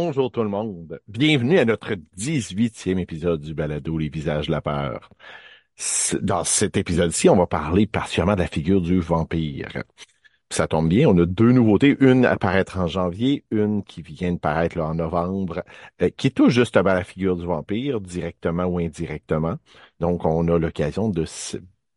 Bonjour 0.00 0.30
tout 0.30 0.44
le 0.44 0.48
monde. 0.48 1.00
Bienvenue 1.08 1.58
à 1.58 1.64
notre 1.64 1.94
18e 2.16 3.00
épisode 3.00 3.40
du 3.40 3.52
balado 3.52 3.98
Les 3.98 4.08
visages 4.08 4.46
de 4.46 4.52
la 4.52 4.60
peur. 4.60 5.10
Dans 6.22 6.44
cet 6.44 6.76
épisode-ci, 6.76 7.28
on 7.28 7.34
va 7.34 7.48
parler 7.48 7.88
particulièrement 7.88 8.36
de 8.36 8.42
la 8.42 8.46
figure 8.46 8.80
du 8.80 9.00
vampire. 9.00 9.82
Ça 10.50 10.68
tombe 10.68 10.88
bien, 10.88 11.08
on 11.08 11.18
a 11.18 11.26
deux 11.26 11.50
nouveautés, 11.50 11.96
une 11.98 12.26
à 12.26 12.36
paraître 12.36 12.78
en 12.78 12.86
janvier, 12.86 13.44
une 13.50 13.82
qui 13.82 14.02
vient 14.02 14.32
de 14.32 14.38
paraître 14.38 14.78
en 14.78 14.94
novembre, 14.94 15.64
euh, 16.00 16.10
qui 16.16 16.30
touche 16.30 16.54
justement 16.54 16.90
à 16.90 16.94
la 16.94 17.04
figure 17.04 17.36
du 17.36 17.46
vampire, 17.46 18.00
directement 18.00 18.66
ou 18.66 18.78
indirectement. 18.78 19.56
Donc, 19.98 20.24
on 20.24 20.46
a 20.46 20.60
l'occasion 20.60 21.08
de 21.08 21.24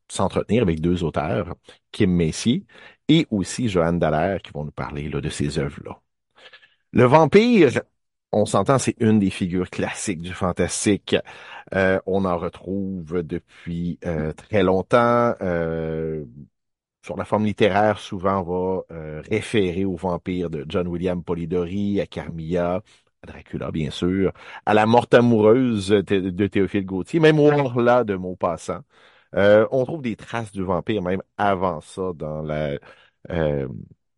s'entretenir 0.07 0.63
avec 0.63 0.81
deux 0.81 1.04
auteurs, 1.04 1.54
Kim 1.91 2.09
Messier 2.12 2.65
et 3.07 3.27
aussi 3.29 3.70
Joanne 3.70 3.99
Dallaire, 3.99 4.41
qui 4.41 4.52
vont 4.54 4.65
nous 4.65 4.71
parler 4.71 5.07
de 5.07 5.29
ces 5.29 5.59
œuvres-là. 5.59 6.02
Le 6.93 7.05
vampire, 7.05 7.81
on 8.31 8.45
s'entend, 8.45 8.77
c'est 8.80 8.95
une 8.99 9.20
des 9.20 9.30
figures 9.30 9.70
classiques 9.70 10.21
du 10.21 10.34
fantastique. 10.34 11.16
Euh, 11.76 11.99
on 12.05 12.26
en 12.26 12.38
retrouve 12.38 13.23
depuis 13.23 13.99
euh, 14.05 14.34
très 14.34 14.63
longtemps. 14.63 15.35
Euh, 15.41 16.26
sur 17.04 17.18
la 17.18 17.26
forme 17.26 17.46
littéraire, 17.46 17.99
souvent, 17.99 18.40
on 18.48 18.84
va 18.90 19.21
référer 19.29 19.85
au 19.85 19.96
vampire 19.96 20.49
de 20.49 20.65
John 20.70 20.87
William 20.87 21.24
Polidori, 21.24 21.99
à 21.99 22.05
Carmilla, 22.05 22.82
à 23.24 23.27
Dracula, 23.27 23.71
bien 23.71 23.90
sûr, 23.90 24.32
à 24.65 24.74
la 24.76 24.85
morte 24.85 25.13
amoureuse 25.15 25.90
de 25.90 26.48
Théophile 26.48 26.85
Gautier, 26.85 27.20
même 27.20 27.40
au 27.40 27.52
Horla 27.52 28.04
de 28.04 28.15
Maupassant. 28.15 28.82
On 29.34 29.84
trouve 29.85 30.04
des 30.04 30.15
traces 30.15 30.52
du 30.52 30.62
vampire 30.63 31.02
même 31.02 31.24
avant 31.37 31.82
ça 31.82 32.12
dans 32.15 32.43
la 32.43 32.77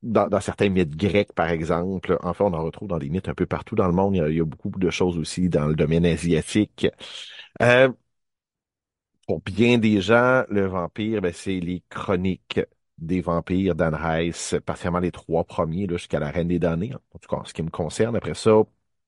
dans, 0.03 0.27
dans 0.27 0.41
certains 0.41 0.69
mythes 0.69 0.95
grecs, 0.95 1.33
par 1.33 1.49
exemple. 1.49 2.17
Enfin, 2.21 2.45
on 2.45 2.53
en 2.53 2.63
retrouve 2.63 2.89
dans 2.89 2.99
des 2.99 3.09
mythes 3.09 3.29
un 3.29 3.33
peu 3.33 3.45
partout 3.45 3.75
dans 3.75 3.87
le 3.87 3.93
monde. 3.93 4.15
Il 4.15 4.35
y 4.35 4.41
a, 4.41 4.45
beaucoup 4.45 4.69
de 4.69 4.89
choses 4.89 5.17
aussi 5.17 5.49
dans 5.49 5.67
le 5.67 5.75
domaine 5.75 6.05
asiatique. 6.05 6.87
Euh, 7.61 7.89
pour 9.27 9.41
bien 9.41 9.77
des 9.77 10.01
gens, 10.01 10.43
le 10.49 10.65
vampire, 10.65 11.21
ben, 11.21 11.33
c'est 11.33 11.59
les 11.59 11.83
chroniques 11.89 12.59
des 12.97 13.21
vampires 13.21 13.75
d'Anne 13.75 13.95
Rice, 13.95 14.55
particulièrement 14.65 14.99
les 14.99 15.11
trois 15.11 15.43
premiers, 15.43 15.87
jusqu'à 15.89 16.19
la 16.19 16.29
Reine 16.29 16.47
des 16.49 16.59
damnés. 16.59 16.93
En 17.13 17.19
tout 17.19 17.29
cas, 17.29 17.37
en 17.37 17.45
ce 17.45 17.53
qui 17.53 17.63
me 17.63 17.69
concerne, 17.69 18.15
après 18.15 18.33
ça, 18.33 18.51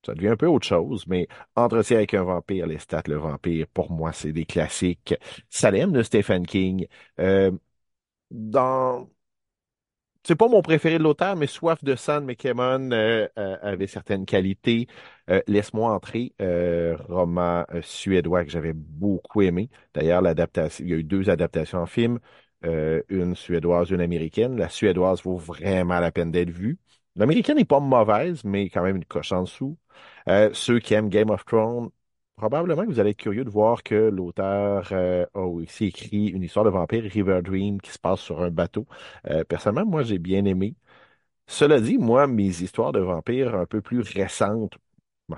ça 0.06 0.14
devient 0.14 0.30
un 0.30 0.38
peu 0.38 0.48
autre 0.48 0.68
chose, 0.68 1.06
mais 1.08 1.28
Entretien 1.56 1.98
avec 1.98 2.14
un 2.14 2.24
vampire, 2.24 2.68
les 2.68 2.80
stats, 2.80 3.04
le 3.08 3.18
vampire, 3.18 3.68
pour 3.74 3.92
moi, 3.92 4.14
c'est 4.14 4.32
des 4.34 4.46
classiques. 4.46 5.16
Salem 5.50 5.92
de 5.92 6.04
Stephen 6.04 6.46
King. 6.46 6.88
Euh, 7.20 7.52
dans 8.32 9.10
c'est 10.26 10.36
pas 10.36 10.48
mon 10.48 10.62
préféré 10.62 10.98
de 10.98 11.04
l'auteur, 11.04 11.36
mais 11.36 11.48
Soif 11.48 11.84
de 11.84 11.96
sang 11.96 12.22
de 12.22 12.26
McKemmon 12.26 12.92
euh, 12.92 13.28
euh, 13.38 13.58
avait 13.62 13.88
certaines 13.88 14.26
qualités. 14.26 14.88
Euh, 15.30 15.42
Laisse-moi 15.48 15.92
entrer, 15.94 16.34
euh, 16.42 16.98
roman 17.08 17.66
suédois 17.82 18.44
que 18.46 18.52
j'avais 18.52 18.74
beaucoup 18.74 19.42
aimé. 19.42 19.70
D'ailleurs, 19.94 20.22
l'adaptation, 20.22 20.84
il 20.86 20.92
y 20.92 20.94
a 20.94 20.98
eu 20.98 21.04
deux 21.04 21.30
adaptations 21.30 21.80
en 21.80 21.86
film, 21.86 22.20
une 23.10 23.36
suédoise, 23.36 23.92
une 23.92 24.02
américaine. 24.02 24.58
La 24.58 24.70
suédoise 24.70 25.22
vaut 25.24 25.38
vraiment 25.38 26.00
la 26.00 26.12
peine 26.12 26.32
d'être 26.32 26.50
vue. 26.50 26.80
L'américaine 27.16 27.58
n'est 27.58 27.66
pas 27.66 27.80
mauvaise, 27.80 28.44
mais 28.44 28.70
quand 28.70 28.82
même 28.84 28.96
une 28.98 29.06
coche 29.06 29.32
en 29.32 29.44
dessous. 29.44 29.78
Euh, 30.28 30.50
ceux 30.54 30.80
qui 30.80 30.94
aiment 30.94 31.10
Game 31.10 31.30
of 31.30 31.46
Thrones, 31.46 31.90
probablement 32.36 32.84
que 32.84 32.90
vous 32.90 33.00
allez 33.00 33.12
être 33.12 33.18
curieux 33.18 33.44
de 33.46 33.50
voir 33.50 33.84
que 33.84 33.96
l'auteur 33.96 34.90
euh, 34.92 35.26
a 35.34 35.40
aussi 35.42 35.86
écrit 35.86 36.28
une 36.28 36.44
histoire 36.44 36.66
de 36.66 36.70
vampire, 36.70 37.04
River 37.04 37.42
Dream, 37.44 37.80
qui 37.82 37.92
se 37.92 38.00
passe 38.00 38.20
sur 38.22 38.42
un 38.42 38.52
bateau. 38.52 38.86
Euh, 39.30 39.44
personnellement, 39.44 39.90
moi, 39.92 40.04
j'ai 40.04 40.20
bien 40.20 40.46
aimé. 40.46 40.76
Cela 41.48 41.80
dit, 41.82 41.98
moi, 41.98 42.28
mes 42.28 42.62
histoires 42.62 42.92
de 42.94 43.00
vampires 43.00 43.56
un 43.56 43.66
peu 43.66 43.82
plus 43.82 44.02
récentes, 44.02 44.76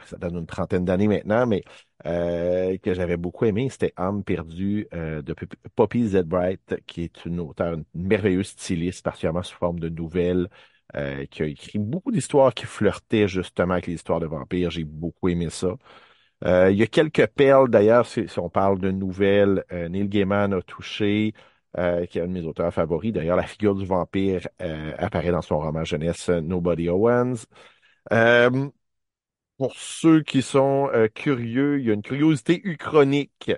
ça 0.05 0.17
donne 0.17 0.37
une 0.37 0.47
trentaine 0.47 0.85
d'années 0.85 1.07
maintenant, 1.07 1.47
mais 1.47 1.63
euh, 2.05 2.77
que 2.79 2.93
j'avais 2.93 3.17
beaucoup 3.17 3.45
aimé, 3.45 3.69
c'était 3.69 3.93
Âme 3.97 4.23
perdue 4.23 4.87
de 4.93 5.33
Pop- 5.33 5.55
Poppy 5.75 6.07
Zedbright, 6.09 6.77
qui 6.87 7.03
est 7.03 7.25
une 7.25 7.39
auteure, 7.41 7.73
une 7.75 7.85
merveilleuse 7.95 8.47
styliste, 8.49 9.03
particulièrement 9.03 9.43
sous 9.43 9.55
forme 9.57 9.79
de 9.79 9.89
nouvelles, 9.89 10.49
qui 11.31 11.43
a 11.43 11.45
écrit 11.47 11.79
beaucoup 11.79 12.11
d'histoires 12.11 12.53
qui 12.53 12.65
flirtaient 12.65 13.27
justement 13.27 13.73
avec 13.73 13.87
les 13.87 13.93
histoires 13.95 14.19
de 14.19 14.25
vampires. 14.27 14.71
J'ai 14.71 14.83
beaucoup 14.85 15.29
aimé 15.29 15.49
ça. 15.49 15.75
Euh, 16.45 16.69
il 16.71 16.77
y 16.77 16.83
a 16.83 16.87
quelques 16.87 17.25
perles, 17.27 17.69
d'ailleurs, 17.69 18.05
si, 18.05 18.27
si 18.27 18.39
on 18.39 18.49
parle 18.49 18.79
de 18.79 18.91
nouvelles, 18.91 19.63
euh, 19.71 19.89
Neil 19.89 20.07
Gaiman 20.07 20.53
a 20.53 20.61
touché, 20.61 21.33
euh, 21.77 22.05
qui 22.05 22.19
est 22.19 22.21
un 22.21 22.27
de 22.27 22.31
mes 22.33 22.43
auteurs 22.45 22.71
favoris. 22.73 23.11
D'ailleurs, 23.11 23.37
la 23.37 23.43
figure 23.47 23.75
du 23.75 23.85
vampire 23.85 24.47
euh, 24.61 24.93
apparaît 24.97 25.31
dans 25.31 25.41
son 25.41 25.59
roman 25.59 25.83
jeunesse 25.83 26.29
euh, 26.29 26.41
Nobody 26.41 26.89
Owens. 26.89 27.45
Euh, 28.13 28.69
pour 29.57 29.75
ceux 29.75 30.21
qui 30.21 30.41
sont 30.43 30.89
curieux, 31.15 31.79
il 31.79 31.87
y 31.87 31.91
a 31.91 31.93
une 31.93 32.01
curiosité 32.03 32.61
uchronique. 32.63 33.51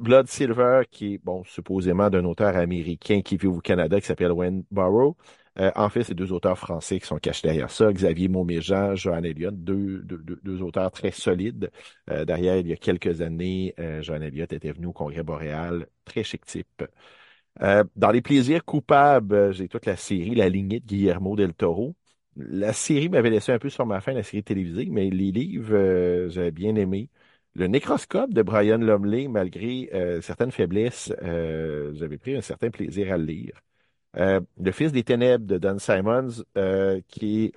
Blood 0.00 0.28
Silver, 0.28 0.82
qui 0.90 1.14
est, 1.14 1.18
bon, 1.18 1.44
supposément 1.44 2.10
d'un 2.10 2.24
auteur 2.24 2.56
américain 2.56 3.20
qui 3.22 3.36
vit 3.36 3.46
au 3.46 3.60
Canada, 3.60 4.00
qui 4.00 4.06
s'appelle 4.06 4.32
Wayne 4.32 4.64
Barrow. 4.70 5.16
Euh, 5.58 5.70
en 5.74 5.88
fait, 5.88 6.04
c'est 6.04 6.14
deux 6.14 6.32
auteurs 6.32 6.58
français 6.58 7.00
qui 7.00 7.06
sont 7.06 7.18
cachés 7.18 7.48
derrière 7.48 7.70
ça. 7.70 7.90
Xavier 7.92 8.28
Mauméjean, 8.28 8.94
Johan 8.94 9.22
Elliott, 9.22 9.54
deux, 9.54 10.02
deux, 10.02 10.62
auteurs 10.62 10.90
très 10.90 11.10
solides. 11.12 11.70
Euh, 12.10 12.24
derrière, 12.26 12.56
il 12.58 12.66
y 12.68 12.72
a 12.72 12.76
quelques 12.76 13.22
années, 13.22 13.74
euh, 13.78 14.02
Johan 14.02 14.20
Elliott 14.20 14.52
était 14.52 14.72
venu 14.72 14.86
au 14.86 14.92
Congrès 14.92 15.22
boréal, 15.22 15.86
très 16.04 16.22
chic 16.24 16.44
type. 16.44 16.84
Euh, 17.62 17.84
dans 17.96 18.10
les 18.10 18.22
plaisirs 18.22 18.64
coupables, 18.64 19.34
euh, 19.34 19.52
j'ai 19.52 19.68
toute 19.68 19.86
la 19.86 19.96
série 19.96 20.34
La 20.34 20.48
lignée 20.48 20.80
de 20.80 20.86
Guillermo 20.86 21.36
del 21.36 21.54
Toro. 21.54 21.96
La 22.36 22.72
série 22.74 23.08
m'avait 23.08 23.30
laissé 23.30 23.52
un 23.52 23.58
peu 23.58 23.70
sur 23.70 23.86
ma 23.86 24.00
faim, 24.00 24.12
la 24.12 24.22
série 24.22 24.44
télévisée, 24.44 24.86
mais 24.90 25.08
les 25.10 25.32
livres, 25.32 26.28
j'avais 26.28 26.50
bien 26.50 26.74
aimé. 26.76 27.08
Le 27.54 27.66
Nécroscope 27.66 28.34
de 28.34 28.42
Brian 28.42 28.76
Lumley, 28.78 29.28
malgré 29.28 29.88
certaines 30.20 30.50
faiblesses, 30.52 31.12
j'avais 31.22 32.18
pris 32.18 32.36
un 32.36 32.42
certain 32.42 32.70
plaisir 32.70 33.10
à 33.12 33.16
le 33.16 33.24
lire. 33.24 33.62
Euh, 34.18 34.40
Le 34.60 34.72
Fils 34.72 34.92
des 34.92 35.04
Ténèbres 35.04 35.46
de 35.46 35.58
Don 35.58 35.78
Simons, 35.78 36.42
euh, 36.56 37.00
qui 37.08 37.52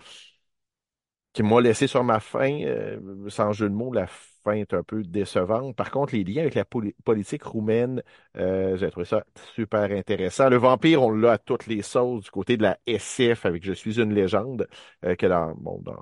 qui 1.34 1.44
m'a 1.44 1.62
laissé 1.62 1.88
sur 1.88 2.04
ma 2.04 2.20
faim, 2.20 2.60
euh, 2.64 3.30
sans 3.30 3.54
jeu 3.54 3.70
de 3.70 3.74
mots, 3.74 3.94
la 3.94 4.08
fin 4.08 4.54
est 4.54 4.74
un 4.74 4.84
peu 4.84 5.04
décevante. 5.04 5.76
Par 5.76 5.92
contre, 5.92 6.16
les 6.16 6.24
liens 6.24 6.42
avec 6.42 6.56
la 6.56 6.66
poli- 6.66 6.96
politique 7.06 7.44
roumaine, 7.44 8.02
euh, 8.38 8.78
j'ai 8.78 8.90
trouvé 8.90 9.06
ça 9.06 9.24
super 9.56 9.84
intéressant. 9.92 10.50
Le 10.50 10.58
vampire, 10.58 11.04
on 11.04 11.12
l'a 11.12 11.34
à 11.34 11.38
toutes 11.38 11.68
les 11.68 11.82
sauces 11.84 12.24
du 12.24 12.32
côté 12.32 12.58
de 12.58 12.64
la 12.64 12.80
SF 12.88 13.46
avec 13.46 13.64
Je 13.64 13.74
suis 13.74 14.00
une 14.00 14.14
légende, 14.14 14.68
euh, 15.06 15.16
que 15.16 15.28
dans, 15.28 15.54
bon, 15.56 15.80
dans, 15.82 16.02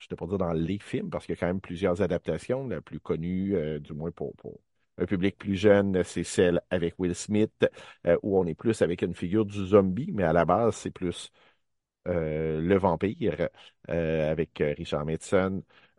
je 0.00 0.08
ne 0.10 0.16
pas 0.16 0.26
dire 0.26 0.38
dans 0.38 0.52
les 0.52 0.78
films, 0.80 1.08
parce 1.10 1.24
qu'il 1.26 1.34
y 1.34 1.38
a 1.38 1.40
quand 1.40 1.46
même 1.46 1.60
plusieurs 1.60 2.02
adaptations. 2.02 2.66
La 2.68 2.80
plus 2.80 3.00
connue, 3.00 3.54
du 3.80 3.92
moins 3.94 4.10
pour, 4.10 4.34
pour 4.36 4.58
un 4.98 5.06
public 5.06 5.36
plus 5.38 5.56
jeune, 5.56 6.02
c'est 6.04 6.24
celle 6.24 6.60
avec 6.70 6.94
Will 6.98 7.14
Smith, 7.14 7.66
euh, 8.06 8.16
où 8.22 8.38
on 8.38 8.46
est 8.46 8.54
plus 8.54 8.82
avec 8.82 9.02
une 9.02 9.14
figure 9.14 9.44
du 9.44 9.66
zombie, 9.66 10.10
mais 10.12 10.24
à 10.24 10.32
la 10.32 10.44
base, 10.44 10.76
c'est 10.76 10.90
plus 10.90 11.30
euh, 12.08 12.60
Le 12.60 12.78
Vampire 12.78 13.48
euh, 13.90 14.30
avec 14.30 14.62
Richard 14.76 15.06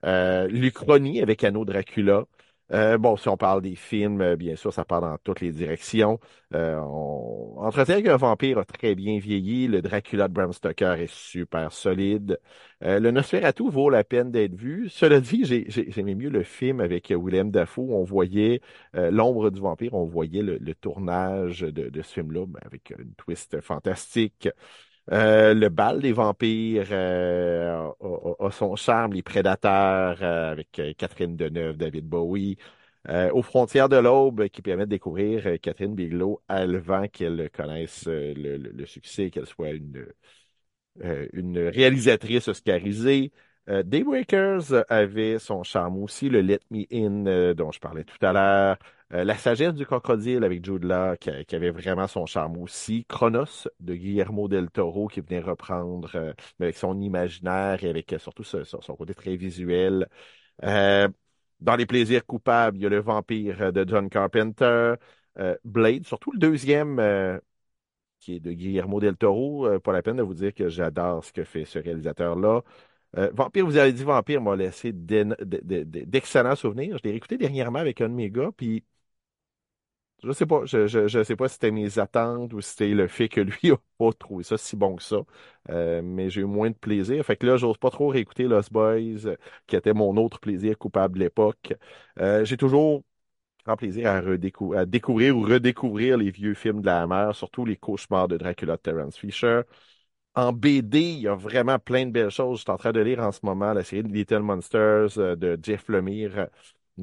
euh, 0.06 0.48
L'Uchronie 0.48 1.22
avec 1.22 1.44
Anno 1.44 1.66
Dracula. 1.66 2.26
Euh, 2.72 2.98
bon, 2.98 3.16
si 3.16 3.30
on 3.30 3.38
parle 3.38 3.62
des 3.62 3.76
films, 3.76 4.22
euh, 4.22 4.36
bien 4.36 4.56
sûr, 4.56 4.74
ça 4.74 4.86
part 4.86 5.00
dans 5.02 5.16
toutes 5.20 5.40
les 5.42 5.52
directions. 5.52 6.20
Euh, 6.56 6.78
on... 6.82 7.56
Entretien 7.60 7.96
avec 7.96 8.08
un 8.08 8.18
vampire 8.18 8.58
a 8.58 8.66
très 8.66 8.96
bien 8.96 9.20
vieilli. 9.20 9.68
Le 9.68 9.82
Dracula 9.84 10.28
de 10.28 10.34
Bram 10.34 10.52
Stoker 10.52 10.94
est 11.00 11.12
super 11.14 11.72
solide. 11.72 12.40
Euh, 12.84 13.00
le 13.00 13.12
Nosferatu 13.12 13.70
vaut 13.70 13.90
la 13.92 14.04
peine 14.04 14.32
d'être 14.32 14.56
vu. 14.56 14.90
Cela 14.90 15.20
dit, 15.20 15.46
j'ai- 15.46 15.66
j'ai- 15.70 15.92
j'aimais 15.92 16.16
mieux 16.16 16.30
le 16.30 16.44
film 16.44 16.80
avec 16.82 17.12
Willem 17.12 17.52
Dafoe. 17.52 17.92
On 17.92 18.04
voyait 18.04 18.62
euh, 18.96 19.12
l'ombre 19.12 19.52
du 19.52 19.60
vampire, 19.62 19.94
on 19.94 20.06
voyait 20.06 20.42
le, 20.42 20.58
le 20.58 20.74
tournage 20.76 21.62
de, 21.62 21.90
de 21.90 22.02
ce 22.02 22.14
film-là 22.14 22.46
ben, 22.48 22.60
avec 22.66 22.92
une 22.98 23.14
twist 23.16 23.62
fantastique. 23.62 24.50
Euh, 25.12 25.54
le 25.54 25.70
bal 25.70 26.02
des 26.02 26.14
vampires 26.14 26.88
euh, 26.92 27.92
a, 28.40 28.52
son 28.52 28.76
charme, 28.76 29.14
les 29.14 29.22
prédateurs 29.22 30.18
euh, 30.24 30.52
avec 30.52 30.82
Catherine 30.98 31.36
Deneuve, 31.36 31.78
David 31.78 32.08
Bowie. 32.08 32.58
Aux 33.34 33.44
frontières 33.44 33.88
de 33.88 33.98
l'aube 33.98 34.48
qui 34.50 34.64
permet 34.64 34.86
de 34.86 34.90
découvrir 34.90 35.60
Catherine 35.62 35.94
Bigelow 35.94 36.42
avant 36.48 37.08
qu'elle 37.08 37.52
connaisse 37.52 38.06
le, 38.08 38.86
succès, 38.88 39.30
qu'elle 39.30 39.46
soit 39.46 39.70
une, 39.72 40.08
une 41.34 41.60
réalisatrice 41.60 42.48
oscarisée. 42.48 43.32
Daybreakers 43.68 44.86
avait 44.90 45.38
son 45.38 45.62
charme 45.62 45.98
aussi, 46.02 46.30
le 46.30 46.42
Let 46.42 46.62
Me 46.72 46.86
In 46.92 47.54
dont 47.54 47.72
je 47.72 47.80
parlais 47.80 48.06
tout 48.06 48.18
à 48.26 48.34
l'heure. 48.34 48.78
Euh, 49.14 49.24
La 49.24 49.38
sagesse 49.38 49.74
du 49.74 49.86
crocodile 49.86 50.44
avec 50.44 50.66
Jude 50.66 50.92
qui, 51.20 51.56
avait 51.56 51.70
vraiment 51.72 52.08
son 52.08 52.26
charme 52.26 52.58
aussi. 52.58 53.06
Chronos 53.08 53.68
de 53.80 53.94
Guillermo 53.96 54.48
del 54.48 54.70
Toro 54.72 55.08
qui 55.08 55.22
venait 55.22 55.42
reprendre 55.42 56.10
euh, 56.16 56.34
avec 56.60 56.76
son 56.76 57.00
imaginaire 57.00 57.84
et 57.84 57.90
avec 57.90 58.14
euh, 58.14 58.20
surtout 58.20 58.44
son, 58.44 58.96
côté 58.96 59.14
très 59.14 59.36
visuel. 59.36 60.08
Dans 61.62 61.76
les 61.78 61.86
plaisirs 61.86 62.26
coupables, 62.26 62.78
il 62.78 62.84
y 62.84 62.86
a 62.86 62.90
le 62.90 63.00
vampire 63.00 63.72
de 63.72 63.86
John 63.88 64.10
Carpenter. 64.10 64.96
Blade, 65.64 66.06
surtout 66.06 66.32
le 66.32 66.40
deuxième. 66.40 67.00
qui 68.20 68.36
est 68.36 68.40
de 68.40 68.52
Guillermo 68.52 69.00
del 69.00 69.16
Toro. 69.18 69.80
Pas 69.80 69.94
la 69.94 70.02
peine 70.02 70.18
de 70.18 70.24
vous 70.24 70.34
dire 70.34 70.54
que 70.54 70.70
j'adore 70.70 71.24
ce 71.24 71.34
que 71.34 71.44
fait 71.44 71.66
ce 71.66 71.80
réalisateur-là. 71.80 72.62
Vampire, 73.34 73.66
vous 73.66 73.78
avez 73.78 73.94
dit 73.94 74.04
Vampire 74.04 74.42
m'a 74.42 74.56
laissé 74.56 74.92
d'excellents 74.94 76.56
souvenirs. 76.56 76.98
Je 76.98 77.04
l'ai 77.04 77.12
réécouté 77.12 77.38
dernièrement 77.38 77.80
avec 77.80 78.02
un 78.02 78.10
de 78.10 78.14
mes 78.14 78.30
gars, 78.30 78.52
puis 78.56 78.84
je 80.24 80.32
sais 80.32 80.46
pas, 80.46 80.66
je, 80.66 80.88
je, 80.88 81.08
je 81.08 81.24
sais 81.24 81.36
pas 81.36 81.48
si 81.48 81.54
c'était 81.56 81.72
mes 81.72 82.00
attentes 82.00 82.54
ou 82.54 82.62
si 82.62 82.72
c'était 82.72 82.90
le 82.90 83.08
fait 83.08 83.30
que 83.30 83.42
lui 83.42 83.72
a 83.72 83.78
pas 83.98 84.12
trouvé 84.14 84.44
ça 84.44 84.58
si 84.58 84.76
bon 84.76 84.96
que 84.96 85.04
ça. 85.04 85.18
Euh, 85.70 86.02
mais 86.04 86.30
j'ai 86.30 86.42
eu 86.42 86.46
moins 86.46 86.70
de 86.72 86.76
plaisir. 86.76 87.24
Fait 87.26 87.36
que 87.38 87.46
là, 87.46 87.58
j'ose 87.58 87.78
pas 87.78 87.90
trop 87.92 88.08
réécouter 88.10 88.44
Lost 88.46 88.72
Boys, 88.74 89.26
euh, 89.28 89.36
qui 89.68 89.76
était 89.76 89.94
mon 89.94 90.18
autre 90.18 90.40
plaisir 90.40 90.78
coupable 90.78 91.16
de 91.16 91.20
l'époque. 91.24 91.74
Euh, 92.20 92.44
j'ai 92.46 92.58
toujours 92.58 93.04
grand 93.66 93.78
plaisir 93.78 94.10
à, 94.12 94.18
à 94.80 94.86
découvrir 94.88 95.38
ou 95.38 95.44
redécouvrir 95.44 96.18
les 96.18 96.32
vieux 96.32 96.54
films 96.56 96.82
de 96.82 96.88
la 96.88 97.04
Hammer, 97.04 97.32
surtout 97.34 97.66
les 97.66 97.78
cauchemars 97.78 98.28
de 98.30 98.38
Dracula 98.38 98.78
de 98.78 98.82
Terence 98.82 99.18
Fisher. 99.18 99.62
En 100.36 100.52
BD, 100.54 101.00
il 101.00 101.20
y 101.22 101.28
a 101.28 101.36
vraiment 101.36 101.80
plein 101.80 102.06
de 102.06 102.12
belles 102.12 102.30
choses. 102.30 102.60
Je 102.60 102.64
suis 102.64 102.72
en 102.72 102.78
train 102.78 102.92
de 102.92 103.00
lire 103.00 103.20
en 103.22 103.32
ce 103.32 103.40
moment 103.44 103.74
la 103.74 103.84
série 103.84 104.04
Little 104.04 104.40
Monsters 104.42 105.18
euh, 105.18 105.36
de 105.38 105.58
Jeff 105.62 105.88
Lemire, 105.90 106.48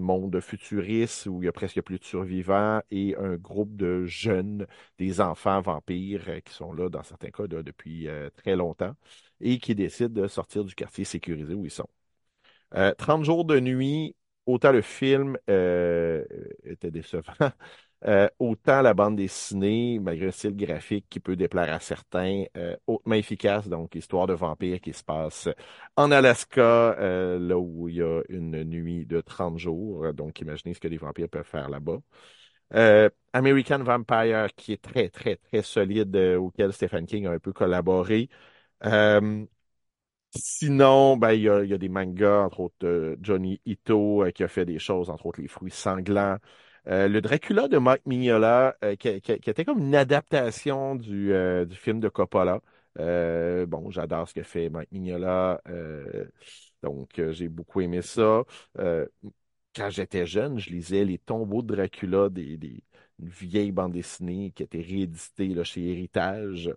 monde 0.01 0.41
futuriste 0.41 1.27
où 1.27 1.43
il 1.43 1.47
y 1.47 1.49
a 1.49 1.53
presque 1.53 1.81
plus 1.83 1.99
de 1.99 2.05
survivants 2.05 2.81
et 2.91 3.17
un 3.17 3.37
groupe 3.37 3.77
de 3.77 4.05
jeunes, 4.07 4.67
des 4.99 5.21
enfants 5.21 5.61
vampires 5.61 6.25
euh, 6.29 6.41
qui 6.41 6.53
sont 6.55 6.73
là, 6.73 6.89
dans 6.89 7.03
certains 7.03 7.31
cas, 7.31 7.47
de- 7.47 7.63
depuis 7.63 8.09
euh, 8.09 8.31
très 8.31 8.57
longtemps 8.57 8.95
et 9.41 9.59
qui 9.59 9.75
décident 9.75 10.23
de 10.23 10.29
sortir 10.29 10.65
du 10.65 10.75
quartier 10.75 11.05
sécurisé 11.05 11.55
où 11.55 11.65
ils 11.65 11.71
sont. 11.71 11.89
Euh, 12.75 12.95
30 12.97 13.25
jours 13.25 13.45
de 13.45 13.61
nuit, 13.61 14.17
autant 14.47 14.73
le 14.73 14.83
film 14.83 15.39
euh, 15.51 16.25
était 16.65 16.91
décevant, 16.91 17.35
euh, 18.07 18.29
autant 18.39 18.83
la 18.83 18.95
bande 18.95 19.17
dessinée, 19.17 19.99
malgré 20.01 20.29
un 20.29 20.31
style 20.33 20.57
graphique 20.57 21.07
qui 21.09 21.21
peut 21.21 21.37
déplaire 21.37 21.73
à 21.73 21.81
certains, 21.81 22.45
euh, 22.57 22.77
hautement 22.87 23.15
efficace, 23.15 23.69
donc 23.69 23.95
histoire 23.95 24.27
de 24.27 24.35
vampire 24.35 24.81
qui 24.81 24.93
se 24.93 25.05
passe 25.05 25.49
en 25.97 26.11
Alaska, 26.11 26.63
euh, 26.99 27.39
là 27.39 27.59
où 27.59 27.89
il 27.89 27.97
y 27.97 28.03
a 28.03 28.23
une 28.29 28.65
nuit 28.65 29.07
de 29.07 29.21
30 29.21 29.59
jours. 29.59 30.13
Donc 30.15 30.41
imaginez 30.41 30.75
ce 30.75 30.81
que 30.81 30.89
les 30.89 30.99
vampires 30.99 31.29
peuvent 31.29 31.45
faire 31.47 31.69
là-bas. 31.71 31.99
Euh, 32.75 33.11
American 33.35 33.81
Vampire, 33.85 34.49
qui 34.57 34.73
est 34.73 34.83
très, 34.83 35.09
très, 35.11 35.37
très 35.37 35.63
solide, 35.63 36.17
euh, 36.17 36.39
auquel 36.39 36.73
Stephen 36.73 37.07
King 37.07 37.27
a 37.27 37.33
un 37.33 37.39
peu 37.39 37.53
collaboré. 37.53 38.29
Euh, 38.85 39.47
Sinon, 40.35 41.17
ben, 41.19 41.33
il 41.33 41.43
y 41.43 41.49
a, 41.49 41.63
il 41.63 41.71
y 41.71 41.75
a 41.75 41.79
des 41.79 41.91
mangas, 41.91 42.41
entre 42.45 42.61
autres 42.61 43.17
Johnny 43.21 43.61
Ito, 43.67 44.25
qui 44.35 44.43
a 44.45 44.49
fait 44.49 44.65
des 44.65 44.79
choses, 44.79 45.11
entre 45.11 45.27
autres 45.27 45.43
Les 45.43 45.49
Fruits 45.49 45.71
Sanglants. 45.71 46.39
Euh, 46.89 47.07
le 47.09 47.21
Dracula 47.21 47.69
de 47.69 47.79
Mike 47.79 48.07
Mignola, 48.07 48.77
euh, 48.83 48.97
qui, 48.97 49.09
était 49.09 49.65
comme 49.65 49.79
une 49.79 49.95
adaptation 49.95 50.97
du, 50.97 51.33
euh, 51.33 51.69
film 51.71 52.01
de 52.01 52.09
Coppola. 52.09 52.61
Bon, 52.97 53.91
j'adore 53.91 54.29
ce 54.29 54.35
que 54.35 54.43
fait 54.43 54.69
Mike 54.69 54.91
Mignola, 54.93 55.61
donc 56.83 57.21
j'ai 57.31 57.49
beaucoup 57.49 57.81
aimé 57.81 58.03
ça. 58.03 58.45
Quand 59.75 59.89
j'étais 59.91 60.27
jeune, 60.27 60.59
je 60.59 60.71
lisais 60.71 61.05
Les 61.05 61.19
Tombeaux 61.19 61.63
de 61.63 61.75
Dracula, 61.75 62.29
des, 62.29 62.83
une 63.19 63.29
vieille 63.29 63.73
bande 63.73 63.93
dessinée 63.93 64.51
qui 64.51 64.63
était 64.63 64.81
rééditée 64.81 65.65
chez 65.65 65.93
Héritage. 65.93 66.75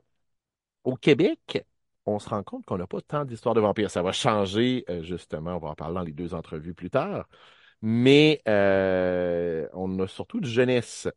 Au 0.83 0.95
Québec, 0.95 1.65
on 2.05 2.19
se 2.19 2.29
rend 2.29 2.43
compte 2.43 2.65
qu'on 2.65 2.77
n'a 2.77 2.87
pas 2.87 3.01
tant 3.01 3.25
d'histoires 3.25 3.55
de 3.55 3.61
vampires. 3.61 3.91
Ça 3.91 4.01
va 4.03 4.11
changer, 4.13 4.85
justement, 5.01 5.55
on 5.55 5.59
va 5.59 5.69
en 5.69 5.75
parler 5.75 5.95
dans 5.95 6.03
les 6.03 6.13
deux 6.13 6.33
entrevues 6.33 6.73
plus 6.73 6.89
tard. 6.89 7.27
Mais 7.87 8.41
euh, 8.47 9.67
on 9.73 9.99
a 9.99 10.07
surtout 10.07 10.39
de 10.39 10.47
jeunesse. 10.47 11.07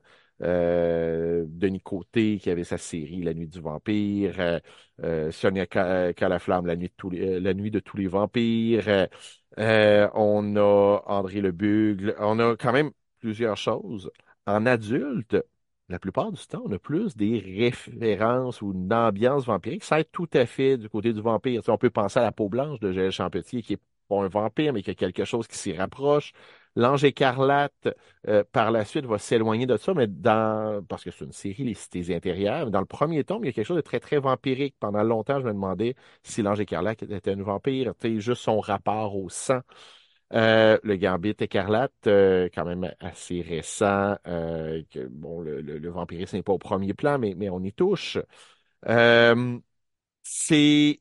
Euh, 0.42 1.44
Denis 1.48 1.80
Côté 1.80 2.38
qui 2.38 2.50
avait 2.50 2.62
sa 2.64 2.78
série 2.78 3.22
La 3.22 3.34
Nuit 3.34 3.48
du 3.48 3.60
Vampire, 3.60 4.36
euh, 4.38 4.60
euh, 5.02 5.30
Sonia 5.32 5.66
Ca- 5.72 6.12
Calaflamme, 6.14 6.66
La 6.66 6.76
Nuit 6.76 6.88
de 6.88 6.92
tous 6.96 7.10
les, 7.10 7.36
euh, 7.38 7.40
La 7.40 7.54
Nuit 7.54 7.70
de 7.72 7.80
tous 7.80 7.96
les 7.96 8.06
vampires. 8.06 8.84
euh, 8.88 9.06
euh, 9.58 10.08
on 10.14 10.56
a 10.56 11.02
André 11.06 11.40
Le 11.40 11.52
Bugle. 11.52 12.14
On 12.18 12.38
a 12.38 12.56
quand 12.56 12.72
même 12.72 12.90
plusieurs 13.20 13.56
choses. 13.56 14.10
En 14.46 14.66
adulte, 14.66 15.36
la 15.88 15.98
plupart 15.98 16.30
du 16.32 16.46
temps, 16.46 16.62
on 16.66 16.72
a 16.72 16.78
plus 16.78 17.16
des 17.16 17.38
références 17.40 18.60
ou 18.62 18.72
une 18.72 18.92
ambiance 18.92 19.46
vampirique. 19.46 19.84
Ça 19.84 20.00
être 20.00 20.12
tout 20.12 20.28
à 20.34 20.46
fait 20.46 20.76
du 20.76 20.88
côté 20.88 21.12
du 21.12 21.20
vampire. 21.20 21.62
On 21.68 21.78
peut 21.78 21.90
penser 21.90 22.18
à 22.20 22.22
la 22.22 22.32
peau 22.32 22.48
blanche 22.48 22.78
de 22.80 22.92
Gaël 22.92 23.10
Champetier, 23.10 23.62
qui 23.62 23.74
est 23.74 23.80
pas 24.08 24.16
un 24.22 24.28
vampire, 24.28 24.72
mais 24.72 24.82
qui 24.82 24.90
a 24.90 24.94
quelque 24.94 25.24
chose 25.24 25.46
qui 25.48 25.56
s'y 25.58 25.72
rapproche. 25.72 26.32
L'Ange 26.78 27.02
écarlate, 27.02 27.88
euh, 28.28 28.44
par 28.52 28.70
la 28.70 28.84
suite, 28.84 29.04
va 29.04 29.18
s'éloigner 29.18 29.66
de 29.66 29.76
ça, 29.76 29.94
mais 29.94 30.06
dans, 30.06 30.80
parce 30.88 31.02
que 31.02 31.10
c'est 31.10 31.24
une 31.24 31.32
série, 31.32 31.64
Les 31.64 31.74
Cités 31.74 32.14
intérieures, 32.14 32.70
dans 32.70 32.78
le 32.78 32.86
premier 32.86 33.24
tome, 33.24 33.42
il 33.42 33.46
y 33.46 33.50
a 33.50 33.52
quelque 33.52 33.66
chose 33.66 33.78
de 33.78 33.82
très, 33.82 33.98
très 33.98 34.18
vampirique. 34.18 34.76
Pendant 34.78 35.02
longtemps, 35.02 35.40
je 35.40 35.46
me 35.46 35.52
demandais 35.52 35.96
si 36.22 36.40
l'Ange 36.40 36.60
écarlate 36.60 37.02
était 37.02 37.32
une 37.32 37.42
vampire, 37.42 37.94
juste 38.18 38.42
son 38.42 38.60
rapport 38.60 39.16
au 39.16 39.28
sang. 39.28 39.58
Euh, 40.34 40.78
le 40.84 40.96
Gambit 40.96 41.34
écarlate, 41.40 41.92
euh, 42.06 42.48
quand 42.54 42.64
même 42.64 42.88
assez 43.00 43.40
récent, 43.40 44.16
que, 44.24 45.08
bon, 45.08 45.40
le, 45.40 45.90
vampirisme 45.90 46.36
n'est 46.36 46.42
pas 46.44 46.52
au 46.52 46.58
premier 46.58 46.94
plan, 46.94 47.18
mais, 47.18 47.34
mais 47.36 47.50
on 47.50 47.60
y 47.60 47.72
touche. 47.72 48.18
C'est 50.22 51.00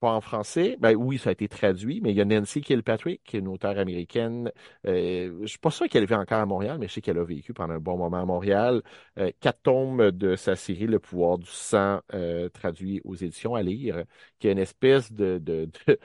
pas 0.00 0.12
en 0.12 0.20
français. 0.20 0.76
Ben 0.80 0.94
oui, 0.96 1.18
ça 1.18 1.30
a 1.30 1.32
été 1.32 1.48
traduit, 1.48 2.00
mais 2.02 2.10
il 2.12 2.16
y 2.16 2.20
a 2.20 2.24
Nancy 2.24 2.60
Kilpatrick, 2.60 3.22
qui 3.24 3.36
est 3.36 3.40
une 3.40 3.48
auteure 3.48 3.78
américaine. 3.78 4.50
Euh, 4.86 5.38
je 5.42 5.46
suis 5.46 5.58
pas 5.58 5.70
sûr 5.70 5.88
qu'elle 5.88 6.06
vit 6.06 6.14
encore 6.14 6.38
à 6.40 6.46
Montréal, 6.46 6.78
mais 6.78 6.88
je 6.88 6.94
sais 6.94 7.00
qu'elle 7.00 7.18
a 7.18 7.24
vécu 7.24 7.52
pendant 7.54 7.74
un 7.74 7.78
bon 7.80 7.96
moment 7.98 8.18
à 8.22 8.24
Montréal. 8.24 8.82
Euh, 9.18 9.30
quatre 9.40 9.62
tomes 9.62 10.10
de 10.12 10.36
sa 10.36 10.56
série 10.56 10.86
Le 10.86 10.98
pouvoir 10.98 11.38
du 11.38 11.50
sang, 11.50 12.00
euh, 12.14 12.48
traduit 12.48 13.00
aux 13.04 13.14
éditions 13.14 13.54
à 13.54 13.62
lire, 13.62 14.04
qui 14.38 14.48
est 14.48 14.52
une 14.52 14.58
espèce 14.58 15.12
de, 15.12 15.38
de, 15.38 15.68
de, 15.86 15.98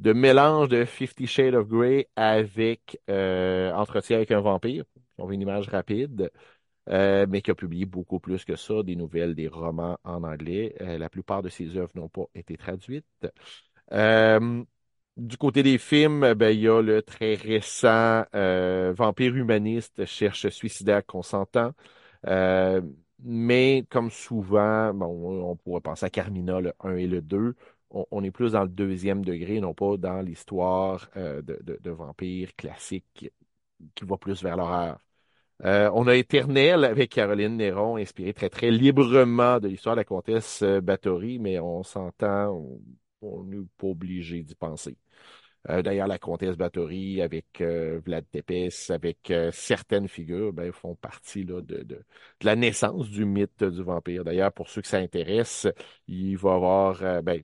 de 0.00 0.12
mélange 0.12 0.68
de 0.68 0.84
Fifty 0.84 1.26
Shades 1.26 1.54
of 1.54 1.68
Grey 1.68 2.08
avec 2.16 3.00
euh, 3.10 3.72
Entretien 3.72 4.16
avec 4.16 4.30
un 4.30 4.40
vampire. 4.40 4.84
On 5.18 5.26
veut 5.26 5.34
une 5.34 5.42
image 5.42 5.68
rapide 5.68 6.30
euh, 6.90 7.26
mais 7.28 7.40
qui 7.40 7.50
a 7.50 7.54
publié 7.54 7.86
beaucoup 7.86 8.20
plus 8.20 8.44
que 8.44 8.56
ça, 8.56 8.82
des 8.82 8.96
nouvelles, 8.96 9.34
des 9.34 9.48
romans 9.48 9.98
en 10.04 10.22
anglais. 10.22 10.74
Euh, 10.80 10.98
la 10.98 11.08
plupart 11.08 11.42
de 11.42 11.48
ses 11.48 11.76
œuvres 11.76 11.92
n'ont 11.94 12.08
pas 12.08 12.26
été 12.34 12.56
traduites. 12.56 13.06
Euh, 13.92 14.62
du 15.16 15.36
côté 15.38 15.62
des 15.62 15.78
films, 15.78 16.34
ben, 16.34 16.50
il 16.50 16.60
y 16.60 16.68
a 16.68 16.82
le 16.82 17.02
très 17.02 17.34
récent 17.34 18.24
Vampire 18.32 19.34
humaniste 19.36 20.04
cherche 20.06 20.48
suicidaire 20.48 21.04
consentant. 21.06 21.72
Mais 23.26 23.86
comme 23.90 24.10
souvent, 24.10 24.92
bon, 24.92 25.50
on 25.50 25.56
pourrait 25.56 25.80
penser 25.80 26.06
à 26.06 26.10
Carmina, 26.10 26.60
le 26.60 26.72
1 26.80 26.96
et 26.96 27.06
le 27.06 27.22
2. 27.22 27.54
On, 27.90 28.24
est 28.24 28.32
plus 28.32 28.52
dans 28.52 28.62
le 28.64 28.68
deuxième 28.68 29.24
degré, 29.24 29.60
non 29.60 29.72
pas 29.72 29.96
dans 29.96 30.20
l'histoire 30.20 31.08
de, 31.14 31.42
de, 31.42 31.78
de 31.80 31.90
vampires 31.90 32.54
classique 32.56 33.30
qui 33.94 34.04
va 34.04 34.16
plus 34.18 34.42
vers 34.42 34.56
l'horreur. 34.56 34.98
Euh, 35.64 35.90
on 35.94 36.06
a 36.08 36.16
Éternel 36.16 36.84
avec 36.84 37.10
Caroline 37.12 37.56
Néron, 37.56 37.96
inspiré 37.96 38.34
très, 38.34 38.50
très 38.50 38.70
librement 38.70 39.60
de 39.60 39.68
l'histoire 39.68 39.94
de 39.94 40.00
la 40.00 40.04
comtesse 40.04 40.62
euh, 40.62 40.80
Bathory, 40.80 41.38
mais 41.38 41.60
on 41.60 41.82
s'entend, 41.84 42.60
on 43.22 43.44
n'est 43.44 43.64
pas 43.78 43.86
obligé 43.86 44.42
d'y 44.42 44.54
penser. 44.54 44.96
Euh, 45.70 45.82
d'ailleurs, 45.82 46.08
la 46.08 46.18
comtesse 46.18 46.56
Bathory 46.56 47.22
avec 47.22 47.62
Vlad 47.62 48.24
Tepes, 48.30 48.90
avec 48.90 49.32
certaines 49.52 50.08
figures, 50.08 50.52
ben, 50.52 50.72
font 50.72 50.94
partie 50.96 51.44
de, 51.44 51.60
de, 51.60 51.82
de 51.84 52.04
la 52.42 52.56
naissance 52.56 53.08
du 53.08 53.24
mythe 53.24 53.64
du 53.64 53.82
vampire. 53.82 54.24
D'ailleurs, 54.24 54.52
pour 54.52 54.68
ceux 54.68 54.82
que 54.82 54.88
ça 54.88 54.98
intéresse, 54.98 55.66
il 56.08 56.36
va 56.36 56.50
y 56.50 56.54
avoir, 56.54 57.22
ben, 57.22 57.42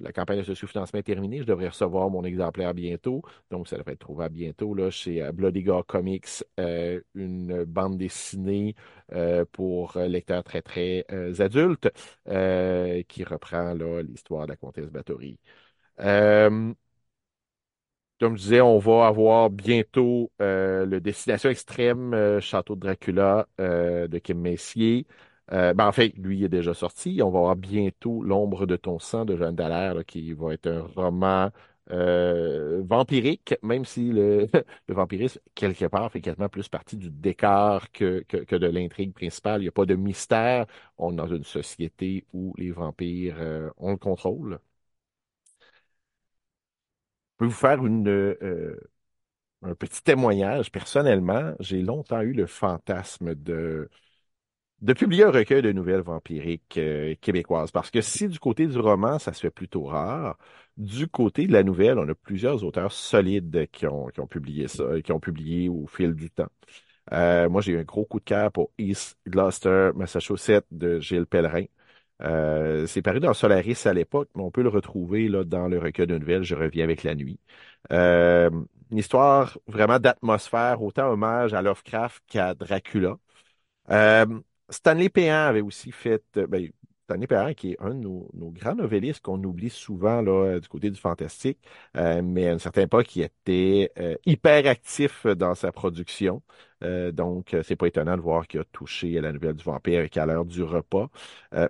la 0.00 0.12
campagne 0.12 0.38
de 0.38 0.42
socio-financement 0.44 0.98
est 1.00 1.04
terminée. 1.04 1.38
Je 1.40 1.44
devrais 1.44 1.68
recevoir 1.68 2.10
mon 2.10 2.24
exemplaire 2.24 2.74
bientôt. 2.74 3.22
Donc, 3.50 3.68
ça 3.68 3.76
devrait 3.76 3.92
être 3.92 4.00
trouvable 4.00 4.34
bientôt 4.34 4.74
là, 4.74 4.90
chez 4.90 5.22
euh, 5.22 5.32
Bloody 5.32 5.62
Gore 5.62 5.86
Comics, 5.86 6.44
euh, 6.58 7.00
une 7.14 7.64
bande 7.64 7.98
dessinée 7.98 8.74
euh, 9.12 9.44
pour 9.52 9.98
lecteurs 9.98 10.44
très, 10.44 10.62
très 10.62 11.04
adultes 11.40 11.88
qui 13.08 13.24
reprend 13.24 13.74
l'histoire 14.02 14.46
de 14.46 14.50
la 14.52 14.56
comtesse 14.56 14.90
Bathory. 14.90 15.38
Comme 18.20 18.36
je 18.36 18.42
disais, 18.42 18.60
on 18.60 18.78
va 18.78 19.06
avoir 19.06 19.48
bientôt 19.50 20.30
le 20.38 20.98
Destination 20.98 21.48
Extrême 21.50 22.38
Château 22.40 22.74
de 22.74 22.80
Dracula 22.80 23.46
de 23.58 24.18
Kim 24.18 24.40
Messier. 24.40 25.06
Euh, 25.52 25.74
ben, 25.74 25.86
en 25.88 25.92
fait, 25.92 26.10
lui 26.16 26.44
est 26.44 26.48
déjà 26.48 26.74
sorti. 26.74 27.20
On 27.22 27.30
va 27.30 27.38
avoir 27.40 27.56
bientôt 27.56 28.22
L'ombre 28.22 28.66
de 28.66 28.76
ton 28.76 28.98
sang 28.98 29.24
de 29.24 29.36
Jeanne 29.36 29.56
Dallaire, 29.56 30.04
qui 30.06 30.32
va 30.32 30.52
être 30.54 30.68
un 30.68 30.82
roman 30.82 31.50
euh, 31.90 32.82
vampirique, 32.84 33.54
même 33.62 33.84
si 33.84 34.10
le, 34.12 34.46
le 34.88 34.94
vampirisme, 34.94 35.40
quelque 35.56 35.86
part, 35.86 36.12
fait 36.12 36.20
quasiment 36.20 36.48
plus 36.48 36.68
partie 36.68 36.96
du 36.96 37.10
décor 37.10 37.90
que, 37.90 38.20
que, 38.28 38.56
de 38.56 38.66
l'intrigue 38.68 39.12
principale. 39.12 39.60
Il 39.60 39.64
n'y 39.64 39.68
a 39.68 39.72
pas 39.72 39.86
de 39.86 39.96
mystère. 39.96 40.66
On 40.98 41.12
est 41.12 41.16
dans 41.16 41.26
une 41.26 41.44
société 41.44 42.24
où 42.32 42.54
les 42.56 42.70
vampires 42.70 43.36
euh, 43.40 43.70
ont 43.76 43.90
le 43.92 43.96
contrôle. 43.96 44.60
Je 47.34 47.36
peux 47.38 47.44
vous 47.46 47.50
faire 47.52 47.84
une, 47.84 48.06
euh, 48.08 48.76
un 49.62 49.74
petit 49.74 50.02
témoignage. 50.02 50.72
Personnellement, 50.72 51.54
j'ai 51.60 51.82
longtemps 51.82 52.20
eu 52.22 52.32
le 52.32 52.46
fantasme 52.46 53.34
de 53.34 53.90
de 54.80 54.92
publier 54.94 55.24
un 55.24 55.30
recueil 55.30 55.62
de 55.62 55.72
nouvelles 55.72 56.00
vampiriques 56.00 56.78
euh, 56.78 57.14
québécoises. 57.20 57.70
Parce 57.70 57.90
que 57.90 58.00
si 58.00 58.28
du 58.28 58.38
côté 58.38 58.66
du 58.66 58.78
roman, 58.78 59.18
ça 59.18 59.32
se 59.32 59.40
fait 59.40 59.50
plutôt 59.50 59.84
rare, 59.84 60.38
du 60.76 61.06
côté 61.08 61.46
de 61.46 61.52
la 61.52 61.62
nouvelle, 61.62 61.98
on 61.98 62.08
a 62.08 62.14
plusieurs 62.14 62.64
auteurs 62.64 62.92
solides 62.92 63.68
qui 63.72 63.86
ont, 63.86 64.06
qui 64.08 64.20
ont 64.20 64.26
publié 64.26 64.68
ça, 64.68 65.00
qui 65.02 65.12
ont 65.12 65.20
publié 65.20 65.68
au 65.68 65.86
fil 65.86 66.14
du 66.14 66.30
temps. 66.30 66.48
Euh, 67.12 67.48
moi, 67.48 67.60
j'ai 67.62 67.72
eu 67.72 67.78
un 67.78 67.84
gros 67.84 68.04
coup 68.04 68.20
de 68.20 68.24
cœur 68.24 68.52
pour 68.52 68.70
East 68.78 69.18
Gloucester, 69.26 69.90
Massachusetts 69.96 70.66
de 70.70 71.00
Gilles 71.00 71.26
Pellerin. 71.26 71.64
Euh, 72.22 72.86
c'est 72.86 73.02
paru 73.02 73.20
dans 73.20 73.34
Solaris 73.34 73.86
à 73.86 73.94
l'époque, 73.94 74.28
mais 74.34 74.42
on 74.42 74.50
peut 74.50 74.62
le 74.62 74.68
retrouver 74.68 75.28
là, 75.28 75.44
dans 75.44 75.68
le 75.68 75.78
recueil 75.78 76.06
de 76.06 76.18
nouvelles 76.18 76.42
Je 76.44 76.54
reviens 76.54 76.84
avec 76.84 77.02
la 77.02 77.14
nuit. 77.14 77.40
Euh, 77.92 78.50
une 78.90 78.98
histoire 78.98 79.58
vraiment 79.66 79.98
d'atmosphère, 79.98 80.82
autant 80.82 81.08
hommage 81.10 81.54
à 81.54 81.62
Lovecraft 81.62 82.22
qu'à 82.28 82.54
Dracula. 82.54 83.16
Euh, 83.90 84.26
Stanley 84.70 85.08
Péan 85.08 85.46
avait 85.46 85.60
aussi 85.60 85.92
fait, 85.92 86.22
euh, 86.36 86.46
ben, 86.46 86.68
Stanley 87.04 87.26
Péan 87.26 87.54
qui 87.54 87.72
est 87.72 87.76
un 87.80 87.90
de 87.90 88.04
nos, 88.04 88.28
grands 88.52 88.74
novellistes 88.76 89.20
qu'on 89.22 89.42
oublie 89.42 89.70
souvent 89.70 90.22
là, 90.22 90.60
du 90.60 90.68
côté 90.68 90.90
du 90.90 91.00
fantastique, 91.00 91.58
euh, 91.96 92.22
mais 92.22 92.48
à 92.48 92.52
une 92.52 92.58
certaine 92.58 92.84
époque, 92.84 93.06
qui 93.06 93.22
était 93.22 93.92
hyper 94.26 94.66
actif 94.66 95.26
dans 95.26 95.54
sa 95.54 95.72
production. 95.72 96.42
donc, 97.12 97.56
c'est 97.64 97.76
pas 97.76 97.88
étonnant 97.88 98.16
de 98.16 98.22
voir 98.22 98.46
qu'il 98.46 98.60
a 98.60 98.64
touché 98.64 99.18
à 99.18 99.22
la 99.22 99.32
nouvelle 99.32 99.54
du 99.54 99.64
vampire 99.64 100.06
à 100.16 100.26
l'heure 100.26 100.44
du 100.44 100.62
repas. 100.62 101.08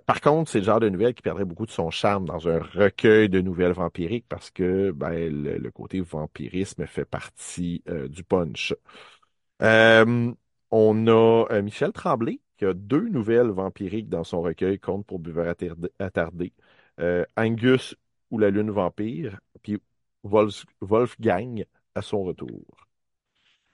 par 0.05 0.21
contre, 0.21 0.51
c'est 0.51 0.59
le 0.59 0.65
genre 0.65 0.79
de 0.79 0.89
nouvelle 0.89 1.13
qui 1.15 1.21
perdrait 1.23 1.45
beaucoup 1.45 1.65
de 1.65 1.71
son 1.71 1.89
charme 1.89 2.25
dans 2.25 2.47
un 2.47 2.59
recueil 2.59 3.29
de 3.29 3.41
nouvelles 3.41 3.73
vampiriques 3.73 4.25
parce 4.29 4.51
que 4.51 4.91
ben, 4.91 5.29
le, 5.31 5.71
côté 5.71 6.01
vampirisme 6.01 6.85
fait 6.85 7.05
partie 7.05 7.83
du 8.09 8.23
punch. 8.23 8.73
On 10.71 11.05
a 11.07 11.45
euh, 11.51 11.61
Michel 11.61 11.91
Tremblay, 11.91 12.39
a 12.65 12.73
deux 12.73 13.07
nouvelles 13.09 13.49
vampiriques 13.49 14.09
dans 14.09 14.23
son 14.23 14.41
recueil 14.41 14.79
Compte 14.79 15.05
pour 15.05 15.19
buveur 15.19 15.53
attardé. 15.99 16.53
Euh, 16.99 17.25
Angus 17.37 17.95
ou 18.31 18.37
la 18.39 18.49
lune 18.49 18.71
vampire, 18.71 19.39
puis 19.63 19.77
Wolfgang 20.23 21.65
à 21.95 22.01
son 22.01 22.23
retour. 22.23 22.65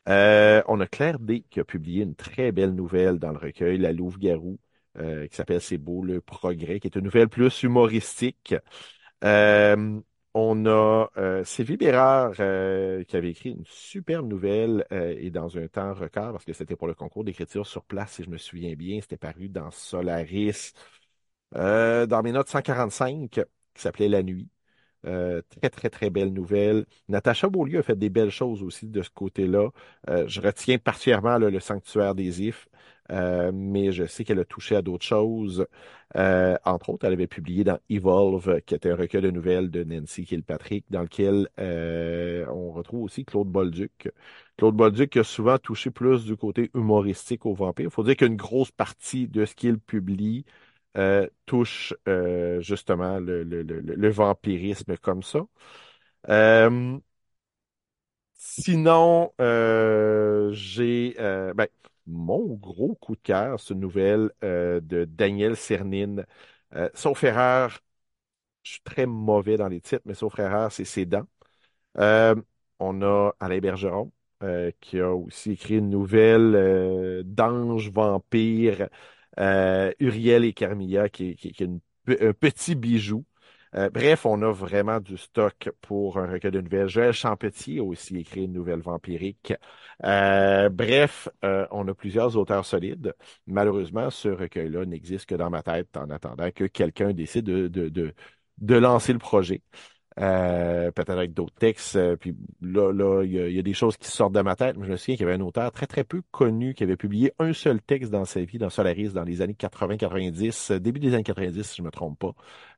Euh, 0.09 0.61
on 0.67 0.79
a 0.79 0.87
Claire 0.87 1.19
D 1.19 1.43
qui 1.49 1.59
a 1.59 1.65
publié 1.65 2.03
une 2.03 2.15
très 2.15 2.51
belle 2.51 2.73
nouvelle 2.73 3.19
dans 3.19 3.31
le 3.31 3.37
recueil 3.37 3.77
La 3.77 3.91
Louve-Garou, 3.91 4.57
qui 4.97 5.35
s'appelle 5.35 5.61
C'est 5.61 5.77
beau 5.77 6.03
le 6.03 6.21
progrès, 6.21 6.79
qui 6.79 6.87
est 6.87 6.95
une 6.95 7.03
nouvelle 7.03 7.29
plus 7.29 7.61
humoristique. 7.63 8.55
On 10.39 10.67
a 10.67 11.09
euh, 11.17 11.43
Sylvie 11.43 11.77
Bérard 11.77 12.33
euh, 12.39 13.03
qui 13.05 13.17
avait 13.17 13.31
écrit 13.31 13.49
une 13.49 13.65
superbe 13.65 14.27
nouvelle 14.27 14.85
euh, 14.91 15.15
et 15.17 15.31
dans 15.31 15.57
un 15.57 15.67
temps 15.67 15.95
record, 15.95 16.33
parce 16.33 16.45
que 16.45 16.53
c'était 16.53 16.75
pour 16.75 16.87
le 16.87 16.93
concours 16.93 17.23
d'écriture 17.23 17.65
sur 17.65 17.83
place, 17.83 18.13
si 18.13 18.23
je 18.23 18.29
me 18.29 18.37
souviens 18.37 18.75
bien. 18.75 19.01
C'était 19.01 19.17
paru 19.17 19.49
dans 19.49 19.71
Solaris, 19.71 20.73
dans 21.53 22.21
mes 22.23 22.31
notes 22.31 22.49
145, 22.49 23.31
qui 23.31 23.81
s'appelait 23.81 24.09
La 24.09 24.21
Nuit. 24.23 24.49
Euh, 25.05 25.41
très, 25.61 25.69
très, 25.69 25.89
très 25.89 26.09
belle 26.09 26.33
nouvelle. 26.33 26.85
Natacha 27.07 27.47
Beaulieu 27.49 27.79
a 27.79 27.83
fait 27.83 27.95
des 27.97 28.09
belles 28.09 28.31
choses 28.31 28.63
aussi 28.63 28.87
de 28.87 29.01
ce 29.03 29.09
côté-là. 29.09 29.69
Euh, 30.09 30.27
je 30.27 30.41
retiens 30.41 30.77
particulièrement 30.79 31.37
le 31.37 31.59
Sanctuaire 31.59 32.15
des 32.15 32.43
Ifs, 32.43 32.67
euh, 33.11 33.51
mais 33.53 33.91
je 33.91 34.05
sais 34.05 34.23
qu'elle 34.23 34.39
a 34.39 34.45
touché 34.45 34.75
à 34.75 34.81
d'autres 34.81 35.05
choses. 35.05 35.67
entre 36.15 36.89
autres, 36.89 37.05
elle 37.05 37.13
avait 37.13 37.27
publié 37.27 37.63
dans 37.63 37.79
Evolve, 37.89 38.61
qui 38.65 38.75
était 38.75 38.91
un 38.91 38.95
recueil 38.95 39.21
de 39.21 39.31
nouvelles 39.31 39.69
de 39.71 39.83
Nancy 39.83 40.25
Kilpatrick, 40.25 40.85
dans 40.89 41.01
lequel 41.01 41.49
on 41.57 42.71
retrouve 42.71 43.03
aussi 43.03 43.25
Claude 43.25 43.47
Bolduc. 43.49 44.09
Claude 44.57 44.75
Bolduc 44.75 45.17
a 45.17 45.23
souvent 45.23 45.57
touché 45.57 45.91
plus 45.91 46.25
du 46.25 46.35
côté 46.35 46.71
humoristique 46.73 47.45
aux 47.45 47.53
vampires. 47.53 47.85
Il 47.85 47.91
faut 47.91 48.03
dire 48.03 48.15
qu'une 48.17 48.35
grosse 48.35 48.71
partie 48.71 49.27
de 49.27 49.45
ce 49.45 49.55
qu'il 49.55 49.79
publie 49.79 50.45
euh, 50.97 51.27
touche 51.45 51.93
euh, 52.07 52.59
justement 52.61 53.19
le, 53.19 54.09
vampirisme 54.09 54.97
comme 54.97 55.21
ça. 55.21 55.41
Euh, 56.29 56.97
sinon, 58.33 59.31
j'ai 60.51 61.15
ben, 61.17 61.67
mon 62.07 62.55
gros 62.55 62.95
coup 62.95 63.15
de 63.15 63.21
cœur, 63.21 63.59
c'est 63.59 63.73
une 63.73 63.81
nouvelle 63.81 64.31
de 64.41 65.05
Daniel 65.05 65.55
Cernine. 65.55 66.25
sauf 66.93 67.23
erreur, 67.23 67.79
je 68.63 68.73
suis 68.73 68.81
très 68.83 69.05
mauvais 69.05 69.57
dans 69.57 69.67
les 69.69 69.81
titres, 69.81 70.03
mais 70.05 70.13
sauf 70.13 70.39
erreur, 70.39 70.71
c'est 70.71 70.85
Ses 70.85 71.05
dents. 71.05 71.27
on 72.79 73.01
a 73.01 73.31
Alain 73.39 73.59
Bergeron, 73.59 74.11
qui 74.81 74.99
a 74.99 75.13
aussi 75.13 75.51
écrit 75.51 75.77
une 75.77 75.89
nouvelle 75.89 77.23
d'ange 77.25 77.91
vampire 77.91 78.89
euh, 79.39 79.91
Uriel 79.99 80.45
et 80.45 80.53
Carmilla, 80.53 81.09
qui, 81.09 81.37
est 81.43 81.61
un 81.61 82.33
petit 82.33 82.75
bijou. 82.75 83.25
Euh, 83.77 83.89
bref, 83.91 84.25
on 84.25 84.41
a 84.41 84.51
vraiment 84.51 84.99
du 84.99 85.17
stock 85.17 85.69
pour 85.81 86.17
un 86.17 86.25
recueil 86.31 86.51
de 86.51 86.61
nouvelles. 86.61 86.87
Joël 86.87 87.13
Champetier 87.13 87.79
a 87.79 87.83
aussi 87.83 88.17
écrit 88.17 88.45
une 88.45 88.53
nouvelle 88.53 88.79
vampirique. 88.81 89.53
Euh, 90.03 90.69
bref, 90.69 91.29
on 91.43 91.87
a 91.87 91.93
plusieurs 91.93 92.35
auteurs 92.37 92.65
solides. 92.65 93.13
Malheureusement, 93.45 94.09
ce 94.09 94.29
recueil-là 94.29 94.85
n'existe 94.85 95.27
que 95.27 95.35
dans 95.35 95.49
ma 95.49 95.61
tête 95.63 95.95
en 95.97 96.09
attendant 96.09 96.49
que 96.51 96.63
quelqu'un 96.65 97.13
décide 97.13 97.45
de, 97.45 97.67
de, 97.67 98.13
de 98.57 98.75
lancer 98.75 99.13
le 99.13 99.19
projet. 99.19 99.61
Euh, 100.19 100.91
peut-être 100.91 101.11
avec 101.11 101.33
d'autres 101.33 101.53
textes. 101.55 101.95
Euh, 101.95 102.15
puis 102.15 102.35
là, 102.61 102.91
là, 102.91 103.23
il 103.23 103.31
y, 103.31 103.59
a, 103.59 103.61
des 103.61 103.73
choses 103.73 103.97
qui 103.97 104.09
sortent 104.09 104.33
de 104.33 104.41
ma 104.41 104.55
tête. 104.55 104.75
Mais 104.77 104.85
je 104.87 104.91
me 104.91 104.97
souviens 104.97 105.15
qu'il 105.15 105.25
y 105.25 105.29
avait 105.29 105.37
un 105.37 105.45
auteur 105.45 105.71
très, 105.71 105.85
très 105.85 106.03
peu 106.03 106.21
connu 106.31 106.73
qui 106.73 106.83
avait 106.83 106.97
publié 106.97 107.33
un 107.39 107.53
seul 107.53 107.81
texte 107.81 108.11
dans 108.11 108.25
sa 108.25 108.41
vie, 108.41 108.57
dans 108.57 108.69
Solaris, 108.69 109.13
dans 109.13 109.23
les 109.23 109.41
années 109.41 109.53
80-90, 109.53 110.71
euh, 110.73 110.79
début 110.79 110.99
des 110.99 111.13
années 111.13 111.23
90, 111.23 111.63
si 111.63 111.77
je 111.77 111.83
me 111.83 111.91
trompe 111.91 112.19
pas. 112.19 112.33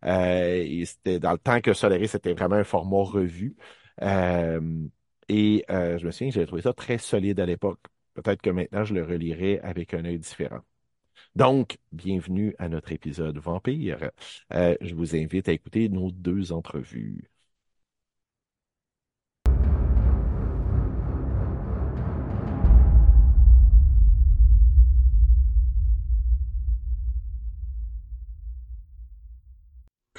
et 0.06 0.84
c'était 0.86 1.20
dans 1.20 1.32
le 1.32 1.38
temps 1.38 1.62
que 1.62 1.74
Solaris 1.74 2.12
était 2.16 2.34
vraiment 2.34 2.56
un 2.56 2.64
format 2.64 3.04
revu. 3.04 3.56
et 4.02 5.66
je 5.70 6.06
me 6.06 6.12
souviens 6.12 6.30
que 6.30 6.34
j'avais 6.34 6.46
trouvé 6.46 6.62
ça 6.62 6.74
très 6.74 6.98
solide 6.98 7.40
à 7.40 7.46
l'époque. 7.46 7.80
Peut-être 8.16 8.42
que 8.42 8.50
maintenant, 8.50 8.84
je 8.84 8.94
le 8.94 9.04
relirai 9.04 9.60
avec 9.60 9.94
un 9.94 10.04
œil 10.06 10.20
différent. 10.20 10.60
Donc, 11.36 11.78
bienvenue 11.92 12.56
à 12.60 12.70
notre 12.70 12.92
épisode 12.92 13.38
Vampire. 13.38 14.12
Euh, 14.54 14.76
je 14.82 14.94
vous 14.96 15.16
invite 15.16 15.50
à 15.50 15.54
écouter 15.54 15.90
nos 15.90 16.12
deux 16.12 16.52
entrevues. 16.52 17.30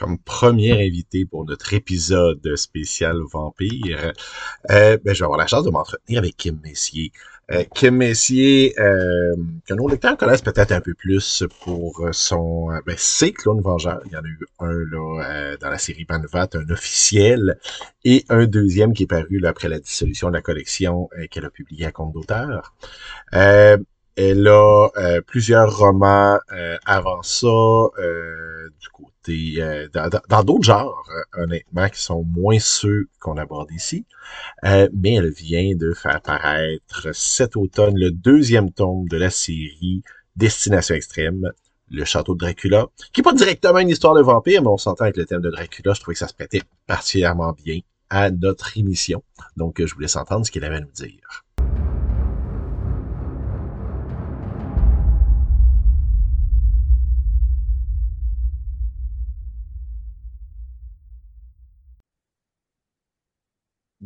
comme 0.00 0.18
premier 0.18 0.72
invité 0.86 1.26
pour 1.26 1.44
notre 1.44 1.74
épisode 1.74 2.56
spécial 2.56 3.18
Vampire, 3.30 4.14
euh, 4.70 4.96
ben, 5.04 5.14
je 5.14 5.18
vais 5.18 5.24
avoir 5.24 5.38
la 5.38 5.46
chance 5.46 5.62
de 5.62 5.70
m'entretenir 5.70 6.20
avec 6.20 6.38
Kim 6.38 6.58
Messier. 6.64 7.12
Euh, 7.52 7.64
Kim 7.74 7.96
Messier, 7.96 8.74
euh, 8.78 9.34
que 9.66 9.74
nos 9.74 9.88
lecteurs 9.88 10.16
connaissent 10.16 10.42
peut-être 10.42 10.72
un 10.72 10.80
peu 10.80 10.94
plus 10.94 11.44
pour 11.64 12.08
son... 12.12 12.70
Euh, 12.70 12.80
ben, 12.86 12.94
c'est 12.98 13.32
Clone 13.32 13.60
Vengeur. 13.60 14.00
Il 14.06 14.12
y 14.12 14.16
en 14.16 14.20
a 14.20 14.26
eu 14.26 14.38
un 14.60 14.72
là, 14.72 15.56
dans 15.60 15.70
la 15.70 15.78
série 15.78 16.04
Banvat, 16.04 16.48
un 16.54 16.70
officiel, 16.70 17.58
et 18.04 18.24
un 18.28 18.46
deuxième 18.46 18.92
qui 18.92 19.04
est 19.04 19.08
paru 19.08 19.38
là, 19.38 19.50
après 19.50 19.68
la 19.68 19.80
dissolution 19.80 20.28
de 20.28 20.34
la 20.34 20.42
collection 20.42 21.08
qu'elle 21.30 21.44
a 21.44 21.50
publié 21.50 21.86
à 21.86 21.92
compte 21.92 22.12
d'auteur. 22.12 22.74
Elle 24.22 24.48
a 24.48 24.88
euh, 24.98 25.20
plusieurs 25.22 25.78
romans 25.78 26.38
euh, 26.52 26.76
avant 26.84 27.22
ça, 27.22 27.46
euh, 27.46 28.68
du 29.26 29.56
côté 29.56 29.88
dans 30.28 30.44
d'autres 30.44 30.64
genres, 30.64 31.04
honnêtement, 31.36 31.88
qui 31.88 32.02
sont 32.02 32.24
moins 32.24 32.58
ceux 32.58 33.08
qu'on 33.20 33.36
aborde 33.36 33.70
ici. 33.72 34.06
mais 34.62 35.14
elle 35.14 35.30
vient 35.30 35.74
de 35.74 35.92
faire 35.92 36.20
paraître 36.20 37.08
cet 37.12 37.56
automne 37.56 37.96
le 37.96 38.10
deuxième 38.10 38.70
tome 38.70 39.08
de 39.08 39.16
la 39.16 39.30
série 39.30 40.02
Destination 40.36 40.94
Extrême, 40.94 41.52
le 41.90 42.04
château 42.04 42.34
de 42.34 42.38
Dracula, 42.38 42.86
qui 43.12 43.20
n'est 43.20 43.24
pas 43.24 43.32
directement 43.32 43.80
une 43.80 43.88
histoire 43.88 44.14
de 44.14 44.22
vampire, 44.22 44.62
mais 44.62 44.68
on 44.68 44.76
s'entend 44.76 45.04
avec 45.04 45.16
le 45.16 45.26
thème 45.26 45.40
de 45.40 45.50
Dracula. 45.50 45.92
Je 45.92 46.00
trouvais 46.00 46.14
que 46.14 46.20
ça 46.20 46.28
se 46.28 46.34
prêtait 46.34 46.62
particulièrement 46.86 47.52
bien 47.52 47.80
à 48.10 48.30
notre 48.30 48.76
émission. 48.76 49.22
Donc, 49.56 49.84
je 49.84 49.92
vous 49.94 50.00
laisse 50.00 50.16
entendre 50.16 50.46
ce 50.46 50.50
qu'il 50.50 50.64
avait 50.64 50.76
à 50.76 50.80
nous 50.80 50.92
dire. 50.92 51.44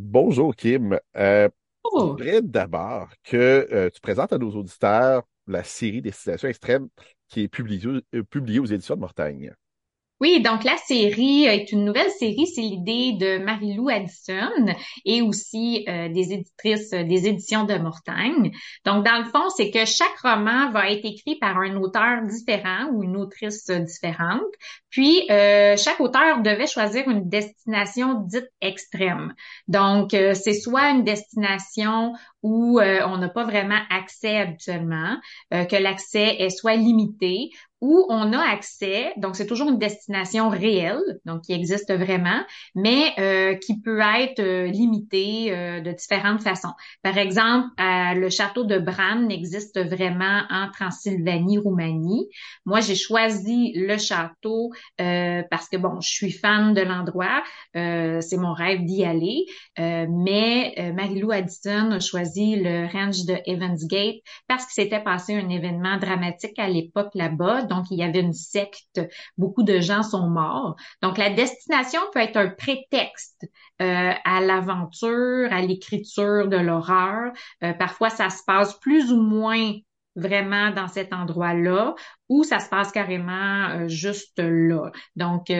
Bonjour 0.07 0.55
Kim. 0.55 0.99
Euh, 1.17 1.49
je 1.83 1.99
voudrais 1.99 2.43
d'abord 2.43 3.09
que 3.23 3.67
euh, 3.71 3.89
tu 3.89 3.99
présentes 3.99 4.31
à 4.33 4.37
nos 4.37 4.51
auditeurs 4.51 5.23
la 5.47 5.63
série 5.63 5.99
Destination 5.99 6.47
extrêmes 6.47 6.89
qui 7.27 7.41
est 7.41 7.47
publiée, 7.47 8.03
euh, 8.13 8.23
publiée 8.23 8.59
aux 8.59 8.65
éditions 8.65 8.93
de 8.93 8.99
Mortagne. 8.99 9.51
Oui, 10.21 10.41
donc 10.41 10.63
la 10.63 10.77
série 10.77 11.43
est 11.43 11.73
une 11.73 11.83
nouvelle 11.83 12.09
série, 12.09 12.47
c'est 12.47 12.61
l'idée 12.61 13.17
de 13.19 13.37
Marie-Lou 13.43 13.89
Addison 13.89 14.73
et 15.03 15.21
aussi 15.21 15.83
euh, 15.89 16.07
des 16.07 16.31
éditrices 16.31 16.93
euh, 16.93 17.03
des 17.03 17.27
éditions 17.27 17.65
de 17.65 17.75
Mortagne. 17.77 18.51
Donc 18.85 19.03
dans 19.03 19.17
le 19.17 19.25
fond, 19.25 19.49
c'est 19.49 19.71
que 19.71 19.83
chaque 19.83 20.17
roman 20.23 20.71
va 20.71 20.89
être 20.89 21.03
écrit 21.03 21.35
par 21.35 21.57
un 21.57 21.75
auteur 21.75 22.21
différent 22.23 22.87
ou 22.93 23.03
une 23.03 23.17
autrice 23.17 23.69
différente. 23.69 24.41
Puis 24.89 25.29
euh, 25.29 25.75
chaque 25.75 25.99
auteur 25.99 26.41
devait 26.41 26.67
choisir 26.67 27.09
une 27.09 27.27
destination 27.27 28.21
dite 28.21 28.49
extrême. 28.61 29.33
Donc 29.67 30.11
c'est 30.11 30.53
soit 30.53 30.91
une 30.91 31.03
destination 31.03 32.13
où 32.45 32.79
on 32.79 33.17
n'a 33.17 33.29
pas 33.29 33.43
vraiment 33.43 33.79
accès 33.89 34.37
habituellement, 34.37 35.17
que 35.51 35.81
l'accès 35.81 36.35
est 36.39 36.51
soit 36.51 36.75
limité 36.75 37.49
où 37.85 38.05
on 38.09 38.33
a 38.33 38.39
accès, 38.39 39.13
donc 39.17 39.35
c'est 39.35 39.45
toujours 39.45 39.69
une 39.69 39.77
destination 39.77 40.49
réelle, 40.49 41.19
donc 41.25 41.41
qui 41.41 41.53
existe 41.53 41.93
vraiment, 41.93 42.41
mais 42.73 43.13
euh, 43.19 43.55
qui 43.55 43.79
peut 43.79 43.99
être 43.99 44.39
euh, 44.39 44.65
limitée 44.67 45.51
euh, 45.51 45.81
de 45.81 45.91
différentes 45.91 46.41
façons. 46.41 46.73
Par 47.03 47.17
exemple, 47.17 47.67
le 47.77 48.29
château 48.29 48.63
de 48.63 48.79
Bran 48.79 49.29
existe 49.29 49.79
vraiment 49.79 50.43
en 50.49 50.71
Transylvanie, 50.71 51.57
Roumanie. 51.57 52.27
Moi, 52.65 52.79
j'ai 52.79 52.95
choisi 52.95 53.73
le 53.75 53.97
château 53.97 54.71
parce 54.97 55.69
que 55.69 55.77
bon, 55.77 55.99
je 56.01 56.09
suis 56.09 56.31
fan 56.31 56.73
de 56.73 56.81
l'endroit, 56.81 57.43
c'est 57.73 58.37
mon 58.37 58.53
rêve 58.53 58.83
d'y 58.85 59.03
aller, 59.03 59.45
mais 59.77 60.93
Marilou 60.95 61.31
Addison 61.31 61.91
a 61.91 61.99
choisi 61.99 62.34
le 62.35 62.91
ranch 62.91 63.25
de 63.25 63.37
Evansgate 63.45 64.21
parce 64.47 64.65
qu'il 64.65 64.83
s'était 64.83 65.03
passé 65.03 65.35
un 65.35 65.49
événement 65.49 65.97
dramatique 65.97 66.57
à 66.59 66.67
l'époque 66.67 67.11
là-bas 67.13 67.63
donc 67.63 67.85
il 67.91 67.97
y 67.97 68.03
avait 68.03 68.21
une 68.21 68.33
secte, 68.33 69.01
beaucoup 69.37 69.63
de 69.63 69.79
gens 69.79 70.03
sont 70.03 70.29
morts. 70.29 70.75
Donc 71.01 71.17
la 71.17 71.29
destination 71.29 71.99
peut 72.13 72.19
être 72.19 72.37
un 72.37 72.49
prétexte 72.49 73.47
euh, 73.81 74.11
à 74.23 74.41
l'aventure, 74.41 75.51
à 75.51 75.61
l'écriture 75.61 76.47
de 76.47 76.57
l'horreur. 76.57 77.31
Euh, 77.63 77.73
parfois 77.73 78.09
ça 78.09 78.29
se 78.29 78.43
passe 78.45 78.79
plus 78.79 79.11
ou 79.11 79.21
moins 79.21 79.73
vraiment 80.15 80.71
dans 80.71 80.87
cet 80.87 81.11
endroit-là 81.11 81.93
ou 82.29 82.43
ça 82.43 82.59
se 82.59 82.69
passe 82.69 82.91
carrément 82.91 83.69
euh, 83.69 83.87
juste 83.87 84.39
là. 84.39 84.91
Donc, 85.15 85.51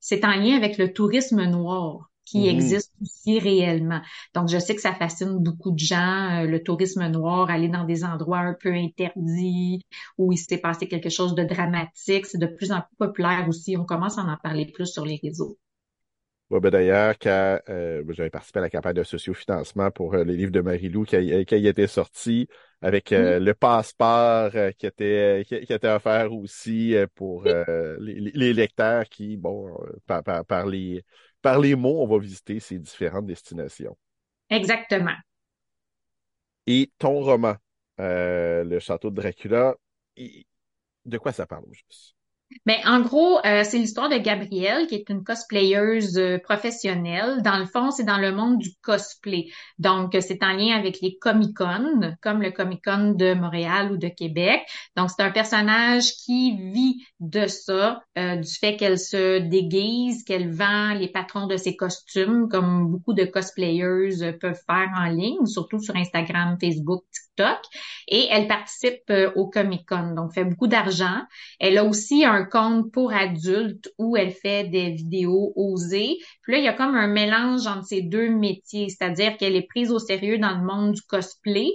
c'est 0.00 0.24
en 0.24 0.34
lien 0.34 0.56
avec 0.56 0.78
le 0.78 0.92
tourisme 0.92 1.44
noir 1.44 2.07
qui 2.28 2.40
mm-hmm. 2.40 2.50
existe 2.50 2.92
aussi 3.00 3.38
réellement. 3.38 4.00
Donc, 4.34 4.48
je 4.48 4.58
sais 4.58 4.74
que 4.74 4.80
ça 4.80 4.92
fascine 4.92 5.38
beaucoup 5.38 5.70
de 5.70 5.78
gens, 5.78 6.42
euh, 6.42 6.46
le 6.46 6.62
tourisme 6.62 7.06
noir, 7.08 7.50
aller 7.50 7.68
dans 7.68 7.84
des 7.84 8.04
endroits 8.04 8.40
un 8.40 8.54
peu 8.54 8.72
interdits 8.72 9.84
où 10.18 10.32
il 10.32 10.36
s'est 10.36 10.58
passé 10.58 10.88
quelque 10.88 11.08
chose 11.08 11.34
de 11.34 11.44
dramatique. 11.44 12.26
C'est 12.26 12.38
de 12.38 12.46
plus 12.46 12.72
en 12.72 12.82
plus 12.82 12.96
populaire 12.98 13.46
aussi. 13.48 13.76
On 13.76 13.84
commence 13.84 14.18
à 14.18 14.22
en 14.22 14.36
parler 14.42 14.66
plus 14.66 14.86
sur 14.86 15.04
les 15.04 15.18
réseaux. 15.22 15.58
ben 16.50 16.70
D'ailleurs, 16.70 17.14
quand 17.18 17.60
euh, 17.68 18.02
j'avais 18.10 18.30
participé 18.30 18.58
à 18.58 18.62
la 18.62 18.70
campagne 18.70 18.94
de 18.94 19.04
sociofinancement 19.04 19.90
pour 19.90 20.14
euh, 20.14 20.24
les 20.24 20.36
livres 20.36 20.52
de 20.52 20.60
Marie-Lou 20.60 21.04
qui, 21.04 21.44
qui 21.46 21.54
a 21.54 21.58
été 21.58 21.86
sorti, 21.86 22.48
avec 22.80 23.10
le 23.10 23.52
passeport 23.54 24.52
qui 24.78 24.86
était 24.86 25.44
qui, 25.48 25.56
était 25.56 25.88
offert 25.88 26.32
aussi 26.32 26.94
pour 27.16 27.42
les, 27.42 28.52
lecteurs 28.52 29.08
qui, 29.08 29.36
bon, 29.36 29.76
par, 30.06 30.22
par, 30.22 30.44
par 30.44 30.66
les 30.66 31.02
par 31.42 31.58
les 31.58 31.74
mots, 31.74 32.02
on 32.02 32.06
va 32.06 32.18
visiter 32.18 32.60
ces 32.60 32.78
différentes 32.78 33.26
destinations. 33.26 33.96
Exactement. 34.50 35.16
Et 36.66 36.90
ton 36.98 37.20
roman, 37.20 37.56
euh, 38.00 38.64
Le 38.64 38.78
Château 38.78 39.10
de 39.10 39.16
Dracula, 39.16 39.74
de 41.04 41.18
quoi 41.18 41.32
ça 41.32 41.46
parle 41.46 41.64
au 41.64 41.72
juste? 41.72 42.17
Mais 42.64 42.80
en 42.86 43.00
gros, 43.00 43.38
euh, 43.44 43.62
c'est 43.64 43.78
l'histoire 43.78 44.08
de 44.08 44.16
Gabrielle, 44.16 44.86
qui 44.86 44.94
est 44.94 45.08
une 45.08 45.22
cosplayeuse 45.22 46.18
euh, 46.18 46.38
professionnelle. 46.38 47.42
Dans 47.42 47.58
le 47.58 47.66
fond, 47.66 47.90
c'est 47.90 48.04
dans 48.04 48.18
le 48.18 48.32
monde 48.32 48.58
du 48.58 48.70
cosplay. 48.82 49.46
Donc, 49.78 50.16
c'est 50.20 50.42
en 50.42 50.52
lien 50.52 50.76
avec 50.76 51.00
les 51.00 51.18
Comic-Con, 51.18 52.14
comme 52.22 52.42
le 52.42 52.50
Comic-Con 52.50 53.12
de 53.12 53.34
Montréal 53.34 53.92
ou 53.92 53.96
de 53.96 54.08
Québec. 54.08 54.62
Donc, 54.96 55.10
c'est 55.10 55.22
un 55.22 55.30
personnage 55.30 56.12
qui 56.24 56.56
vit 56.56 57.04
de 57.20 57.46
ça, 57.46 58.02
euh, 58.16 58.36
du 58.36 58.50
fait 58.50 58.76
qu'elle 58.76 58.98
se 58.98 59.38
déguise, 59.38 60.24
qu'elle 60.24 60.50
vend 60.50 60.94
les 60.94 61.08
patrons 61.08 61.46
de 61.46 61.56
ses 61.56 61.76
costumes, 61.76 62.48
comme 62.48 62.90
beaucoup 62.90 63.12
de 63.12 63.24
cosplayeuses 63.24 64.24
peuvent 64.40 64.60
faire 64.66 64.90
en 64.96 65.06
ligne, 65.06 65.44
surtout 65.46 65.80
sur 65.80 65.96
Instagram, 65.96 66.56
Facebook, 66.60 67.04
TikTok. 67.12 67.58
Et 68.08 68.26
elle 68.30 68.48
participe 68.48 69.12
au 69.36 69.48
Comic-Con, 69.48 70.14
donc 70.14 70.32
fait 70.32 70.44
beaucoup 70.44 70.66
d'argent. 70.66 71.22
Elle 71.60 71.78
a 71.78 71.84
aussi 71.84 72.24
un 72.24 72.37
un 72.38 72.44
compte 72.44 72.92
pour 72.92 73.12
adultes 73.12 73.90
où 73.98 74.16
elle 74.16 74.30
fait 74.30 74.64
des 74.64 74.90
vidéos 74.90 75.52
osées. 75.56 76.16
Puis 76.42 76.52
là, 76.52 76.58
il 76.58 76.64
y 76.64 76.68
a 76.68 76.72
comme 76.72 76.94
un 76.94 77.08
mélange 77.08 77.66
entre 77.66 77.84
ces 77.84 78.02
deux 78.02 78.30
métiers, 78.30 78.88
c'est-à-dire 78.88 79.36
qu'elle 79.36 79.56
est 79.56 79.66
prise 79.68 79.90
au 79.90 79.98
sérieux 79.98 80.38
dans 80.38 80.56
le 80.56 80.64
monde 80.64 80.92
du 80.92 81.02
cosplay, 81.02 81.70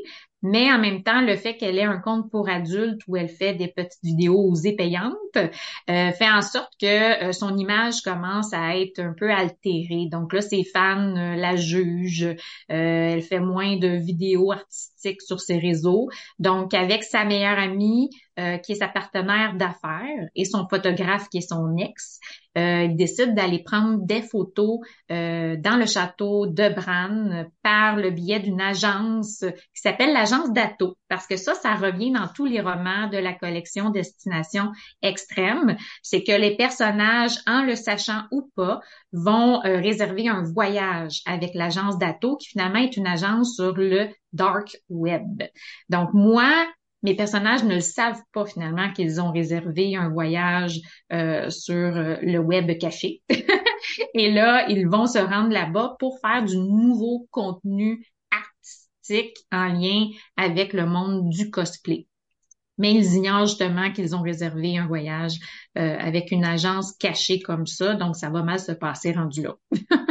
mais 0.45 0.69
en 0.69 0.78
même 0.78 1.04
temps, 1.04 1.21
le 1.21 1.38
fait 1.38 1.56
qu'elle 1.56 1.80
ait 1.80 1.84
un 1.84 1.99
compte 1.99 2.30
pour 2.30 2.49
adultes 2.49 2.99
où 3.08 3.15
elle 3.15 3.30
fait 3.30 3.54
des 3.54 3.69
petites 3.69 4.04
vidéos 4.04 4.52
osées 4.52 4.76
payantes 4.76 5.13
euh, 5.38 6.12
fait 6.12 6.30
en 6.30 6.41
sorte 6.41 6.73
que 6.80 7.23
euh, 7.23 7.32
son 7.32 7.56
image 7.56 8.02
commence 8.02 8.54
à 8.54 8.78
être 8.78 8.99
un 8.99 9.13
peu 9.17 9.32
altérée. 9.32 10.10
Donc 10.12 10.34
là, 10.34 10.41
ses 10.41 10.65
fans 10.65 11.15
euh, 11.15 11.36
la 11.36 11.56
jugent. 11.56 12.36
elle 12.67 13.21
fait 13.21 13.39
moins 13.39 13.78
de 13.78 13.88
vidéos 13.88 14.52
artistiques 14.52 15.21
sur 15.21 15.39
ses 15.39 15.58
réseaux. 15.58 16.10
Donc, 16.39 16.73
avec 16.73 17.06
sa 17.06 17.23
meilleure 17.23 17.58
amie, 17.58 18.10
qui 18.36 18.72
est 18.72 18.76
sa 18.76 18.88
partenaire 18.88 19.56
d'affaires, 19.56 20.28
et 20.36 20.46
son 20.46 20.67
photographe 20.67 21.30
qui 21.30 21.38
est 21.38 21.48
son 21.48 21.78
ex, 21.78 22.19
euh, 22.58 22.84
il 22.84 22.96
décide 22.96 23.34
d'aller 23.34 23.63
prendre 23.63 24.06
des 24.06 24.22
photos 24.22 24.80
euh, 25.12 25.56
dans 25.58 25.76
le 25.76 25.88
château 25.88 26.46
de 26.46 26.69
Bran 26.69 27.46
par 27.63 27.96
le 27.96 28.12
biais 28.12 28.39
d'une 28.39 28.62
agence 28.62 29.39
qui 29.39 29.82
s'appelle 29.82 30.13
l'agence 30.13 30.52
d'Ato, 30.52 30.96
parce 31.10 31.26
que 31.26 31.36
ça, 31.36 31.56
ça 31.56 31.74
revient 31.74 32.12
dans 32.12 32.28
tous 32.28 32.46
les 32.46 32.62
romans 32.62 33.08
de 33.08 33.17
la 33.17 33.34
collection 33.34 33.89
Destination 33.89 34.72
Extrême. 35.02 35.76
C'est 36.04 36.24
que 36.24 36.32
les 36.32 36.56
personnages, 36.56 37.38
en 37.48 37.63
le 37.63 37.76
sachant 37.76 38.24
ou 38.32 38.52
pas, 38.56 38.82
vont 39.12 39.63
euh, 39.65 39.78
réserver 39.78 40.28
un 40.28 40.43
voyage 40.43 41.22
avec 41.26 41.56
l'agence 41.56 41.98
d'Ato, 41.98 42.38
qui 42.38 42.50
finalement 42.50 42.80
est 42.80 42.98
une 42.98 43.08
agence 43.08 43.56
sur 43.56 43.74
le 43.74 44.10
dark 44.32 44.78
web. 44.89 45.41
Donc 45.89 46.10
moi, 46.13 46.52
mes 47.04 47.16
personnages 47.16 47.63
ne 47.63 47.80
savent 47.80 48.22
pas 48.32 48.46
finalement 48.46 48.92
qu'ils 48.92 49.22
ont 49.22 49.32
réservé 49.32 49.96
un 49.96 50.10
voyage 50.10 50.80
euh, 51.12 51.50
sur 51.50 51.76
euh, 51.76 52.16
le 52.22 52.39
web 52.39 52.78
caché. 52.80 53.22
Et 54.13 54.32
là, 54.32 54.68
ils 54.70 54.88
vont 54.88 55.06
se 55.06 55.20
rendre 55.20 55.52
là-bas 55.52 55.98
pour 56.00 56.20
faire 56.20 56.44
du 56.44 56.58
nouveau 56.58 57.28
contenu 57.30 58.06
artistique 58.32 59.38
en 59.52 59.68
lien 59.68 60.08
avec 60.38 60.72
le 60.74 60.86
monde 60.86 61.30
du 61.30 61.52
cosplay. 61.52 62.08
Mais 62.78 62.94
ils 62.94 63.13
ignorent 63.16 63.46
justement 63.46 63.92
qu'ils 63.92 64.16
ont 64.16 64.22
réservé 64.22 64.78
un 64.78 64.88
voyage 64.88 65.34
euh, 65.78 65.98
avec 66.00 66.32
une 66.32 66.46
agence 66.46 66.94
cachée 66.94 67.39
comme 67.39 67.68
ça, 67.68 67.94
donc 67.94 68.16
ça 68.16 68.30
va 68.30 68.42
mal 68.42 68.60
se 68.60 68.72
passer 68.72 69.12
rendu 69.12 69.44
là. 69.44 69.56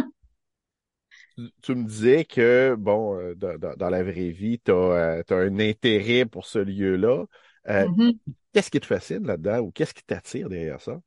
tu 1.62 1.74
me 1.74 1.84
disais 1.84 2.24
que, 2.24 2.74
bon, 2.78 3.18
euh, 3.18 3.34
dans, 3.34 3.90
la 3.90 4.02
vraie 4.02 4.30
vie, 4.30 4.60
tu 4.64 4.70
as, 4.70 4.74
euh, 4.74 5.22
un 5.30 5.58
intérêt 5.58 6.24
pour 6.24 6.46
ce 6.46 6.58
lieu-là. 6.58 7.24
Euh, 7.68 7.86
mm-hmm. 7.86 8.18
Qu'est-ce 8.52 8.70
qui 8.70 8.80
te 8.80 8.86
fascine 8.86 9.26
là-dedans 9.26 9.60
ou 9.60 9.70
qu'est-ce 9.70 9.94
qui 9.94 10.02
t'attire 10.02 10.48
derrière 10.48 10.80
ça? 10.80 11.00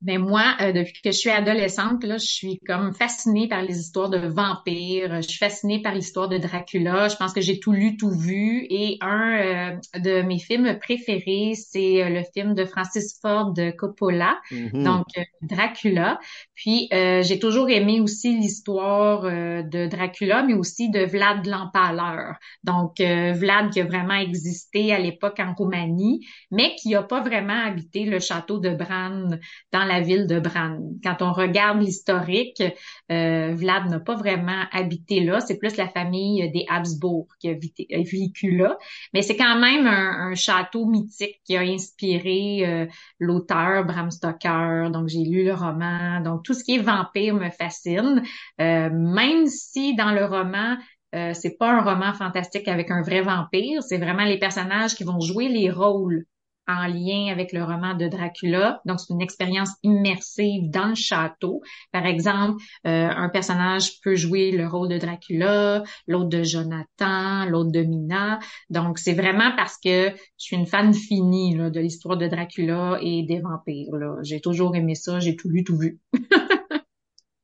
Ben 0.00 0.20
moi, 0.20 0.54
euh, 0.60 0.70
depuis 0.70 1.02
que 1.02 1.10
je 1.10 1.18
suis 1.18 1.30
adolescente, 1.30 2.04
là, 2.04 2.18
je 2.18 2.26
suis 2.26 2.60
comme 2.60 2.94
fascinée 2.94 3.48
par 3.48 3.62
les 3.62 3.80
histoires 3.80 4.08
de 4.08 4.18
vampires. 4.18 5.20
Je 5.20 5.28
suis 5.28 5.38
fascinée 5.38 5.82
par 5.82 5.92
l'histoire 5.92 6.28
de 6.28 6.38
Dracula. 6.38 7.08
Je 7.08 7.16
pense 7.16 7.32
que 7.32 7.40
j'ai 7.40 7.58
tout 7.58 7.72
lu, 7.72 7.96
tout 7.96 8.12
vu. 8.12 8.64
Et 8.70 8.98
un 9.00 9.38
euh, 9.38 9.98
de 9.98 10.22
mes 10.22 10.38
films 10.38 10.78
préférés, 10.78 11.54
c'est 11.56 12.04
euh, 12.04 12.10
le 12.10 12.22
film 12.32 12.54
de 12.54 12.64
Francis 12.64 13.18
Ford 13.20 13.54
Coppola, 13.76 14.38
mm-hmm. 14.52 14.84
donc 14.84 15.06
Dracula. 15.42 16.20
Puis 16.54 16.88
j'ai 16.90 17.38
toujours 17.40 17.68
aimé 17.68 18.00
aussi 18.00 18.36
l'histoire 18.36 19.22
de 19.22 19.86
Dracula, 19.86 20.42
mais 20.42 20.54
aussi 20.54 20.90
de 20.90 21.04
Vlad 21.04 21.46
l'Empaleur. 21.46 22.36
Donc 22.64 23.00
Vlad 23.00 23.70
qui 23.70 23.80
a 23.80 23.84
vraiment 23.84 24.14
existé 24.14 24.92
à 24.92 24.98
l'époque 24.98 25.38
en 25.40 25.54
Roumanie, 25.54 26.26
mais 26.50 26.74
qui 26.76 26.90
n'a 26.90 27.02
pas 27.02 27.20
vraiment 27.20 27.64
habité 27.66 28.04
le 28.04 28.18
château 28.18 28.58
de 28.58 28.70
Bran 28.70 29.28
dans 29.72 29.87
la 29.88 30.00
ville 30.00 30.26
de 30.26 30.38
Bran. 30.38 30.78
Quand 31.02 31.22
on 31.22 31.32
regarde 31.32 31.80
l'historique, 31.80 32.62
euh, 33.10 33.54
Vlad 33.54 33.86
n'a 33.90 33.98
pas 33.98 34.14
vraiment 34.14 34.64
habité 34.70 35.20
là. 35.20 35.40
C'est 35.40 35.58
plus 35.58 35.76
la 35.76 35.88
famille 35.88 36.48
des 36.52 36.64
Habsbourg 36.68 37.26
qui 37.40 37.48
a 37.48 37.54
vécu 37.54 38.56
là. 38.56 38.78
Mais 39.12 39.22
c'est 39.22 39.36
quand 39.36 39.58
même 39.58 39.86
un, 39.86 40.34
château 40.34 40.86
mythique 40.86 41.40
qui 41.44 41.56
a 41.56 41.62
inspiré 41.62 42.66
euh, 42.66 42.86
l'auteur 43.18 43.84
Bram 43.84 44.10
Stoker. 44.10 44.90
Donc, 44.92 45.08
j'ai 45.08 45.24
lu 45.24 45.44
le 45.44 45.54
roman. 45.54 46.20
Donc, 46.20 46.44
tout 46.44 46.54
ce 46.54 46.62
qui 46.62 46.76
est 46.76 46.82
vampire 46.82 47.34
me 47.34 47.50
fascine. 47.50 48.22
Euh, 48.60 48.90
même 48.92 49.46
si 49.46 49.96
dans 49.96 50.12
le 50.12 50.24
roman, 50.24 50.76
euh, 51.14 51.32
c'est 51.32 51.56
pas 51.56 51.70
un 51.70 51.82
roman 51.82 52.12
fantastique 52.12 52.68
avec 52.68 52.90
un 52.90 53.02
vrai 53.02 53.22
vampire, 53.22 53.82
c'est 53.82 53.98
vraiment 53.98 54.24
les 54.24 54.38
personnages 54.38 54.94
qui 54.94 55.04
vont 55.04 55.20
jouer 55.20 55.48
les 55.48 55.70
rôles 55.70 56.26
en 56.68 56.86
lien 56.86 57.32
avec 57.32 57.52
le 57.52 57.64
roman 57.64 57.94
de 57.94 58.06
Dracula. 58.08 58.80
Donc, 58.84 59.00
c'est 59.00 59.12
une 59.12 59.22
expérience 59.22 59.70
immersive 59.82 60.70
dans 60.70 60.88
le 60.88 60.94
château. 60.94 61.62
Par 61.92 62.04
exemple, 62.04 62.62
euh, 62.86 63.08
un 63.08 63.30
personnage 63.30 64.00
peut 64.02 64.14
jouer 64.14 64.52
le 64.52 64.68
rôle 64.68 64.88
de 64.88 64.98
Dracula, 64.98 65.82
l'autre 66.06 66.28
de 66.28 66.42
Jonathan, 66.42 67.46
l'autre 67.46 67.72
de 67.72 67.82
Mina. 67.82 68.38
Donc, 68.68 68.98
c'est 68.98 69.14
vraiment 69.14 69.50
parce 69.56 69.78
que 69.82 70.10
je 70.10 70.14
suis 70.36 70.56
une 70.56 70.66
fan 70.66 70.92
finie 70.92 71.56
là, 71.56 71.70
de 71.70 71.80
l'histoire 71.80 72.18
de 72.18 72.28
Dracula 72.28 72.98
et 73.00 73.22
des 73.22 73.40
vampires. 73.40 73.94
J'ai 74.22 74.40
toujours 74.40 74.76
aimé 74.76 74.94
ça, 74.94 75.18
j'ai 75.20 75.36
tout 75.36 75.48
lu, 75.48 75.64
tout 75.64 75.76
vu. 75.78 75.98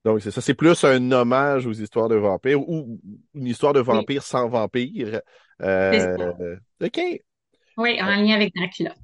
Donc, 0.04 0.20
c'est 0.20 0.30
ça. 0.30 0.42
C'est 0.42 0.54
plus 0.54 0.84
un 0.84 1.12
hommage 1.12 1.66
aux 1.66 1.72
histoires 1.72 2.08
de 2.08 2.16
vampires 2.16 2.60
ou 2.60 3.00
une 3.34 3.46
histoire 3.46 3.72
de 3.72 3.80
vampires 3.80 4.22
sans 4.22 4.48
vampires. 4.48 5.20
Euh, 5.62 6.56
OK. 6.82 7.00
Oui, 7.78 7.98
en 8.00 8.06
lien 8.06 8.34
avec 8.34 8.52
Dracula. 8.54 8.94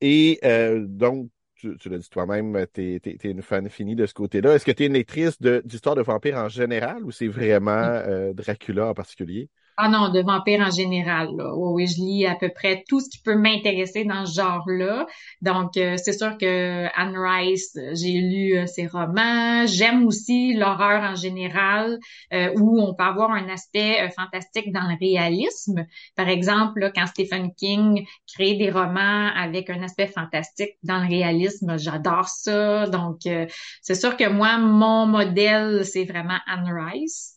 Et 0.00 0.38
euh, 0.44 0.84
donc, 0.86 1.30
tu, 1.54 1.74
l'as 1.88 1.98
dit 1.98 2.08
toi-même, 2.10 2.66
tu 2.72 3.00
es, 3.02 3.16
une 3.24 3.42
fan 3.42 3.68
finie 3.68 3.96
de 3.96 4.06
ce 4.06 4.14
côté-là. 4.14 4.54
Est-ce 4.54 4.64
que 4.64 4.72
tu 4.72 4.82
es 4.84 4.86
une 4.86 4.92
lectrice 4.92 5.40
d'histoires 5.40 5.94
de, 5.94 6.02
vampires 6.02 6.36
en 6.36 6.48
général 6.48 7.04
ou 7.04 7.10
c'est 7.10 7.28
vraiment 7.28 7.70
euh, 7.70 8.32
Dracula 8.34 8.88
en 8.88 8.94
particulier? 8.94 9.48
Ah 9.78 9.90
non, 9.90 10.08
de 10.08 10.22
vampires 10.22 10.62
en 10.62 10.70
général. 10.70 11.36
Là. 11.36 11.54
Oui, 11.54 11.86
je 11.86 11.96
lis 11.96 12.26
à 12.26 12.34
peu 12.34 12.48
près 12.48 12.82
tout 12.88 12.98
ce 12.98 13.10
qui 13.10 13.18
peut 13.18 13.36
m'intéresser 13.36 14.04
dans 14.04 14.24
ce 14.24 14.40
genre-là. 14.40 15.06
Donc, 15.42 15.76
euh, 15.76 15.98
c'est 16.02 16.14
sûr 16.14 16.38
que 16.38 16.86
Anne 16.96 17.14
Rice, 17.18 17.76
j'ai 17.92 18.12
lu 18.14 18.56
euh, 18.56 18.66
ses 18.66 18.86
romans. 18.86 19.66
J'aime 19.66 20.06
aussi 20.06 20.54
l'horreur 20.54 21.02
en 21.02 21.14
général, 21.14 21.98
euh, 22.32 22.54
où 22.56 22.80
on 22.80 22.94
peut 22.94 23.04
avoir 23.04 23.30
un 23.32 23.50
aspect 23.50 24.08
fantastique 24.16 24.72
dans 24.72 24.88
le 24.88 24.96
réalisme. 24.98 25.84
Par 26.16 26.30
exemple, 26.30 26.90
quand 26.94 27.06
Stephen 27.06 27.52
King 27.54 28.06
crée 28.34 28.54
des 28.54 28.70
romans 28.70 29.30
avec 29.36 29.68
un 29.68 29.82
aspect 29.82 30.06
fantastique 30.06 30.72
dans 30.84 31.00
le 31.00 31.08
réalisme, 31.08 31.78
j'adore 31.78 32.28
ça. 32.28 32.86
Donc, 32.86 33.18
c'est 33.82 33.94
sûr 33.94 34.16
que 34.16 34.28
moi, 34.28 34.56
mon 34.56 35.06
modèle, 35.06 35.84
c'est 35.84 36.04
vraiment 36.04 36.38
Anne 36.46 36.72
Rice. 36.72 37.35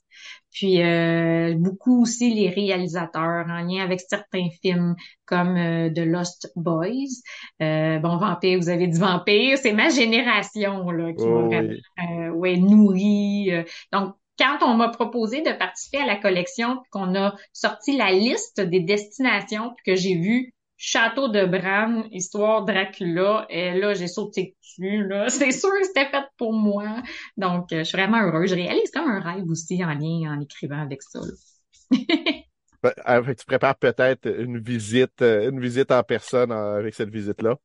Puis 0.51 0.81
euh, 0.81 1.53
beaucoup 1.57 2.01
aussi 2.01 2.33
les 2.33 2.49
réalisateurs 2.49 3.45
en 3.47 3.62
lien 3.62 3.83
avec 3.83 3.99
certains 4.01 4.47
films 4.62 4.95
comme 5.25 5.57
euh, 5.57 5.89
The 5.89 5.99
Lost 5.99 6.51
Boys. 6.55 7.21
Euh, 7.62 7.99
bon, 7.99 8.17
Vampire, 8.17 8.59
vous 8.59 8.69
avez 8.69 8.88
dit 8.88 8.99
Vampire, 8.99 9.57
c'est 9.57 9.73
ma 9.73 9.89
génération 9.89 10.89
là 10.89 11.13
qui 11.13 11.27
m'a 11.27 11.41
vraiment 11.41 12.35
ouais, 12.35 12.57
nourri. 12.57 13.51
donc 13.91 14.15
quand 14.39 14.59
on 14.62 14.75
m'a 14.75 14.88
proposé 14.88 15.41
de 15.41 15.51
participer 15.51 15.97
à 15.97 16.05
la 16.05 16.15
collection, 16.15 16.81
qu'on 16.91 17.13
a 17.15 17.35
sorti 17.51 17.97
la 17.97 18.12
liste 18.12 18.62
des 18.62 18.79
destinations, 18.79 19.75
que 19.85 19.95
j'ai 19.95 20.15
vu 20.15 20.53
Château 20.81 21.27
de 21.27 21.45
Bran, 21.45 22.05
histoire 22.09 22.63
Dracula. 22.63 23.45
Et 23.49 23.77
là, 23.77 23.93
j'ai 23.93 24.07
sauté 24.07 24.55
dessus. 24.61 25.05
Là. 25.05 25.29
C'est 25.29 25.51
sûr 25.51 25.69
que 25.71 25.85
c'était 25.85 26.05
fait 26.05 26.23
pour 26.37 26.53
moi. 26.53 27.03
Donc, 27.35 27.73
euh, 27.73 27.79
je 27.79 27.83
suis 27.83 27.97
vraiment 27.97 28.21
heureuse. 28.21 28.49
Je 28.49 28.55
réalise 28.55 28.89
comme 28.89 29.09
un 29.09 29.19
rêve 29.19 29.43
aussi 29.49 29.83
en 29.83 29.93
lien 29.93 30.33
en 30.33 30.39
écrivant 30.39 30.81
avec 30.81 31.03
ça. 31.03 31.19
Ben, 32.81 32.93
tu 33.37 33.45
prépares 33.45 33.75
peut-être 33.75 34.25
une 34.25 34.57
visite, 34.57 35.21
euh, 35.21 35.49
une 35.49 35.59
visite 35.59 35.91
en 35.91 36.01
personne 36.01 36.53
euh, 36.53 36.77
avec 36.77 36.95
cette 36.95 37.09
visite-là. 37.09 37.57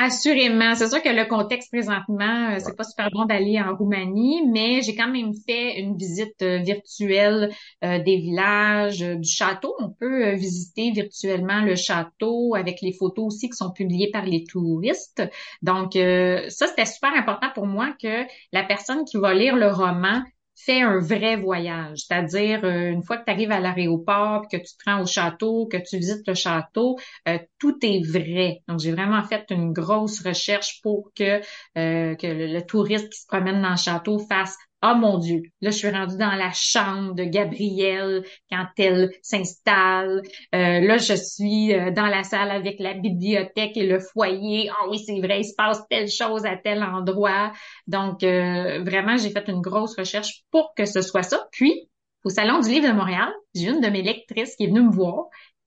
Assurément. 0.00 0.76
C'est 0.76 0.90
sûr 0.90 1.02
que 1.02 1.08
le 1.08 1.24
contexte 1.24 1.72
présentement, 1.72 2.50
euh, 2.50 2.58
c'est 2.60 2.76
pas 2.76 2.84
super 2.84 3.10
bon 3.10 3.24
d'aller 3.24 3.60
en 3.60 3.74
Roumanie, 3.74 4.46
mais 4.46 4.80
j'ai 4.80 4.94
quand 4.94 5.08
même 5.08 5.32
fait 5.44 5.80
une 5.80 5.96
visite 5.96 6.40
euh, 6.40 6.58
virtuelle 6.58 7.50
euh, 7.84 7.98
des 7.98 8.16
villages, 8.16 9.00
du 9.00 9.28
château. 9.28 9.74
On 9.80 9.90
peut 9.90 10.34
visiter 10.36 10.92
virtuellement 10.92 11.62
le 11.62 11.74
château 11.74 12.54
avec 12.54 12.80
les 12.80 12.92
photos 12.92 13.26
aussi 13.26 13.50
qui 13.50 13.56
sont 13.56 13.72
publiées 13.72 14.12
par 14.12 14.24
les 14.24 14.44
touristes. 14.44 15.22
Donc, 15.62 15.94
ça, 15.94 16.66
c'était 16.68 16.84
super 16.84 17.12
important 17.14 17.48
pour 17.54 17.66
moi 17.66 17.92
que 18.00 18.24
la 18.52 18.62
personne 18.62 19.04
qui 19.04 19.16
va 19.16 19.34
lire 19.34 19.56
le 19.56 19.68
roman 19.68 20.22
fais 20.64 20.82
un 20.82 20.98
vrai 20.98 21.36
voyage, 21.36 21.98
c'est-à-dire 21.98 22.64
euh, 22.64 22.90
une 22.90 23.02
fois 23.02 23.18
que 23.18 23.24
tu 23.24 23.30
arrives 23.30 23.52
à 23.52 23.60
l'aéroport, 23.60 24.48
que 24.48 24.56
tu 24.56 24.76
te 24.76 24.90
rends 24.90 25.02
au 25.02 25.06
château, 25.06 25.66
que 25.66 25.76
tu 25.76 25.98
visites 25.98 26.26
le 26.26 26.34
château, 26.34 26.98
euh, 27.28 27.38
tout 27.58 27.76
est 27.82 28.04
vrai. 28.04 28.62
Donc 28.68 28.80
j'ai 28.80 28.92
vraiment 28.92 29.22
fait 29.22 29.46
une 29.50 29.72
grosse 29.72 30.20
recherche 30.26 30.80
pour 30.82 31.10
que 31.14 31.40
euh, 31.78 32.14
que 32.16 32.26
le, 32.26 32.60
touriste 32.62 33.10
qui 33.10 33.20
se 33.20 33.26
promène 33.26 33.62
dans 33.62 33.70
le 33.70 33.76
château 33.76 34.18
fasse 34.18 34.56
Oh 34.84 34.94
mon 34.94 35.18
Dieu, 35.18 35.42
là 35.60 35.70
je 35.70 35.76
suis 35.76 35.90
rendue 35.90 36.16
dans 36.16 36.36
la 36.36 36.52
chambre 36.52 37.12
de 37.14 37.24
Gabrielle 37.24 38.24
quand 38.48 38.66
elle 38.78 39.10
s'installe. 39.22 40.22
Euh, 40.54 40.80
là 40.80 40.98
je 40.98 41.14
suis 41.14 41.74
euh, 41.74 41.90
dans 41.90 42.06
la 42.06 42.22
salle 42.22 42.52
avec 42.52 42.78
la 42.78 42.94
bibliothèque 42.94 43.76
et 43.76 43.86
le 43.88 43.98
foyer. 43.98 44.70
Ah 44.70 44.86
oui 44.88 45.00
c'est 45.04 45.18
vrai, 45.20 45.40
il 45.40 45.44
se 45.44 45.54
passe 45.56 45.82
telle 45.90 46.08
chose 46.08 46.46
à 46.46 46.56
tel 46.56 46.84
endroit. 46.84 47.52
Donc 47.88 48.22
euh, 48.22 48.84
vraiment 48.84 49.16
j'ai 49.16 49.30
fait 49.30 49.48
une 49.48 49.60
grosse 49.60 49.96
recherche 49.96 50.44
pour 50.52 50.72
que 50.76 50.84
ce 50.84 51.02
soit 51.02 51.24
ça. 51.24 51.48
Puis 51.50 51.88
au 52.24 52.30
salon 52.30 52.60
du 52.60 52.68
livre 52.70 52.86
de 52.86 52.92
Montréal, 52.92 53.32
j'ai 53.56 53.66
une 53.68 53.80
de 53.80 53.88
mes 53.88 54.02
lectrices 54.02 54.54
qui 54.54 54.64
est 54.64 54.68
venue 54.68 54.82
me 54.82 54.92
voir, 54.92 55.24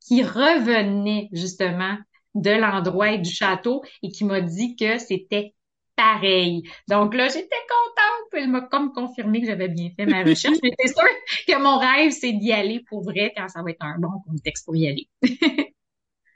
qui 0.07 0.23
revenait 0.23 1.27
justement 1.33 1.97
de 2.35 2.51
l'endroit 2.51 3.11
et 3.11 3.17
du 3.17 3.29
château 3.29 3.83
et 4.03 4.09
qui 4.09 4.23
m'a 4.25 4.41
dit 4.41 4.75
que 4.77 4.97
c'était 4.99 5.53
pareil. 5.95 6.63
Donc 6.87 7.13
là, 7.13 7.27
j'étais 7.27 7.47
contente. 7.69 8.00
Elle 8.33 8.49
m'a 8.49 8.61
comme 8.61 8.93
confirmé 8.93 9.41
que 9.41 9.47
j'avais 9.47 9.67
bien 9.67 9.89
fait 9.95 10.05
ma 10.05 10.23
recherche. 10.23 10.57
J'étais 10.63 10.87
sûre 10.87 11.03
que 11.47 11.61
mon 11.61 11.77
rêve, 11.77 12.11
c'est 12.11 12.33
d'y 12.33 12.51
aller 12.51 12.83
pour 12.87 13.03
vrai 13.03 13.33
quand 13.35 13.47
ça 13.47 13.61
va 13.61 13.71
être 13.71 13.83
un 13.83 13.97
bon 13.99 14.21
contexte 14.27 14.65
pour 14.65 14.75
y 14.75 14.87
aller. 14.87 15.07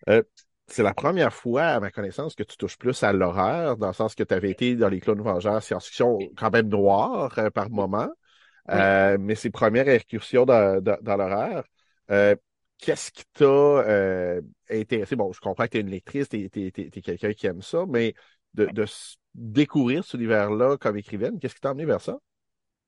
Euh, 0.07 0.21
c'est 0.67 0.83
la 0.83 0.93
première 0.93 1.33
fois, 1.33 1.63
à 1.63 1.79
ma 1.79 1.89
connaissance, 1.89 2.35
que 2.35 2.43
tu 2.43 2.57
touches 2.57 2.77
plus 2.77 3.01
à 3.01 3.11
l'horreur, 3.11 3.75
dans 3.75 3.87
le 3.87 3.93
sens 3.93 4.13
que 4.13 4.21
tu 4.21 4.35
avais 4.35 4.51
été 4.51 4.75
dans 4.75 4.87
les 4.87 4.99
clones 4.99 5.23
vengeurs 5.23 5.63
science-fiction 5.63 6.19
quand 6.37 6.51
même 6.51 6.67
noir 6.67 7.33
euh, 7.39 7.49
par 7.49 7.71
moment. 7.71 8.09
Euh, 8.69 9.17
mais 9.19 9.33
ces 9.33 9.49
premières 9.49 9.87
incursions 9.87 10.45
dans, 10.45 10.79
dans, 10.79 11.17
l'horreur, 11.17 11.63
qu'est-ce 12.77 13.11
qui 13.11 13.23
t'a 13.33 14.41
intéressé? 14.69 15.15
Bon, 15.15 15.33
je 15.33 15.39
comprends 15.39 15.63
que 15.63 15.71
tu 15.71 15.77
es 15.77 15.81
une 15.81 15.89
lectrice, 15.89 16.29
tu 16.29 16.51
es, 16.53 17.01
quelqu'un 17.01 17.33
qui 17.33 17.47
aime 17.47 17.63
ça, 17.63 17.85
mais 17.87 18.13
de, 18.53 18.67
de 18.67 18.85
découvrir 19.35 20.03
cet 20.03 20.15
univers-là 20.15 20.77
comme 20.77 20.97
écrivaine? 20.97 21.39
Qu'est-ce 21.39 21.55
qui 21.55 21.61
t'a 21.61 21.69
amené 21.69 21.85
vers 21.85 22.01
ça? 22.01 22.17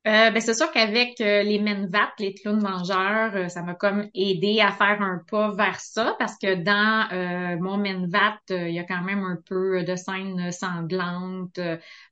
Euh, 0.07 0.31
ben 0.31 0.39
c'est 0.39 0.53
sûr 0.53 0.71
qu'avec 0.71 1.19
euh, 1.19 1.43
les 1.43 1.59
Menvat, 1.59 2.13
les 2.19 2.33
clowns 2.33 2.61
vengeurs, 2.61 3.35
euh, 3.35 3.49
ça 3.49 3.61
m'a 3.61 3.73
comme 3.73 4.07
aidé 4.15 4.61
à 4.61 4.71
faire 4.71 5.01
un 5.01 5.21
pas 5.29 5.51
vers 5.51 5.81
ça 5.81 6.15
parce 6.17 6.37
que 6.41 6.55
dans 6.55 7.09
euh, 7.11 7.57
mon 7.59 7.77
Menvat, 7.77 8.39
il 8.49 8.71
y 8.71 8.79
a 8.79 8.85
quand 8.85 9.01
même 9.01 9.25
un 9.25 9.37
peu 9.45 9.83
de 9.83 9.97
scènes 9.97 10.49
sanglantes 10.53 11.59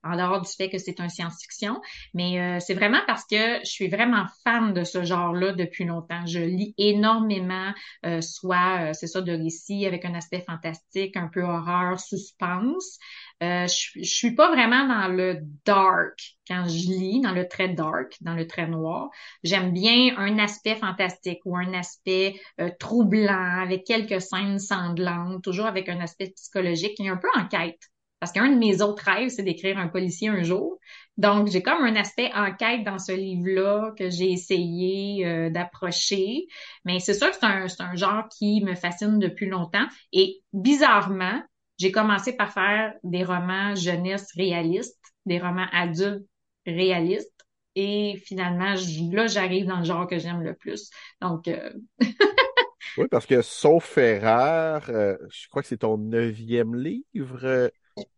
en 0.04 0.16
dehors 0.16 0.42
du 0.42 0.52
fait 0.52 0.68
que 0.68 0.76
c'est 0.76 1.00
un 1.00 1.08
science-fiction. 1.08 1.80
Mais 2.12 2.60
c'est 2.60 2.74
vraiment 2.74 3.00
parce 3.06 3.24
que 3.24 3.60
je 3.64 3.70
suis 3.70 3.88
vraiment 3.88 4.26
fan 4.44 4.74
de 4.74 4.84
ce 4.84 5.02
genre-là 5.02 5.52
depuis 5.52 5.86
longtemps. 5.86 6.26
Je 6.26 6.40
lis 6.40 6.74
énormément, 6.76 7.72
soit 8.20 8.92
c'est 8.92 9.06
ça 9.06 9.22
de 9.22 9.32
récits 9.32 9.86
avec 9.86 10.04
un 10.04 10.14
aspect 10.14 10.44
fantastique, 10.46 11.16
un 11.16 11.28
peu 11.28 11.42
horreur, 11.42 11.98
suspense. 11.98 12.98
Je, 13.40 14.00
je 14.00 14.08
suis 14.08 14.34
pas 14.34 14.50
vraiment 14.50 14.86
dans 14.86 15.08
le 15.08 15.40
dark 15.64 16.36
quand 16.48 16.64
je 16.68 16.88
lis, 16.88 17.20
dans 17.20 17.32
le 17.32 17.48
très 17.48 17.68
dark, 17.68 18.16
dans 18.20 18.34
le 18.34 18.46
très 18.46 18.66
noir. 18.66 19.10
J'aime 19.42 19.72
bien 19.72 20.16
un 20.16 20.38
aspect 20.38 20.76
fantastique 20.76 21.40
ou 21.44 21.56
un 21.56 21.72
aspect 21.74 22.40
euh, 22.60 22.70
troublant 22.78 23.60
avec 23.60 23.84
quelques 23.84 24.20
scènes 24.20 24.58
sanglantes, 24.58 25.42
toujours 25.42 25.66
avec 25.66 25.88
un 25.88 26.00
aspect 26.00 26.32
psychologique 26.36 26.98
et 27.00 27.08
un 27.08 27.16
peu 27.16 27.28
enquête. 27.36 27.80
Parce 28.20 28.32
qu'un 28.32 28.50
de 28.50 28.56
mes 28.56 28.80
autres 28.80 29.04
rêves, 29.04 29.28
c'est 29.28 29.42
d'écrire 29.42 29.76
un 29.76 29.88
policier 29.88 30.28
un 30.28 30.42
jour. 30.42 30.78
Donc, 31.18 31.48
j'ai 31.48 31.62
comme 31.62 31.84
un 31.84 31.96
aspect 31.96 32.30
enquête 32.34 32.82
dans 32.82 32.98
ce 32.98 33.12
livre-là 33.12 33.92
que 33.98 34.08
j'ai 34.08 34.32
essayé 34.32 35.26
euh, 35.26 35.50
d'approcher. 35.50 36.46
Mais 36.86 36.98
c'est 36.98 37.12
sûr 37.12 37.30
que 37.30 37.36
c'est 37.36 37.82
un 37.82 37.94
genre 37.94 38.24
qui 38.38 38.64
me 38.64 38.74
fascine 38.74 39.18
depuis 39.18 39.46
longtemps. 39.46 39.86
Et 40.12 40.40
bizarrement, 40.54 41.42
j'ai 41.78 41.92
commencé 41.92 42.32
par 42.34 42.52
faire 42.52 42.94
des 43.04 43.24
romans 43.24 43.74
jeunesse 43.74 44.28
réalistes, 44.36 45.00
des 45.26 45.38
romans 45.38 45.66
adultes 45.72 46.26
réaliste. 46.66 47.32
Et 47.74 48.16
finalement, 48.24 48.74
là, 49.12 49.26
j'arrive 49.26 49.66
dans 49.66 49.78
le 49.80 49.84
genre 49.84 50.06
que 50.06 50.18
j'aime 50.18 50.40
le 50.42 50.54
plus. 50.54 50.88
Donc, 51.20 51.46
euh, 51.46 51.70
oui, 52.96 53.06
parce 53.10 53.26
que 53.26 53.42
Sauf 53.42 53.98
Erreur, 53.98 54.88
euh, 54.88 55.16
je 55.28 55.46
crois 55.48 55.60
que 55.60 55.68
c'est 55.68 55.76
ton 55.76 55.98
neuvième 55.98 56.74
livre. 56.74 57.70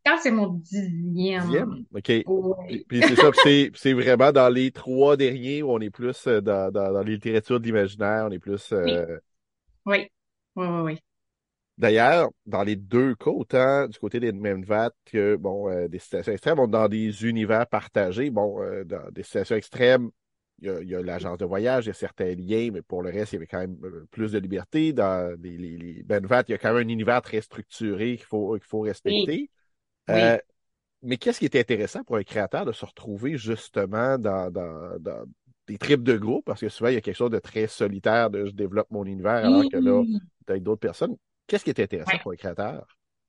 Quand 0.06 0.16
c'est 0.22 0.30
mon 0.30 0.48
dixième. 0.48 1.42
Dixième? 1.42 1.84
OK. 1.92 2.12
Puis, 2.88 3.02
c'est 3.02 3.16
ça, 3.16 3.30
c'est 3.74 3.92
vraiment 3.92 4.30
dans 4.30 4.48
les 4.48 4.70
trois 4.70 5.16
derniers 5.16 5.64
où 5.64 5.72
on 5.72 5.80
est 5.80 5.90
plus 5.90 6.26
euh, 6.28 6.40
dans, 6.40 6.70
dans, 6.70 6.92
dans 6.92 6.98
la 6.98 7.02
littérature 7.02 7.58
de 7.58 7.64
l'imaginaire, 7.64 8.26
on 8.28 8.30
est 8.30 8.38
plus. 8.38 8.72
Oui. 8.72 10.08
Oui, 10.54 10.66
oui, 10.66 10.80
oui. 10.84 10.98
D'ailleurs, 11.78 12.30
dans 12.44 12.64
les 12.64 12.74
deux 12.74 13.14
cas, 13.14 13.30
autant 13.30 13.86
du 13.86 13.96
côté 13.98 14.18
des 14.18 14.32
Menvat 14.32 14.90
que 15.04 15.36
bon, 15.36 15.70
euh, 15.70 15.86
des 15.86 16.00
situations 16.00 16.32
extrêmes, 16.32 16.58
on 16.58 16.66
est 16.66 16.72
dans 16.72 16.88
des 16.88 17.24
univers 17.24 17.68
partagés. 17.68 18.30
Bon, 18.30 18.60
euh, 18.60 18.84
dans 18.84 19.08
des 19.12 19.22
situations 19.22 19.54
extrêmes, 19.54 20.10
il 20.60 20.88
y 20.88 20.94
a, 20.96 21.02
l'agence 21.02 21.38
de 21.38 21.44
voyage, 21.44 21.84
il 21.84 21.88
y 21.88 21.90
a 21.90 21.94
certains 21.94 22.34
liens, 22.34 22.70
mais 22.72 22.82
pour 22.82 23.02
le 23.02 23.10
reste, 23.10 23.32
il 23.32 23.36
y 23.36 23.38
avait 23.38 23.46
quand 23.46 23.60
même 23.60 23.78
euh, 23.84 24.08
plus 24.10 24.32
de 24.32 24.38
liberté. 24.40 24.92
Dans 24.92 25.36
les, 25.40 25.56
les, 25.56 26.02
Ben 26.02 26.26
Vat, 26.26 26.42
il 26.48 26.52
y 26.52 26.54
a 26.54 26.58
quand 26.58 26.74
même 26.74 26.84
un 26.84 26.90
univers 26.90 27.22
très 27.22 27.40
structuré 27.40 28.16
qu'il 28.16 28.26
faut, 28.26 28.54
qu'il 28.54 28.66
faut 28.66 28.80
respecter. 28.80 29.48
Euh, 30.10 30.36
mais 31.02 31.16
qu'est-ce 31.16 31.38
qui 31.38 31.46
était 31.46 31.60
intéressant 31.60 32.02
pour 32.02 32.16
un 32.16 32.24
créateur 32.24 32.64
de 32.64 32.72
se 32.72 32.84
retrouver 32.84 33.38
justement 33.38 34.18
dans, 34.18 34.50
dans, 34.50 34.98
dans 34.98 35.24
des 35.68 35.78
tripes 35.78 36.02
de 36.02 36.16
groupe? 36.16 36.44
Parce 36.44 36.60
que 36.60 36.68
souvent, 36.68 36.90
il 36.90 36.94
y 36.94 36.98
a 36.98 37.00
quelque 37.00 37.14
chose 37.14 37.30
de 37.30 37.38
très 37.38 37.68
solitaire 37.68 38.30
de 38.30 38.46
je 38.46 38.50
développe 38.50 38.90
mon 38.90 39.04
univers 39.04 39.44
alors 39.44 39.62
que 39.70 39.76
là, 39.76 40.02
avec 40.48 40.64
d'autres 40.64 40.80
personnes. 40.80 41.16
Qu'est-ce 41.48 41.64
qui 41.64 41.70
est 41.70 41.80
intéressant 41.80 42.18
pour 42.18 42.32
un 42.32 42.36
créateur? 42.36 42.86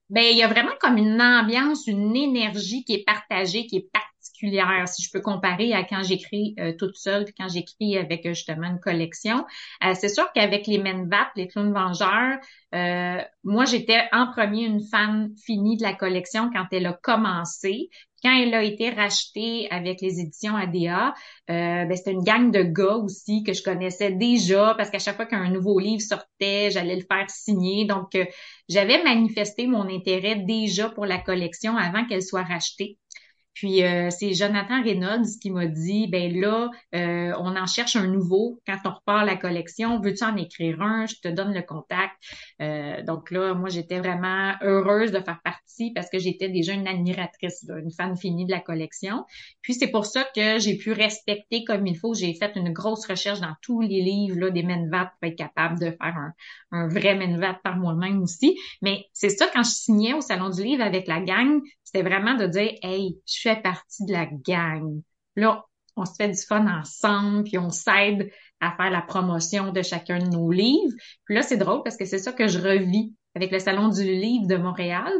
Ben, 0.09 0.23
il 0.23 0.37
y 0.37 0.43
a 0.43 0.47
vraiment 0.47 0.75
comme 0.79 0.97
une 0.97 1.21
ambiance, 1.21 1.87
une 1.87 2.15
énergie 2.15 2.83
qui 2.83 2.95
est 2.95 3.05
partagée, 3.05 3.65
qui 3.65 3.77
est 3.77 3.89
si 4.33 5.03
je 5.03 5.11
peux 5.11 5.21
comparer 5.21 5.73
à 5.73 5.83
quand 5.83 6.03
j'écris 6.03 6.55
euh, 6.59 6.73
toute 6.77 6.95
seule, 6.95 7.25
puis 7.25 7.33
quand 7.37 7.47
j'écris 7.47 7.97
avec 7.97 8.25
euh, 8.25 8.29
justement 8.29 8.67
une 8.67 8.79
collection. 8.79 9.45
Euh, 9.83 9.93
c'est 9.95 10.09
sûr 10.09 10.31
qu'avec 10.33 10.67
les 10.67 10.77
Menvap, 10.77 11.29
les 11.35 11.47
clowns 11.47 11.73
vengeurs, 11.73 12.37
moi 13.43 13.65
j'étais 13.65 14.01
en 14.11 14.31
premier 14.31 14.65
une 14.65 14.83
fan 14.83 15.31
finie 15.43 15.77
de 15.77 15.83
la 15.83 15.93
collection 15.93 16.49
quand 16.53 16.65
elle 16.71 16.85
a 16.85 16.93
commencé. 16.93 17.89
Quand 18.21 18.37
elle 18.37 18.53
a 18.53 18.63
été 18.63 18.89
rachetée 18.89 19.69
avec 19.71 20.01
les 20.01 20.19
éditions 20.19 20.53
ADA, 20.55 21.13
ben, 21.47 21.95
c'était 21.95 22.11
une 22.11 22.23
gang 22.23 22.51
de 22.51 22.63
gars 22.63 22.97
aussi 22.97 23.43
que 23.43 23.53
je 23.53 23.63
connaissais 23.63 24.11
déjà 24.11 24.75
parce 24.77 24.89
qu'à 24.89 24.99
chaque 24.99 25.15
fois 25.15 25.25
qu'un 25.25 25.49
nouveau 25.49 25.79
livre 25.79 26.01
sortait, 26.01 26.69
j'allais 26.69 26.97
le 26.97 27.05
faire 27.09 27.29
signer. 27.29 27.85
Donc, 27.85 28.17
j'avais 28.67 29.01
manifesté 29.03 29.67
mon 29.67 29.87
intérêt 29.89 30.35
déjà 30.35 30.89
pour 30.89 31.05
la 31.05 31.17
collection 31.17 31.77
avant 31.77 32.05
qu'elle 32.05 32.21
soit 32.21 32.43
rachetée. 32.43 32.97
Puis 33.59 33.83
euh, 33.83 34.09
c'est 34.09 34.33
Jonathan 34.33 34.81
Reynolds 34.81 35.37
qui 35.41 35.51
m'a 35.51 35.65
dit 35.65 36.07
ben 36.07 36.33
là, 36.39 36.69
euh, 36.95 37.33
on 37.39 37.57
en 37.57 37.65
cherche 37.65 37.97
un 37.97 38.07
nouveau 38.07 38.57
quand 38.65 38.77
on 38.85 38.91
repart 38.91 39.25
la 39.25 39.35
collection. 39.35 39.99
Veux-tu 39.99 40.23
en 40.23 40.37
écrire 40.37 40.81
un? 40.81 41.05
Je 41.07 41.15
te 41.15 41.27
donne 41.27 41.53
le 41.53 41.61
contact. 41.61 42.13
Euh, 42.61 43.03
donc 43.03 43.31
là, 43.31 43.53
moi 43.55 43.67
j'étais 43.67 43.99
vraiment 43.99 44.53
heureuse 44.61 45.11
de 45.11 45.19
faire 45.19 45.41
partie 45.43 45.91
parce 45.93 46.09
que 46.09 46.19
j'étais 46.19 46.47
déjà 46.47 46.71
une 46.71 46.87
admiratrice, 46.87 47.65
une 47.67 47.91
fan 47.91 48.15
finie 48.15 48.45
de 48.45 48.51
la 48.51 48.61
collection. 48.61 49.25
Puis 49.61 49.73
c'est 49.73 49.91
pour 49.91 50.05
ça 50.05 50.25
que 50.33 50.57
j'ai 50.59 50.77
pu 50.77 50.93
respecter 50.93 51.65
comme 51.65 51.85
il 51.85 51.97
faut. 51.97 52.13
J'ai 52.13 52.33
fait 52.35 52.53
une 52.55 52.71
grosse 52.71 53.05
recherche 53.07 53.41
dans 53.41 53.55
tous 53.61 53.81
les 53.81 54.01
livres 54.01 54.39
là, 54.39 54.51
des 54.51 54.63
Menvat 54.63 55.11
pour 55.19 55.29
être 55.29 55.37
capable 55.37 55.77
de 55.79 55.91
faire 55.91 56.15
un, 56.15 56.31
un 56.71 56.87
vrai 56.87 57.13
Menvat 57.15 57.59
par 57.61 57.75
moi-même 57.75 58.21
aussi. 58.21 58.57
Mais 58.81 59.03
c'est 59.11 59.27
ça 59.27 59.47
quand 59.53 59.63
je 59.63 59.71
signais 59.71 60.13
au 60.13 60.21
salon 60.21 60.49
du 60.49 60.63
livre 60.63 60.81
avec 60.81 61.07
la 61.07 61.19
gang, 61.19 61.59
c'était 61.83 62.07
vraiment 62.07 62.35
de 62.35 62.45
dire, 62.45 62.71
hey, 62.83 63.19
je 63.25 63.48
partie 63.55 64.05
de 64.05 64.11
la 64.11 64.25
gang. 64.25 65.01
Là, 65.35 65.63
on 65.95 66.05
se 66.05 66.13
fait 66.17 66.29
du 66.29 66.41
fun 66.41 66.65
ensemble, 66.67 67.43
puis 67.43 67.57
on 67.57 67.69
s'aide 67.69 68.31
à 68.59 68.71
faire 68.75 68.89
la 68.89 69.01
promotion 69.01 69.71
de 69.71 69.81
chacun 69.81 70.19
de 70.19 70.27
nos 70.27 70.51
livres. 70.51 70.93
Puis 71.25 71.35
là, 71.35 71.41
c'est 71.41 71.57
drôle 71.57 71.83
parce 71.83 71.97
que 71.97 72.05
c'est 72.05 72.17
ça 72.17 72.31
que 72.31 72.47
je 72.47 72.59
revis 72.59 73.13
avec 73.35 73.51
le 73.51 73.59
Salon 73.59 73.89
du 73.89 74.03
livre 74.03 74.47
de 74.47 74.55
Montréal. 74.55 75.11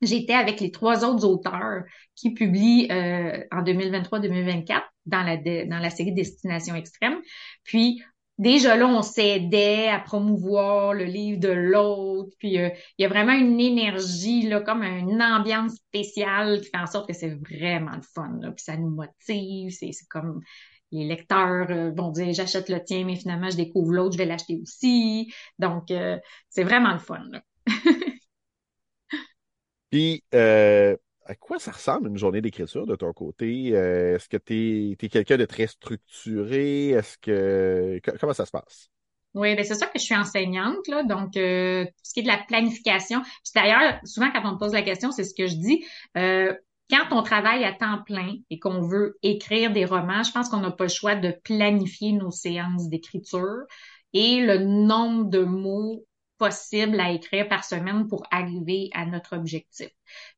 J'étais 0.00 0.34
avec 0.34 0.60
les 0.60 0.70
trois 0.70 1.04
autres 1.04 1.26
auteurs 1.26 1.82
qui 2.14 2.32
publient 2.32 2.88
euh, 2.90 3.42
en 3.50 3.62
2023-2024 3.62 4.82
dans 5.06 5.22
la, 5.22 5.36
dans 5.36 5.78
la 5.78 5.90
série 5.90 6.12
Destination 6.12 6.76
Extrême. 6.76 7.18
Puis 7.64 8.02
déjà 8.38 8.76
là, 8.76 8.86
on 8.86 9.02
s'aidait 9.02 9.88
à 9.88 9.98
promouvoir 9.98 10.94
le 10.94 11.04
livre 11.04 11.40
de 11.40 11.48
l'autre. 11.48 12.34
Puis 12.38 12.58
euh, 12.58 12.70
il 12.96 13.02
y 13.02 13.04
a 13.04 13.08
vraiment 13.08 13.32
une 13.32 13.60
énergie, 13.60 14.42
là, 14.42 14.60
comme 14.60 14.82
une 14.82 15.22
ambiance 15.22 15.74
spéciale 15.74 16.60
qui 16.60 16.70
fait 16.70 16.78
en 16.78 16.86
sorte 16.86 17.08
que 17.08 17.14
c'est 17.14 17.34
vraiment 17.34 17.96
le 17.96 18.02
fun. 18.02 18.38
Puis 18.40 18.64
ça 18.64 18.76
nous 18.76 18.90
motive. 18.90 19.70
C'est, 19.70 19.90
comme 20.08 20.40
les 20.92 21.06
lecteurs 21.06 21.70
euh, 21.70 21.90
vont 21.94 22.10
dire 22.10 22.32
j'achète 22.32 22.68
le 22.68 22.82
tien, 22.82 23.04
mais 23.04 23.16
finalement 23.16 23.50
je 23.50 23.56
découvre 23.56 23.92
l'autre, 23.92 24.12
je 24.12 24.18
vais 24.18 24.26
l'acheter 24.26 24.58
aussi. 24.62 25.32
Donc 25.58 25.90
euh, 25.90 26.18
c'est 26.48 26.64
vraiment 26.64 26.92
le 26.92 26.98
fun. 26.98 27.24
Puis 29.90 30.22
à 31.28 31.34
quoi 31.34 31.58
ça 31.58 31.72
ressemble 31.72 32.08
une 32.08 32.16
journée 32.16 32.40
d'écriture 32.40 32.86
de 32.86 32.96
ton 32.96 33.12
côté? 33.12 33.72
Euh, 33.74 34.16
est-ce 34.16 34.28
que 34.28 34.38
tu 34.38 34.96
es, 34.98 35.08
quelqu'un 35.08 35.36
de 35.36 35.44
très 35.44 35.66
structuré? 35.66 36.88
Est-ce 36.88 37.18
que 37.18 38.00
comment 38.18 38.32
ça 38.32 38.46
se 38.46 38.50
passe? 38.50 38.90
Oui, 39.34 39.54
ben 39.54 39.62
c'est 39.62 39.74
ça 39.74 39.86
que 39.86 39.98
je 39.98 40.04
suis 40.04 40.16
enseignante, 40.16 40.88
là, 40.88 41.04
donc 41.04 41.36
euh, 41.36 41.84
ce 42.02 42.14
qui 42.14 42.20
est 42.20 42.22
de 42.22 42.28
la 42.28 42.38
planification. 42.38 43.20
Puis 43.20 43.52
d'ailleurs, 43.54 44.00
souvent 44.04 44.30
quand 44.32 44.40
on 44.42 44.54
me 44.54 44.58
pose 44.58 44.72
la 44.72 44.82
question, 44.82 45.12
c'est 45.12 45.24
ce 45.24 45.34
que 45.34 45.46
je 45.46 45.56
dis. 45.56 45.84
Euh, 46.16 46.54
quand 46.90 47.04
on 47.10 47.22
travaille 47.22 47.62
à 47.64 47.74
temps 47.74 48.02
plein 48.06 48.36
et 48.48 48.58
qu'on 48.58 48.80
veut 48.80 49.18
écrire 49.22 49.70
des 49.70 49.84
romans, 49.84 50.22
je 50.22 50.32
pense 50.32 50.48
qu'on 50.48 50.60
n'a 50.60 50.70
pas 50.70 50.84
le 50.84 50.90
choix 50.90 51.14
de 51.14 51.34
planifier 51.44 52.12
nos 52.12 52.30
séances 52.30 52.88
d'écriture 52.88 53.64
et 54.14 54.40
le 54.40 54.58
nombre 54.58 55.28
de 55.28 55.40
mots 55.40 56.06
possible 56.38 57.00
à 57.00 57.10
écrire 57.12 57.48
par 57.48 57.64
semaine 57.64 58.08
pour 58.08 58.24
arriver 58.30 58.90
à 58.94 59.04
notre 59.06 59.36
objectif. 59.36 59.90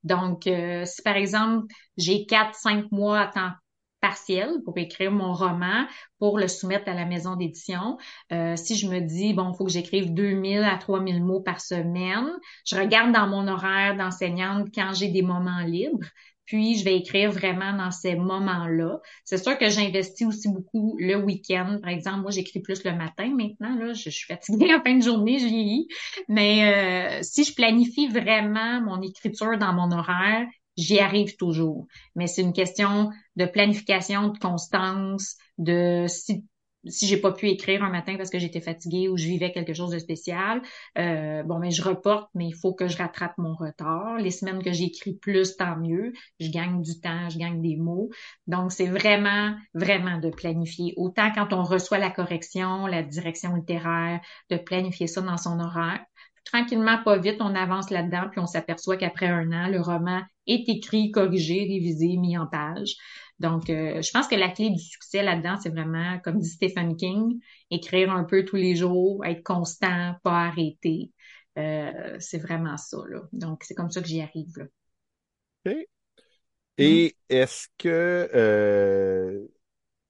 Donc, 0.02 0.46
euh, 0.46 0.84
si 0.84 1.02
par 1.02 1.16
exemple, 1.16 1.66
j'ai 1.96 2.26
quatre, 2.26 2.54
cinq 2.54 2.90
mois 2.90 3.20
à 3.20 3.26
temps 3.28 3.52
partiel 4.00 4.62
pour 4.64 4.78
écrire 4.78 5.12
mon 5.12 5.32
roman, 5.32 5.86
pour 6.18 6.38
le 6.38 6.48
soumettre 6.48 6.88
à 6.88 6.94
la 6.94 7.04
maison 7.04 7.36
d'édition. 7.36 7.98
Euh, 8.32 8.56
si 8.56 8.76
je 8.76 8.88
me 8.88 9.00
dis, 9.00 9.34
bon, 9.34 9.52
il 9.52 9.56
faut 9.56 9.64
que 9.64 9.70
j'écrive 9.70 10.12
2000 10.14 10.64
à 10.64 10.76
3000 10.78 11.22
mots 11.22 11.40
par 11.40 11.60
semaine, 11.60 12.30
je 12.64 12.76
regarde 12.76 13.12
dans 13.12 13.26
mon 13.26 13.46
horaire 13.46 13.96
d'enseignante 13.96 14.68
quand 14.74 14.92
j'ai 14.94 15.08
des 15.08 15.22
moments 15.22 15.60
libres 15.60 16.06
puis 16.50 16.76
je 16.76 16.84
vais 16.84 16.96
écrire 16.96 17.30
vraiment 17.30 17.72
dans 17.76 17.92
ces 17.92 18.16
moments-là. 18.16 18.98
C'est 19.24 19.38
sûr 19.38 19.56
que 19.56 19.68
j'investis 19.68 20.26
aussi 20.26 20.48
beaucoup 20.48 20.96
le 20.98 21.14
week-end. 21.14 21.78
Par 21.80 21.92
exemple, 21.92 22.22
moi, 22.22 22.32
j'écris 22.32 22.58
plus 22.58 22.82
le 22.82 22.90
matin 22.90 23.32
maintenant. 23.36 23.76
Là, 23.76 23.92
je, 23.92 24.10
suis 24.10 24.26
fatiguée 24.26 24.74
en 24.74 24.82
fin 24.82 24.96
de 24.96 25.02
journée, 25.02 25.38
je 25.38 25.46
vieillis. 25.46 25.86
Mais 26.26 26.64
euh, 26.64 27.20
si 27.22 27.44
je 27.44 27.54
planifie 27.54 28.08
vraiment 28.08 28.80
mon 28.80 29.00
écriture 29.00 29.58
dans 29.58 29.72
mon 29.72 29.96
horaire, 29.96 30.44
j'y 30.76 30.98
arrive 30.98 31.36
toujours. 31.36 31.86
Mais 32.16 32.26
c'est 32.26 32.42
une 32.42 32.52
question 32.52 33.10
de 33.36 33.44
planification, 33.44 34.30
de 34.30 34.38
constance, 34.38 35.36
de 35.56 36.06
si 36.08 36.44
si 36.86 37.06
j'ai 37.06 37.16
pas 37.18 37.32
pu 37.32 37.48
écrire 37.48 37.82
un 37.82 37.90
matin 37.90 38.16
parce 38.16 38.30
que 38.30 38.38
j'étais 38.38 38.60
fatiguée 38.60 39.08
ou 39.08 39.16
je 39.16 39.24
vivais 39.26 39.52
quelque 39.52 39.74
chose 39.74 39.90
de 39.90 39.98
spécial, 39.98 40.62
euh, 40.98 41.42
bon, 41.42 41.58
mais 41.58 41.70
je 41.70 41.82
reporte, 41.82 42.30
mais 42.34 42.46
il 42.46 42.54
faut 42.54 42.74
que 42.74 42.88
je 42.88 42.96
rattrape 42.96 43.36
mon 43.38 43.54
retard. 43.54 44.16
Les 44.18 44.30
semaines 44.30 44.62
que 44.62 44.72
j'écris 44.72 45.14
plus, 45.14 45.56
tant 45.56 45.76
mieux. 45.76 46.12
Je 46.38 46.50
gagne 46.50 46.82
du 46.82 47.00
temps, 47.00 47.28
je 47.28 47.38
gagne 47.38 47.60
des 47.60 47.76
mots. 47.76 48.10
Donc, 48.46 48.72
c'est 48.72 48.86
vraiment, 48.86 49.54
vraiment 49.74 50.18
de 50.18 50.30
planifier. 50.30 50.94
Autant 50.96 51.30
quand 51.34 51.52
on 51.52 51.62
reçoit 51.62 51.98
la 51.98 52.10
correction, 52.10 52.86
la 52.86 53.02
direction 53.02 53.54
littéraire, 53.54 54.20
de 54.50 54.56
planifier 54.56 55.06
ça 55.06 55.20
dans 55.20 55.36
son 55.36 55.60
horaire. 55.60 56.00
Tranquillement, 56.44 57.02
pas 57.04 57.18
vite, 57.18 57.36
on 57.40 57.54
avance 57.54 57.90
là-dedans, 57.90 58.28
puis 58.30 58.40
on 58.40 58.46
s'aperçoit 58.46 58.96
qu'après 58.96 59.28
un 59.28 59.52
an, 59.52 59.68
le 59.68 59.80
roman 59.80 60.22
est 60.46 60.68
écrit, 60.68 61.10
corrigé, 61.10 61.60
révisé, 61.60 62.16
mis 62.16 62.36
en 62.36 62.46
page. 62.46 62.96
Donc, 63.38 63.70
euh, 63.70 64.02
je 64.02 64.10
pense 64.10 64.28
que 64.28 64.34
la 64.34 64.50
clé 64.50 64.70
du 64.70 64.78
succès 64.78 65.22
là-dedans, 65.22 65.56
c'est 65.62 65.70
vraiment, 65.70 66.18
comme 66.20 66.38
dit 66.38 66.48
Stephen 66.48 66.96
King, 66.96 67.40
écrire 67.70 68.10
un 68.10 68.24
peu 68.24 68.44
tous 68.44 68.56
les 68.56 68.76
jours, 68.76 69.24
être 69.24 69.42
constant, 69.42 70.14
pas 70.22 70.46
arrêter. 70.46 71.12
Euh, 71.58 72.16
c'est 72.18 72.38
vraiment 72.38 72.76
ça. 72.76 72.98
Là. 73.08 73.22
Donc, 73.32 73.64
c'est 73.64 73.74
comme 73.74 73.90
ça 73.90 74.00
que 74.00 74.08
j'y 74.08 74.20
arrive. 74.20 74.58
Là. 74.58 74.64
OK. 75.66 75.76
Et 76.78 77.14
mm. 77.30 77.34
est-ce 77.34 77.68
que 77.78 78.30
euh, 78.34 79.46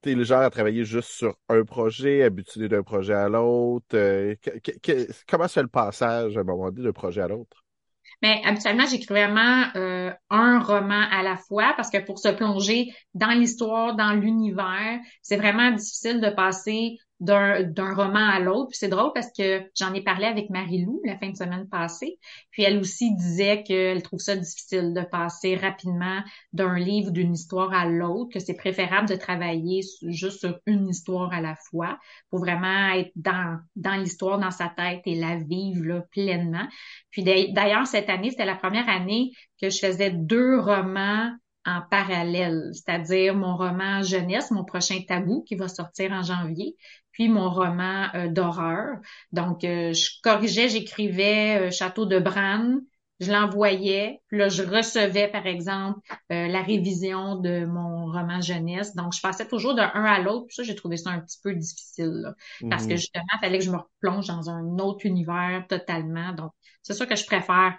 tu 0.02 0.10
es 0.10 0.14
le 0.14 0.24
genre 0.24 0.42
à 0.42 0.50
travailler 0.50 0.84
juste 0.84 1.10
sur 1.10 1.36
un 1.48 1.64
projet, 1.64 2.22
habitué 2.22 2.68
d'un 2.68 2.82
projet 2.82 3.14
à 3.14 3.28
l'autre? 3.28 3.86
Euh, 3.94 4.34
comment 5.28 5.48
se 5.48 5.54
fait 5.54 5.62
le 5.62 5.68
passage 5.68 6.36
à 6.36 6.40
un 6.40 6.44
moment 6.44 6.70
donné 6.70 6.84
d'un 6.84 6.92
projet 6.92 7.22
à 7.22 7.28
l'autre? 7.28 7.64
Mais 8.22 8.42
habituellement, 8.44 8.86
j'écris 8.86 9.14
vraiment 9.14 9.64
euh, 9.76 10.12
un 10.28 10.60
roman 10.60 11.04
à 11.10 11.22
la 11.22 11.36
fois 11.36 11.72
parce 11.76 11.90
que 11.90 11.98
pour 12.04 12.18
se 12.18 12.28
plonger 12.28 12.88
dans 13.14 13.30
l'histoire, 13.30 13.96
dans 13.96 14.12
l'univers, 14.12 14.98
c'est 15.22 15.36
vraiment 15.36 15.70
difficile 15.70 16.20
de 16.20 16.30
passer 16.30 16.98
d'un 17.20 17.94
roman 17.94 18.28
à 18.28 18.40
l'autre. 18.40 18.70
C'est 18.72 18.88
drôle 18.88 19.12
parce 19.14 19.30
que 19.36 19.62
j'en 19.78 19.92
ai 19.92 20.02
parlé 20.02 20.26
avec 20.26 20.48
Marie-Lou 20.50 21.02
la 21.04 21.18
fin 21.18 21.30
de 21.30 21.36
semaine 21.36 21.68
passée. 21.68 22.18
Puis 22.50 22.62
elle 22.62 22.78
aussi 22.78 23.14
disait 23.14 23.62
qu'elle 23.62 24.02
trouve 24.02 24.20
ça 24.20 24.36
difficile 24.36 24.94
de 24.94 25.02
passer 25.02 25.54
rapidement 25.54 26.20
d'un 26.52 26.78
livre, 26.78 27.10
d'une 27.10 27.34
histoire 27.34 27.72
à 27.74 27.86
l'autre, 27.86 28.32
que 28.32 28.40
c'est 28.40 28.54
préférable 28.54 29.08
de 29.08 29.16
travailler 29.16 29.82
juste 30.08 30.40
sur 30.40 30.58
une 30.66 30.88
histoire 30.88 31.32
à 31.32 31.40
la 31.40 31.56
fois 31.70 31.98
pour 32.30 32.40
vraiment 32.40 32.92
être 32.94 33.12
dans, 33.16 33.58
dans 33.76 33.96
l'histoire, 33.96 34.38
dans 34.38 34.50
sa 34.50 34.68
tête 34.68 35.02
et 35.04 35.14
la 35.14 35.36
vivre 35.36 36.06
pleinement. 36.10 36.66
Puis 37.10 37.22
d'ailleurs, 37.22 37.86
cette 37.86 38.08
année, 38.08 38.30
c'était 38.30 38.46
la 38.46 38.56
première 38.56 38.88
année 38.88 39.32
que 39.60 39.68
je 39.68 39.78
faisais 39.78 40.10
deux 40.10 40.58
romans 40.58 41.30
en 41.66 41.82
parallèle, 41.90 42.70
c'est-à-dire 42.72 43.34
mon 43.34 43.56
roman 43.56 44.02
jeunesse, 44.02 44.50
mon 44.50 44.64
prochain 44.64 45.00
tabou 45.06 45.42
qui 45.42 45.56
va 45.56 45.68
sortir 45.68 46.12
en 46.12 46.22
janvier, 46.22 46.76
puis 47.12 47.28
mon 47.28 47.50
roman 47.50 48.08
euh, 48.14 48.28
d'horreur. 48.28 48.96
Donc, 49.32 49.64
euh, 49.64 49.92
je 49.92 50.20
corrigeais, 50.22 50.68
j'écrivais 50.68 51.68
euh, 51.68 51.70
Château 51.70 52.06
de 52.06 52.18
Bran, 52.18 52.78
je 53.20 53.30
l'envoyais, 53.30 54.22
puis 54.28 54.38
là, 54.38 54.48
je 54.48 54.62
recevais, 54.62 55.28
par 55.28 55.46
exemple, 55.46 56.00
euh, 56.32 56.48
la 56.48 56.62
révision 56.62 57.36
de 57.36 57.66
mon 57.66 58.06
roman 58.06 58.40
jeunesse. 58.40 58.94
Donc, 58.94 59.12
je 59.12 59.20
passais 59.20 59.46
toujours 59.46 59.74
d'un 59.74 59.88
à 59.88 60.20
l'autre. 60.20 60.46
Puis 60.46 60.56
ça, 60.56 60.62
j'ai 60.62 60.74
trouvé 60.74 60.96
ça 60.96 61.10
un 61.10 61.20
petit 61.20 61.38
peu 61.42 61.54
difficile, 61.54 62.34
parce 62.70 62.86
que 62.86 62.92
mhm. 62.92 62.96
justement, 62.96 63.24
il 63.34 63.40
fallait 63.40 63.58
que 63.58 63.64
je 63.64 63.70
me 63.70 63.76
replonge 63.76 64.26
dans 64.26 64.48
un 64.48 64.78
autre 64.78 65.04
univers 65.04 65.66
totalement. 65.68 66.32
Donc, 66.32 66.52
c'est 66.82 66.94
sûr 66.94 67.06
que 67.06 67.16
je 67.16 67.26
préfère 67.26 67.78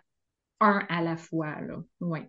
un 0.60 0.86
à 0.89 1.02
la 1.02 1.17
fois, 1.17 1.60
là. 1.62 1.78
Oui. 2.02 2.20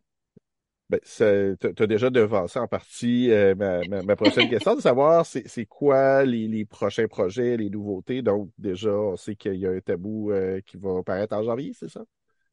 Ben, 0.92 1.00
tu 1.06 1.82
as 1.82 1.86
déjà 1.86 2.10
devancé 2.10 2.58
en 2.58 2.68
partie 2.68 3.30
euh, 3.30 3.54
ma, 3.54 4.14
prochaine 4.14 4.48
question, 4.50 4.74
de 4.74 4.82
savoir 4.82 5.24
c'est 5.24 5.64
quoi 5.64 6.22
les, 6.26 6.66
prochains 6.66 7.08
projets, 7.08 7.56
les 7.56 7.70
nouveautés. 7.70 8.20
Donc, 8.20 8.50
déjà, 8.58 8.90
on 8.90 9.16
sait 9.16 9.34
qu'il 9.34 9.54
y 9.54 9.66
a 9.66 9.70
un 9.70 9.80
tabou 9.80 10.30
euh, 10.30 10.60
qui 10.66 10.76
va 10.76 10.98
apparaître 10.98 11.34
en 11.34 11.42
janvier, 11.44 11.72
c'est 11.74 11.88
ça? 11.88 12.02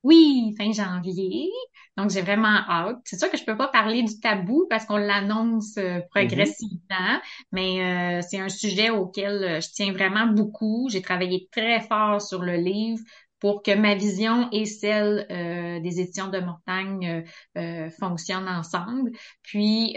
Oui, 0.04 0.56
fin 0.58 0.72
janvier. 0.72 1.50
Donc, 1.98 2.12
j'ai 2.12 2.22
vraiment 2.22 2.48
hâte. 2.48 3.00
C'est 3.04 3.20
sûr 3.20 3.30
que 3.30 3.36
je 3.36 3.44
peux 3.44 3.58
pas 3.58 3.68
parler 3.68 4.04
du 4.04 4.18
tabou 4.22 4.68
parce 4.70 4.86
qu'on 4.86 4.96
l'annonce 4.96 5.76
euh, 5.78 6.00
progressivement, 6.10 7.20
mais 7.52 8.22
c'est 8.22 8.40
un 8.40 8.48
sujet 8.48 8.90
auquel 8.90 9.62
je 9.62 9.68
tiens 9.74 9.92
vraiment 9.92 10.28
beaucoup. 10.28 10.88
J'ai 10.90 11.02
travaillé 11.02 11.50
très 11.52 11.82
fort 11.82 12.22
sur 12.22 12.42
le 12.42 12.56
livre 12.56 13.04
pour 13.40 13.64
que 13.64 13.74
ma 13.76 13.96
vision 13.96 14.50
et 14.52 14.66
celle 14.66 15.26
euh, 15.32 15.80
des 15.80 16.02
éditions 16.02 16.28
de 16.28 16.40
Montagne 16.40 17.24
euh, 17.58 17.62
euh, 17.62 17.90
fonctionnent 17.92 18.48
ensemble. 18.48 19.12
Puis 19.42 19.96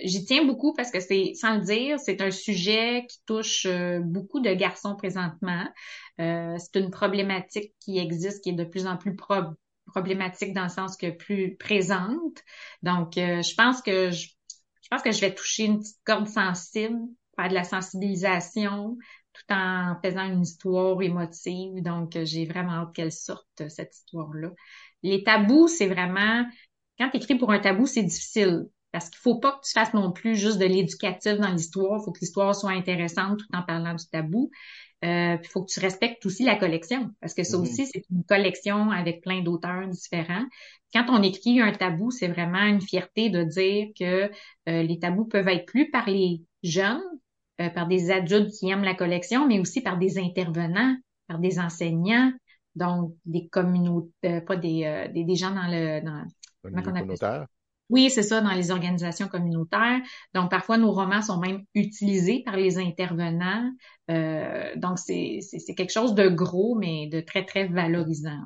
j'y 0.00 0.24
tiens 0.24 0.44
beaucoup 0.44 0.72
parce 0.74 0.90
que 0.90 1.00
c'est, 1.00 1.32
sans 1.34 1.56
le 1.56 1.62
dire, 1.62 1.98
c'est 1.98 2.20
un 2.20 2.30
sujet 2.30 3.06
qui 3.08 3.18
touche 3.26 3.66
beaucoup 4.02 4.40
de 4.40 4.52
garçons 4.52 4.96
présentement. 4.96 5.64
c'est 6.18 6.76
une 6.76 6.90
problématique 6.90 7.74
qui 7.80 7.98
existe, 7.98 8.42
qui 8.42 8.50
est 8.50 8.54
de 8.54 8.64
plus 8.64 8.86
en 8.86 8.96
plus 8.96 9.16
problématique 9.86 10.52
dans 10.54 10.64
le 10.64 10.68
sens 10.68 10.96
que 10.96 11.10
plus 11.10 11.56
présente. 11.56 12.42
Donc, 12.82 13.12
je 13.16 13.54
pense 13.54 13.82
que 13.82 14.10
je, 14.10 14.28
je 14.82 14.88
pense 14.90 15.02
que 15.02 15.12
je 15.12 15.20
vais 15.20 15.34
toucher 15.34 15.64
une 15.64 15.80
petite 15.80 16.00
corde 16.04 16.28
sensible, 16.28 16.98
faire 17.36 17.48
de 17.48 17.54
la 17.54 17.64
sensibilisation, 17.64 18.96
tout 19.34 19.52
en 19.52 19.96
faisant 20.02 20.24
une 20.24 20.42
histoire 20.42 21.00
émotive. 21.02 21.82
Donc, 21.82 22.16
j'ai 22.22 22.46
vraiment 22.46 22.72
hâte 22.72 22.94
qu'elle 22.94 23.12
sorte, 23.12 23.68
cette 23.68 23.94
histoire-là. 23.94 24.50
Les 25.02 25.22
tabous, 25.22 25.68
c'est 25.68 25.88
vraiment, 25.88 26.44
quand 26.98 27.10
tu 27.10 27.18
écris 27.18 27.34
pour 27.34 27.52
un 27.52 27.58
tabou, 27.58 27.86
c'est 27.86 28.02
difficile. 28.02 28.66
Parce 28.92 29.10
qu'il 29.10 29.18
faut 29.18 29.40
pas 29.40 29.52
que 29.52 29.66
tu 29.66 29.72
fasses 29.72 29.92
non 29.92 30.12
plus 30.12 30.36
juste 30.36 30.58
de 30.58 30.66
l'éducatif 30.66 31.34
dans 31.34 31.50
l'histoire. 31.50 32.00
Il 32.00 32.04
faut 32.04 32.12
que 32.12 32.20
l'histoire 32.20 32.54
soit 32.54 32.70
intéressante 32.70 33.40
tout 33.40 33.46
en 33.52 33.62
parlant 33.62 33.94
du 33.94 34.06
tabou. 34.06 34.50
Euh, 35.04 35.36
il 35.42 35.48
faut 35.48 35.64
que 35.64 35.72
tu 35.72 35.80
respectes 35.80 36.24
aussi 36.24 36.44
la 36.44 36.54
collection. 36.54 37.10
Parce 37.20 37.34
que 37.34 37.42
ça 37.42 37.56
mm-hmm. 37.56 37.60
aussi, 37.60 37.86
c'est 37.86 38.04
une 38.10 38.22
collection 38.24 38.90
avec 38.92 39.20
plein 39.20 39.42
d'auteurs 39.42 39.88
différents. 39.88 40.44
Quand 40.94 41.06
on 41.08 41.22
écrit 41.24 41.60
un 41.60 41.72
tabou, 41.72 42.12
c'est 42.12 42.28
vraiment 42.28 42.62
une 42.62 42.80
fierté 42.80 43.30
de 43.30 43.42
dire 43.42 43.88
que 43.98 44.30
euh, 44.68 44.82
les 44.84 44.98
tabous 45.00 45.26
peuvent 45.26 45.48
être 45.48 45.74
lus 45.74 45.90
par 45.90 46.08
les 46.08 46.42
jeunes, 46.62 47.02
euh, 47.60 47.68
par 47.70 47.86
des 47.86 48.10
adultes 48.10 48.50
qui 48.50 48.68
aiment 48.70 48.82
la 48.82 48.94
collection, 48.94 49.46
mais 49.46 49.60
aussi 49.60 49.80
par 49.80 49.96
des 49.96 50.18
intervenants, 50.18 50.96
par 51.28 51.38
des 51.38 51.60
enseignants, 51.60 52.32
donc 52.74 53.14
des 53.24 53.46
communautés, 53.46 54.10
euh, 54.24 54.40
pas 54.40 54.56
des, 54.56 54.84
euh, 54.84 55.06
des, 55.12 55.22
des, 55.22 55.36
gens 55.36 55.54
dans 55.54 55.68
le... 55.68 56.00
Dans, 56.02 56.82
comment 56.82 57.04
Oui, 57.90 58.10
c'est 58.10 58.24
ça, 58.24 58.40
dans 58.40 58.50
les 58.50 58.72
organisations 58.72 59.28
communautaires. 59.28 60.00
Donc, 60.34 60.50
parfois, 60.50 60.78
nos 60.78 60.90
romans 60.90 61.22
sont 61.22 61.38
même 61.38 61.62
utilisés 61.74 62.42
par 62.44 62.56
les 62.56 62.78
intervenants. 62.78 63.70
donc, 64.08 64.98
c'est 64.98 65.40
quelque 65.76 65.92
chose 65.92 66.16
de 66.16 66.28
gros, 66.28 66.74
mais 66.74 67.06
de 67.06 67.20
très, 67.20 67.44
très 67.44 67.68
valorisant. 67.68 68.40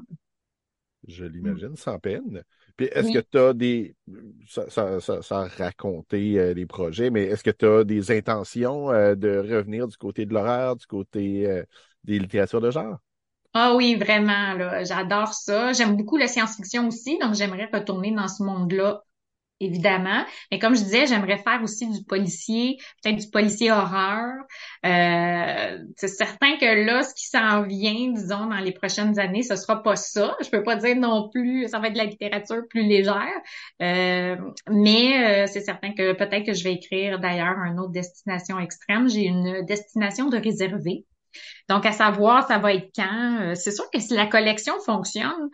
Je 1.07 1.25
l'imagine, 1.25 1.77
sans 1.77 1.99
peine. 1.99 2.43
Puis 2.79 2.87
est-ce 2.93 3.13
que 3.13 3.19
tu 3.19 3.39
as 3.39 3.53
des. 3.53 3.97
Ça, 4.47 4.71
ça, 4.71 5.01
ça, 5.01 5.41
a 5.41 5.49
raconté 5.49 6.39
euh, 6.39 6.55
les 6.55 6.65
projets, 6.65 7.11
mais 7.11 7.25
est-ce 7.25 7.43
que 7.43 7.51
tu 7.51 7.67
as 7.67 7.83
des 7.83 8.13
intentions 8.13 8.91
euh, 8.93 9.17
de 9.17 9.37
revenir 9.39 9.89
du 9.89 9.97
côté 9.97 10.27
de 10.27 10.33
l'horaire, 10.33 10.77
du 10.77 10.87
côté 10.87 11.45
euh, 11.47 11.65
des 12.05 12.21
littératures 12.21 12.61
de 12.61 12.71
genre? 12.71 12.99
Ah 13.53 13.75
oui, 13.75 13.97
vraiment, 13.97 14.55
là. 14.55 14.85
J'adore 14.85 15.35
ça. 15.35 15.73
J'aime 15.73 15.97
beaucoup 15.97 16.17
la 16.17 16.29
science-fiction 16.29 16.87
aussi, 16.87 17.19
donc 17.19 17.35
j'aimerais 17.35 17.69
retourner 17.73 18.13
dans 18.13 18.29
ce 18.29 18.45
monde-là 18.45 19.03
évidemment. 19.61 20.25
Mais 20.51 20.59
comme 20.59 20.75
je 20.77 20.83
disais, 20.83 21.07
j'aimerais 21.07 21.39
faire 21.39 21.61
aussi 21.63 21.89
du 21.89 22.05
policier, 22.05 22.79
peut-être 23.03 23.17
du 23.17 23.31
policier 23.31 23.73
horreur. 23.73 24.35
Euh, 24.87 25.79
c'est 25.97 26.09
certain 26.09 26.57
que 26.59 26.87
là, 26.87 27.03
ce 27.03 27.15
qui 27.15 27.27
s'en 27.27 27.63
vient, 27.63 28.13
disons, 28.13 28.47
dans 28.47 28.59
les 28.59 28.73
prochaines 28.73 29.19
années, 29.19 29.43
ce 29.43 29.57
sera 29.57 29.83
pas 29.83 29.97
ça. 29.97 30.37
Je 30.43 30.51
peux 30.51 30.63
pas 30.63 30.77
dire 30.77 30.97
non 30.97 31.29
plus, 31.31 31.69
ça 31.69 31.79
va 31.79 31.89
être 31.89 31.95
de 31.95 31.99
la 31.99 32.05
littérature 32.05 32.63
plus 32.69 32.83
légère. 32.83 33.17
Euh, 33.83 34.37
mais 34.71 35.45
euh, 35.45 35.47
c'est 35.47 35.61
certain 35.61 35.93
que 35.93 36.13
peut-être 36.13 36.47
que 36.47 36.55
je 36.55 36.65
vais 36.65 36.75
écrire 36.75 37.19
d'ailleurs 37.19 37.59
un 37.59 37.79
autre 37.79 37.93
destination 37.93 38.59
extrême. 38.59 39.09
J'ai 39.09 39.25
une 39.25 39.65
destination 39.65 40.29
de 40.29 40.39
réservé. 40.39 41.05
Donc, 41.69 41.85
à 41.85 41.93
savoir, 41.93 42.49
ça 42.49 42.59
va 42.59 42.73
être 42.73 42.91
quand? 42.97 43.53
c'est 43.55 43.71
sûr 43.71 43.85
que 43.93 44.01
si 44.01 44.15
la 44.15 44.27
collection 44.27 44.75
fonctionne, 44.81 45.51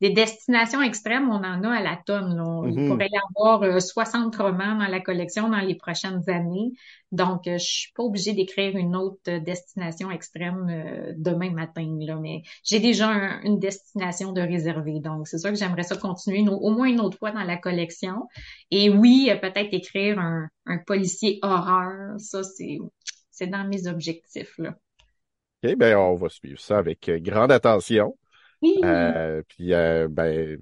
des 0.00 0.10
destinations 0.10 0.80
extrêmes, 0.80 1.28
on 1.28 1.42
en 1.42 1.64
a 1.64 1.70
à 1.70 1.82
la 1.82 1.98
tonne. 2.06 2.32
Il 2.68 2.74
mm-hmm. 2.74 2.88
pourrait 2.88 3.08
y 3.10 3.18
avoir 3.36 3.82
60 3.82 4.34
euh, 4.34 4.42
romans 4.44 4.76
dans 4.76 4.86
la 4.86 5.00
collection 5.00 5.48
dans 5.48 5.58
les 5.58 5.74
prochaines 5.74 6.22
années. 6.28 6.72
Donc, 7.10 7.48
euh, 7.48 7.58
je 7.58 7.64
suis 7.64 7.92
pas 7.94 8.04
obligée 8.04 8.32
d'écrire 8.32 8.76
une 8.76 8.94
autre 8.94 9.38
destination 9.38 10.10
extrême 10.10 10.68
euh, 10.70 11.12
demain 11.16 11.50
matin. 11.50 11.96
Là, 12.00 12.16
mais 12.16 12.42
j'ai 12.62 12.78
déjà 12.78 13.08
une 13.42 13.58
destination 13.58 14.32
de 14.32 14.40
réservée. 14.40 15.00
Donc, 15.00 15.26
c'est 15.26 15.38
sûr 15.38 15.50
que 15.50 15.56
j'aimerais 15.56 15.82
ça 15.82 15.96
continuer 15.96 16.48
au 16.48 16.70
moins 16.70 16.86
une 16.86 17.00
autre 17.00 17.18
fois 17.18 17.32
dans 17.32 17.44
la 17.44 17.56
collection. 17.56 18.28
Et 18.70 18.90
oui, 18.90 19.30
peut-être 19.42 19.74
écrire 19.74 20.20
un, 20.20 20.48
un 20.66 20.78
policier 20.78 21.40
horreur. 21.42 22.14
Ça, 22.18 22.44
c'est, 22.44 22.78
c'est 23.32 23.48
dans 23.48 23.66
mes 23.66 23.88
objectifs. 23.88 24.56
Là. 24.58 24.76
OK, 25.64 25.74
ben 25.74 25.96
on 25.96 26.14
va 26.14 26.28
suivre 26.28 26.60
ça 26.60 26.78
avec 26.78 27.10
grande 27.22 27.50
attention. 27.50 28.14
Oui. 28.62 28.76
Euh, 28.84 29.42
puis, 29.48 29.72
euh, 29.72 30.08
ben, 30.08 30.58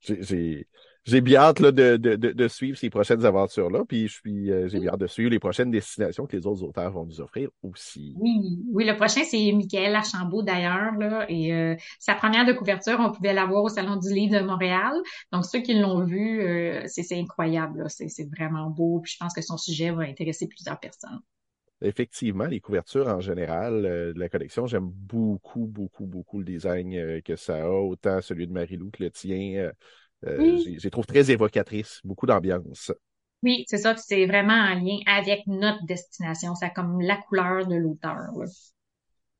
j'ai 0.00 0.66
j'ai 1.08 1.22
bien 1.22 1.40
hâte 1.40 1.60
là, 1.60 1.72
de, 1.72 1.96
de, 1.96 2.16
de, 2.16 2.48
suivre 2.48 2.76
ces 2.76 2.90
prochaines 2.90 3.24
aventures-là, 3.24 3.84
puis 3.88 4.08
je 4.08 4.14
suis 4.14 4.50
euh, 4.50 4.68
j'ai 4.68 4.78
bien 4.78 4.92
hâte 4.92 5.00
de 5.00 5.06
suivre 5.06 5.30
les 5.30 5.38
prochaines 5.38 5.70
destinations 5.70 6.26
que 6.26 6.36
les 6.36 6.46
autres 6.46 6.62
auteurs 6.62 6.92
vont 6.92 7.06
nous 7.06 7.22
offrir 7.22 7.48
aussi. 7.62 8.14
Oui, 8.18 8.58
oui, 8.72 8.84
le 8.84 8.94
prochain, 8.94 9.22
c'est 9.24 9.50
Michael 9.52 9.94
Archambault 9.94 10.42
d'ailleurs, 10.42 10.92
là, 10.98 11.24
et 11.30 11.54
euh, 11.54 11.76
sa 11.98 12.14
première 12.14 12.44
de 12.44 12.52
couverture, 12.52 12.98
on 13.00 13.10
pouvait 13.10 13.32
la 13.32 13.46
voir 13.46 13.64
au 13.64 13.70
Salon 13.70 13.96
du 13.96 14.12
Livre 14.12 14.38
de 14.38 14.44
Montréal. 14.44 14.92
Donc, 15.32 15.46
ceux 15.46 15.60
qui 15.60 15.72
l'ont 15.72 16.04
vu, 16.04 16.42
euh, 16.42 16.82
c'est 16.86 17.18
incroyable, 17.18 17.86
c'est 17.88 18.28
vraiment 18.36 18.68
beau, 18.68 19.00
puis 19.00 19.12
je 19.12 19.16
pense 19.18 19.32
que 19.32 19.40
son 19.40 19.56
sujet 19.56 19.90
va 19.90 20.02
intéresser 20.02 20.46
plusieurs 20.46 20.78
personnes 20.78 21.20
effectivement, 21.80 22.46
les 22.46 22.60
couvertures 22.60 23.08
en 23.08 23.20
général 23.20 23.84
euh, 23.84 24.12
de 24.12 24.18
la 24.18 24.28
collection, 24.28 24.66
j'aime 24.66 24.88
beaucoup, 24.88 25.66
beaucoup, 25.66 26.06
beaucoup 26.06 26.38
le 26.38 26.44
design 26.44 26.94
euh, 26.94 27.20
que 27.20 27.36
ça 27.36 27.64
a, 27.64 27.68
autant 27.68 28.20
celui 28.20 28.46
de 28.46 28.52
Marie-Lou 28.52 28.90
que 28.90 29.02
le 29.02 29.10
tien. 29.10 29.70
Euh, 30.24 30.58
je 30.64 30.82
les 30.82 30.90
trouve 30.90 31.06
très 31.06 31.30
évocatrices, 31.30 32.00
beaucoup 32.04 32.26
d'ambiance. 32.26 32.92
Oui, 33.44 33.64
c'est 33.68 33.78
ça, 33.78 33.96
c'est 33.96 34.26
vraiment 34.26 34.52
en 34.52 34.74
lien 34.74 34.98
avec 35.06 35.46
notre 35.46 35.84
destination. 35.86 36.56
C'est 36.56 36.72
comme 36.72 37.00
la 37.00 37.16
couleur 37.16 37.68
de 37.68 37.76
l'auteur. 37.76 38.18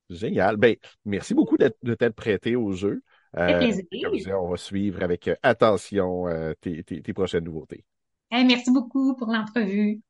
Génial. 0.09 0.57
Ben, 0.57 0.77
merci 1.05 1.35
beaucoup 1.35 1.57
de 1.57 1.95
t'être 1.95 2.15
prêté 2.15 2.55
au 2.55 2.71
jeu. 2.71 3.03
on 3.35 4.49
va 4.49 4.57
suivre 4.57 5.03
avec 5.03 5.29
attention 5.43 6.27
tes, 6.61 6.85
tes, 6.85 7.13
prochaines 7.13 7.45
nouveautés. 7.45 7.85
merci 8.31 8.71
beaucoup 8.71 9.17
pour 9.17 9.33
l'entrevue. 9.33 10.01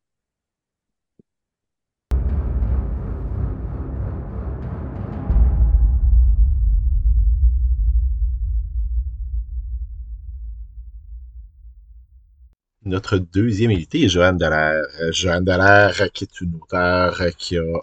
Notre 12.89 13.19
deuxième 13.19 13.71
invité 13.71 14.05
est 14.05 14.09
Joanne 14.09 14.39
Dallaire. 14.39 14.83
Euh, 15.03 15.13
Joanne 15.13 15.45
Dallaire, 15.45 16.11
qui 16.15 16.25
est 16.25 16.41
une 16.41 16.55
auteure 16.55 17.21
qui 17.37 17.59
a 17.59 17.61
euh, 17.61 17.79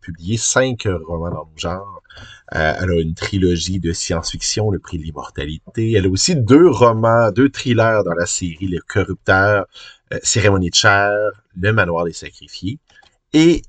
publié 0.00 0.36
cinq 0.36 0.88
romans 1.06 1.30
dans 1.30 1.48
le 1.54 1.60
genre. 1.60 2.02
Euh, 2.56 2.74
elle 2.80 2.90
a 2.90 3.00
une 3.00 3.14
trilogie 3.14 3.78
de 3.78 3.92
science-fiction, 3.92 4.72
Le 4.72 4.80
prix 4.80 4.98
de 4.98 5.04
l'immortalité. 5.04 5.92
Elle 5.92 6.06
a 6.06 6.08
aussi 6.08 6.34
deux 6.34 6.68
romans, 6.68 7.30
deux 7.30 7.48
thrillers 7.48 8.02
dans 8.04 8.14
la 8.14 8.26
série 8.26 8.66
Le 8.66 8.80
Corrupteur, 8.80 9.66
Cérémonie 10.24 10.70
de 10.70 10.74
chair, 10.74 11.12
Le 11.56 11.72
manoir 11.72 12.04
des 12.04 12.12
sacrifiés. 12.12 12.80
Et 13.32 13.62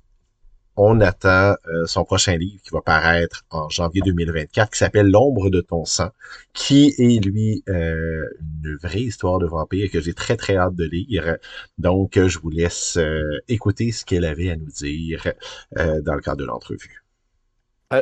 on 0.76 1.00
attend 1.02 1.56
euh, 1.68 1.86
son 1.86 2.04
prochain 2.06 2.38
livre 2.38 2.62
qui 2.64 2.70
va 2.72 2.82
paraître 2.82 3.44
en 3.50 3.70
janvier 3.70 4.02
2024, 4.06 4.72
qui 4.72 4.78
s'appelle 4.78 5.10
L'ombre 5.10 5.50
de 5.50 5.62
ton 5.62 5.86
sang, 5.86 6.10
qui 6.54 6.94
est, 6.98 7.24
lui, 7.24 7.64
euh, 7.70 8.26
une 8.64 8.78
vraie 8.78 9.02
histoire 9.02 9.40
de 9.40 9.46
vampire 9.46 9.90
que 9.92 10.00
j'ai 10.02 10.14
très, 10.14 10.38
très 10.38 10.58
hâte 10.58 10.76
de 10.76 10.86
lire. 10.86 11.38
Donc, 11.78 12.20
je 12.20 12.40
vous 12.40 12.50
laisse 12.50 12.98
euh, 12.98 13.40
écouter 13.48 13.92
ce 13.92 14.06
qu'elle 14.06 14.26
avait 14.26 14.52
à 14.52 14.56
nous 14.56 14.72
dire 14.72 15.34
dans 15.76 16.16
le 16.16 16.22
cadre 16.22 16.38
de 16.38 16.46
l'entrevue. 16.46 17.04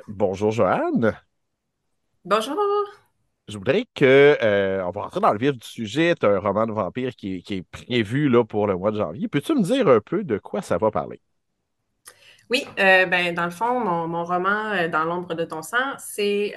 bonjour, 0.07 0.51
Joanne. 0.51 1.15
Bonjour. 2.25 2.55
je 3.47 3.57
voudrais 3.57 3.85
que 3.95 4.37
euh, 4.43 4.83
on 4.85 4.91
va 4.91 5.03
rentrer 5.03 5.19
dans 5.19 5.31
le 5.33 5.39
vif 5.39 5.53
du 5.53 5.67
sujet. 5.67 6.15
Tu 6.19 6.25
un 6.25 6.39
roman 6.39 6.67
de 6.67 6.73
vampire 6.73 7.15
qui, 7.15 7.43
est 7.49 7.63
prévu 7.63 8.29
là, 8.29 8.43
pour 8.43 8.67
le 8.67 8.75
mois 8.75 8.91
de 8.91 8.97
janvier. 8.97 9.27
Peux-tu 9.27 9.55
me 9.55 9.63
dire 9.63 9.87
un 9.87 10.01
peu 10.01 10.23
de 10.23 10.37
quoi 10.37 10.61
ça 10.61 10.77
va 10.77 10.91
parler? 10.91 11.21
Oui, 12.49 12.65
euh, 12.79 13.05
ben, 13.05 13.33
dans 13.33 13.45
le 13.45 13.51
fond, 13.51 13.79
mon, 13.79 14.23
roman 14.23 14.71
euh, 14.71 14.87
Dans 14.87 15.03
l'ombre 15.03 15.35
de 15.35 15.45
ton 15.45 15.61
sang, 15.61 15.97
c'est 15.97 16.53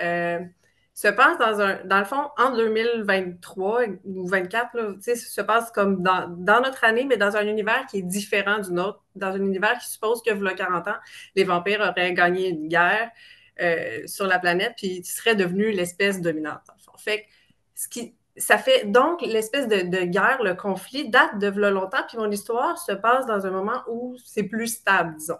se 0.95 1.09
passe 1.09 1.38
dans 1.38 1.59
un 1.62 1.82
dans 1.86 2.01
le 2.01 2.05
fond 2.05 2.28
en 2.36 2.55
2023 2.55 3.80
ou 4.05 4.28
24 4.28 4.76
là, 4.76 4.93
se 5.01 5.40
passe 5.40 5.70
comme 5.70 6.03
dans, 6.03 6.28
dans, 6.28 6.61
notre 6.61 6.84
année 6.84 7.07
mais 7.07 7.16
dans 7.16 7.34
un 7.34 7.47
univers 7.47 7.86
qui 7.86 8.01
est 8.01 8.03
différent 8.03 8.59
du 8.59 8.70
nôtre 8.72 9.03
dans 9.16 9.28
un 9.28 9.40
univers 9.40 9.78
qui 9.78 9.88
suppose 9.88 10.20
que 10.22 10.34
il 10.34 10.53
40 10.53 10.88
ans 10.88 10.97
les 11.34 11.45
vampires 11.45 11.80
auraient 11.80 12.12
gagné 12.12 12.51
une 12.51 12.68
guerre 12.68 13.11
euh, 13.61 14.01
sur 14.07 14.26
la 14.26 14.38
planète, 14.38 14.72
puis 14.78 14.86
il 14.88 15.05
serait 15.05 15.36
devenu 15.36 15.72
l'espèce 15.72 16.22
dominante. 16.22 16.62
Fait 16.97 17.26
ce 17.74 17.86
qui, 17.86 18.14
ça 18.36 18.57
fait 18.57 18.90
donc 18.90 19.20
l'espèce 19.20 19.68
de, 19.68 20.05
guerre, 20.05 20.43
le 20.43 20.55
conflit 20.55 21.11
date 21.11 21.38
de 21.38 21.49
longtemps, 21.70 22.03
puis 22.09 22.16
mon 22.16 22.30
histoire 22.30 22.78
se 22.78 22.93
passe 22.93 23.26
dans 23.26 23.45
un 23.47 23.51
moment 23.51 23.82
où 23.88 24.16
c'est 24.24 24.45
plus 24.45 24.68
stable, 24.68 25.16
disons. 25.16 25.38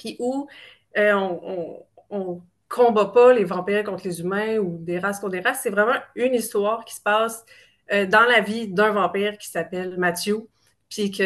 Puis 0.00 0.16
où 0.18 0.48
euh, 0.98 1.12
on, 1.12 1.84
on, 2.10 2.42
combat 2.68 3.06
pas 3.06 3.32
les 3.32 3.42
vampires 3.42 3.82
contre 3.82 4.06
les 4.06 4.20
humains 4.20 4.58
ou 4.58 4.78
des 4.78 5.00
races 5.00 5.18
contre 5.18 5.32
des 5.32 5.40
races. 5.40 5.60
C'est 5.62 5.70
vraiment 5.70 5.98
une 6.14 6.34
histoire 6.34 6.84
qui 6.84 6.94
se 6.94 7.00
passe 7.00 7.44
euh, 7.92 8.06
dans 8.06 8.22
la 8.22 8.40
vie 8.40 8.68
d'un 8.68 8.92
vampire 8.92 9.38
qui 9.38 9.48
s'appelle 9.48 9.98
Matthew, 9.98 10.46
puis 10.88 11.10
que 11.10 11.24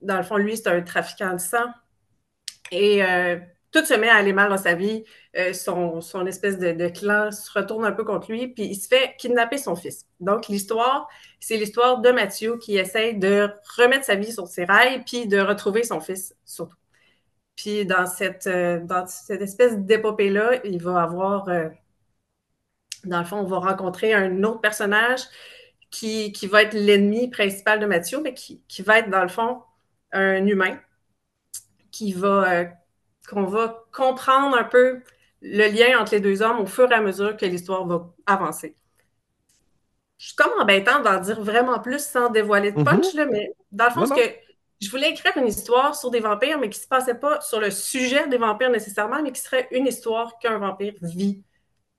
dans 0.00 0.16
le 0.16 0.22
fond, 0.22 0.38
lui, 0.38 0.56
c'est 0.56 0.68
un 0.68 0.80
trafiquant 0.80 1.34
de 1.34 1.40
sang. 1.40 1.66
Et 2.70 3.02
tout 3.70 3.84
se 3.84 3.94
met 3.94 4.08
à 4.08 4.16
aller 4.16 4.32
mal 4.32 4.48
dans 4.48 4.56
sa 4.56 4.74
vie. 4.74 5.04
Euh, 5.36 5.52
son, 5.52 6.00
son, 6.00 6.26
espèce 6.26 6.58
de, 6.58 6.72
de, 6.72 6.88
clan 6.88 7.30
se 7.30 7.50
retourne 7.52 7.84
un 7.84 7.92
peu 7.92 8.04
contre 8.04 8.30
lui, 8.30 8.48
puis 8.48 8.64
il 8.64 8.74
se 8.74 8.88
fait 8.88 9.14
kidnapper 9.18 9.58
son 9.58 9.76
fils. 9.76 10.06
Donc, 10.20 10.48
l'histoire, 10.48 11.08
c'est 11.38 11.56
l'histoire 11.56 12.00
de 12.00 12.10
Mathieu 12.10 12.58
qui 12.58 12.78
essaye 12.78 13.16
de 13.16 13.50
remettre 13.76 14.04
sa 14.04 14.14
vie 14.14 14.32
sur 14.32 14.46
ses 14.46 14.64
rails, 14.64 15.02
puis 15.04 15.26
de 15.26 15.38
retrouver 15.38 15.82
son 15.82 16.00
fils, 16.00 16.34
surtout. 16.44 16.76
Puis, 17.58 17.84
dans 17.84 18.06
cette, 18.06 18.46
euh, 18.46 18.78
dans 18.78 19.04
cette 19.08 19.42
espèce 19.42 19.76
d'épopée-là, 19.76 20.60
il 20.64 20.80
va 20.80 21.02
avoir, 21.02 21.48
euh, 21.48 21.68
dans 23.02 23.18
le 23.18 23.24
fond, 23.24 23.38
on 23.38 23.46
va 23.46 23.58
rencontrer 23.58 24.14
un 24.14 24.44
autre 24.44 24.60
personnage 24.60 25.22
qui, 25.90 26.30
qui 26.30 26.46
va 26.46 26.62
être 26.62 26.74
l'ennemi 26.74 27.28
principal 27.28 27.80
de 27.80 27.86
Mathieu, 27.86 28.20
mais 28.22 28.32
qui, 28.32 28.62
qui, 28.68 28.82
va 28.82 29.00
être, 29.00 29.10
dans 29.10 29.22
le 29.22 29.28
fond, 29.28 29.60
un 30.12 30.46
humain 30.46 30.78
qui 31.90 32.12
va 32.12 32.66
qu'on 33.28 33.44
va 33.44 33.84
comprendre 33.92 34.56
un 34.56 34.64
peu 34.64 35.02
le 35.42 35.68
lien 35.68 36.00
entre 36.00 36.12
les 36.12 36.20
deux 36.20 36.40
hommes 36.40 36.60
au 36.60 36.66
fur 36.66 36.90
et 36.90 36.94
à 36.94 37.00
mesure 37.00 37.36
que 37.36 37.44
l'histoire 37.44 37.84
va 37.86 38.08
avancer. 38.24 38.76
Je 40.16 40.28
suis 40.28 40.36
comme 40.36 40.52
embêtante 40.60 41.02
d'en 41.02 41.20
dire 41.20 41.42
vraiment 41.42 41.80
plus 41.80 42.02
sans 42.02 42.30
dévoiler 42.30 42.70
de 42.70 42.82
punch, 42.82 43.14
mhm. 43.14 43.28
mais 43.32 43.52
dans 43.72 43.86
le 43.86 43.90
fond, 43.90 44.14
que 44.14 44.47
je 44.80 44.90
voulais 44.90 45.10
écrire 45.10 45.32
une 45.36 45.48
histoire 45.48 45.94
sur 45.94 46.10
des 46.10 46.20
vampires, 46.20 46.58
mais 46.58 46.68
qui 46.68 46.78
ne 46.78 46.82
se 46.82 46.88
passait 46.88 47.14
pas 47.14 47.40
sur 47.40 47.60
le 47.60 47.70
sujet 47.70 48.28
des 48.28 48.38
vampires 48.38 48.70
nécessairement, 48.70 49.22
mais 49.22 49.32
qui 49.32 49.40
serait 49.40 49.68
une 49.72 49.86
histoire 49.86 50.38
qu'un 50.38 50.58
vampire 50.58 50.94
vit 51.02 51.42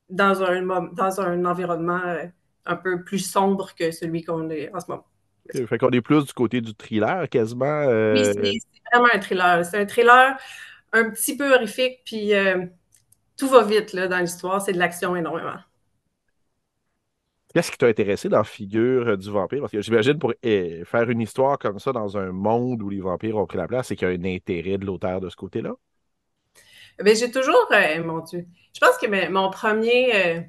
dans 0.09 0.43
un, 0.43 0.61
dans 0.93 1.21
un 1.21 1.45
environnement 1.45 2.01
euh, 2.05 2.25
un 2.65 2.75
peu 2.75 3.03
plus 3.03 3.19
sombre 3.19 3.75
que 3.75 3.91
celui 3.91 4.23
qu'on 4.23 4.49
est 4.49 4.73
en 4.73 4.79
ce 4.79 4.85
moment. 4.89 5.05
Fait 5.51 5.77
qu'on 5.77 5.89
est 5.89 6.01
plus 6.01 6.25
du 6.25 6.33
côté 6.33 6.61
du 6.61 6.75
thriller, 6.75 7.27
quasiment. 7.27 7.65
Euh, 7.65 8.13
oui, 8.13 8.59
c'est 8.61 8.81
vraiment 8.93 9.09
un 9.13 9.19
thriller. 9.19 9.65
C'est 9.65 9.77
un 9.77 9.85
thriller 9.85 10.37
un 10.93 11.09
petit 11.09 11.35
peu 11.35 11.53
horrifique, 11.53 12.01
puis 12.05 12.33
euh, 12.33 12.65
tout 13.37 13.47
va 13.47 13.63
vite 13.63 13.93
là, 13.93 14.07
dans 14.07 14.19
l'histoire. 14.19 14.61
C'est 14.61 14.73
de 14.73 14.79
l'action 14.79 15.15
énormément. 15.15 15.57
Qu'est-ce 17.53 17.71
qui 17.71 17.77
t'a 17.77 17.87
intéressé 17.87 18.29
dans 18.29 18.37
la 18.37 18.43
figure 18.43 19.17
du 19.17 19.29
vampire? 19.31 19.61
Parce 19.61 19.71
que 19.71 19.81
j'imagine 19.81 20.19
pour 20.19 20.33
eh, 20.43 20.83
faire 20.85 21.09
une 21.09 21.21
histoire 21.21 21.57
comme 21.57 21.79
ça 21.79 21.91
dans 21.91 22.17
un 22.17 22.31
monde 22.31 22.83
où 22.83 22.89
les 22.89 23.01
vampires 23.01 23.37
ont 23.37 23.47
pris 23.47 23.57
la 23.57 23.67
place, 23.67 23.87
c'est 23.87 23.95
qu'il 23.95 24.07
y 24.07 24.11
a 24.11 24.13
un 24.13 24.35
intérêt 24.35 24.77
de 24.77 24.85
l'auteur 24.85 25.19
de 25.19 25.29
ce 25.29 25.35
côté-là? 25.35 25.73
Ben, 26.99 27.15
j'ai 27.15 27.31
toujours, 27.31 27.67
euh, 27.71 28.03
mon 28.03 28.19
Dieu, 28.19 28.45
je 28.73 28.79
pense 28.79 28.97
que 28.97 29.29
mon 29.29 29.49
premier, 29.49 30.15
euh, 30.15 30.41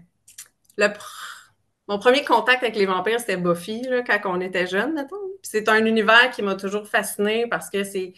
mon 1.89 1.99
premier 1.99 2.25
contact 2.25 2.63
avec 2.63 2.77
les 2.77 2.87
vampires, 2.87 3.21
c'était 3.21 3.37
Buffy, 3.37 3.83
là, 3.83 4.03
quand 4.03 4.21
on 4.25 4.41
était 4.41 4.67
jeune, 4.67 5.07
C'est 5.43 5.69
un 5.69 5.85
univers 5.87 6.31
qui 6.31 6.43
m'a 6.43 6.55
toujours 6.55 6.87
fasciné 6.87 7.47
parce 7.47 7.71
que 7.71 7.83
c'est 7.83 8.13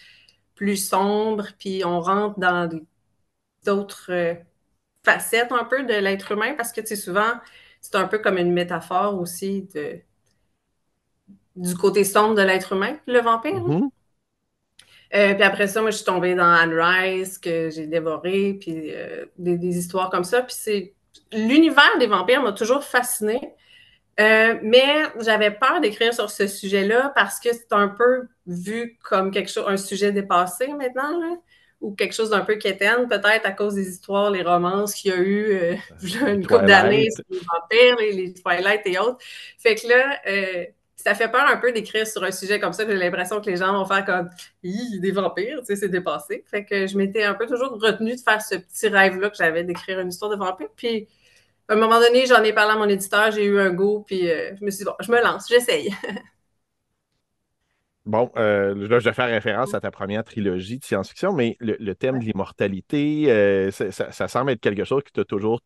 plus 0.54 0.76
sombre, 0.76 1.46
puis 1.58 1.84
on 1.84 2.00
rentre 2.00 2.38
dans 2.38 2.68
d'autres 3.64 4.10
euh, 4.10 4.34
facettes 5.04 5.52
un 5.52 5.64
peu 5.64 5.84
de 5.84 5.94
l'être 5.94 6.32
humain 6.32 6.54
parce 6.56 6.72
que, 6.72 6.80
tu 6.80 6.88
sais, 6.88 6.96
souvent, 6.96 7.32
c'est 7.82 7.96
un 7.96 8.06
peu 8.06 8.18
comme 8.18 8.38
une 8.38 8.52
métaphore 8.52 9.20
aussi 9.20 9.68
de, 9.74 9.98
du 11.56 11.74
côté 11.74 12.04
sombre 12.04 12.34
de 12.34 12.42
l'être 12.42 12.72
humain, 12.72 12.96
le 13.06 13.20
vampire. 13.20 13.60
Mm-hmm. 13.60 13.88
Euh, 15.14 15.34
puis 15.34 15.42
après 15.42 15.66
ça, 15.68 15.82
moi, 15.82 15.90
je 15.90 15.96
suis 15.96 16.06
tombée 16.06 16.34
dans 16.34 16.50
Anne 16.50 16.72
Rice, 16.72 17.38
que 17.38 17.68
j'ai 17.68 17.86
dévoré, 17.86 18.56
puis 18.58 18.94
euh, 18.94 19.26
des, 19.36 19.58
des, 19.58 19.76
histoires 19.76 20.08
comme 20.08 20.24
ça. 20.24 20.40
Puis 20.40 20.56
c'est... 20.58 20.94
L'univers 21.32 21.98
des 21.98 22.06
vampires 22.06 22.42
m'a 22.42 22.52
toujours 22.52 22.82
fascinée. 22.82 23.52
Euh, 24.20 24.58
mais 24.62 25.04
j'avais 25.20 25.50
peur 25.50 25.80
d'écrire 25.80 26.12
sur 26.12 26.30
ce 26.30 26.46
sujet-là 26.46 27.12
parce 27.14 27.40
que 27.40 27.52
c'est 27.52 27.72
un 27.72 27.88
peu 27.88 28.28
vu 28.46 28.98
comme 29.02 29.30
quelque 29.30 29.50
chose, 29.50 29.64
un 29.66 29.78
sujet 29.78 30.12
dépassé 30.12 30.68
maintenant, 30.68 31.18
ou 31.82 31.94
quelque 31.94 32.14
chose 32.14 32.30
d'un 32.30 32.40
peu 32.40 32.54
quétaine, 32.54 33.08
peut-être 33.08 33.44
à 33.44 33.50
cause 33.50 33.74
des 33.74 33.88
histoires, 33.88 34.30
les 34.30 34.42
romances 34.42 34.94
qu'il 34.94 35.10
y 35.10 35.14
a 35.14 35.18
eu 35.18 35.52
euh, 35.52 35.74
une 36.28 36.46
couple 36.46 36.66
d'années 36.66 37.08
sur 37.10 37.24
les 37.28 37.38
vampires, 37.38 37.96
les, 37.98 38.32
Twilight 38.32 38.82
et 38.86 38.98
autres. 38.98 39.18
Fait 39.58 39.74
que 39.74 39.88
là, 39.88 40.18
euh, 40.28 40.64
ça 40.96 41.14
fait 41.14 41.28
peur 41.28 41.44
un 41.46 41.56
peu 41.56 41.72
d'écrire 41.72 42.06
sur 42.06 42.22
un 42.22 42.30
sujet 42.30 42.60
comme 42.60 42.72
ça. 42.72 42.86
J'ai 42.86 42.94
l'impression 42.94 43.40
que 43.40 43.50
les 43.50 43.56
gens 43.56 43.72
vont 43.72 43.84
faire 43.84 44.04
comme 44.04 44.30
des 44.62 45.10
vampires, 45.10 45.58
tu 45.60 45.66
sais, 45.66 45.76
c'est 45.76 45.88
dépassé. 45.88 46.44
Fait 46.48 46.64
que 46.64 46.86
je 46.86 46.96
m'étais 46.96 47.24
un 47.24 47.34
peu 47.34 47.46
toujours 47.46 47.72
retenue 47.80 48.14
de 48.14 48.20
faire 48.20 48.40
ce 48.40 48.54
petit 48.54 48.88
rêve-là 48.88 49.30
que 49.30 49.36
j'avais 49.36 49.64
d'écrire 49.64 49.98
une 49.98 50.08
histoire 50.08 50.30
de 50.30 50.36
vampire. 50.36 50.68
Puis 50.76 51.08
à 51.68 51.74
un 51.74 51.76
moment 51.76 51.98
donné, 51.98 52.26
j'en 52.26 52.42
ai 52.44 52.52
parlé 52.52 52.72
à 52.72 52.76
mon 52.76 52.88
éditeur, 52.88 53.32
j'ai 53.32 53.44
eu 53.44 53.58
un 53.58 53.70
go, 53.70 54.04
puis 54.06 54.30
euh, 54.30 54.54
je 54.58 54.64
me 54.64 54.70
suis 54.70 54.78
dit, 54.78 54.84
bon, 54.84 54.94
je 55.00 55.10
me 55.10 55.20
lance, 55.20 55.48
j'essaye. 55.48 55.92
bon, 58.04 58.30
euh, 58.36 58.74
là, 58.88 58.98
je 58.98 59.08
vais 59.08 59.14
faire 59.14 59.28
référence 59.28 59.74
à 59.74 59.80
ta 59.80 59.90
première 59.90 60.24
trilogie 60.24 60.78
de 60.78 60.84
science-fiction, 60.84 61.32
mais 61.32 61.56
le, 61.60 61.94
thème 61.94 62.18
de 62.18 62.24
l'immortalité, 62.24 63.30
euh, 63.30 63.70
ça, 63.70 64.28
semble 64.28 64.52
être 64.52 64.60
quelque 64.60 64.84
chose 64.84 65.02
qui 65.04 65.12
t'a 65.12 65.24
toujours 65.24 65.60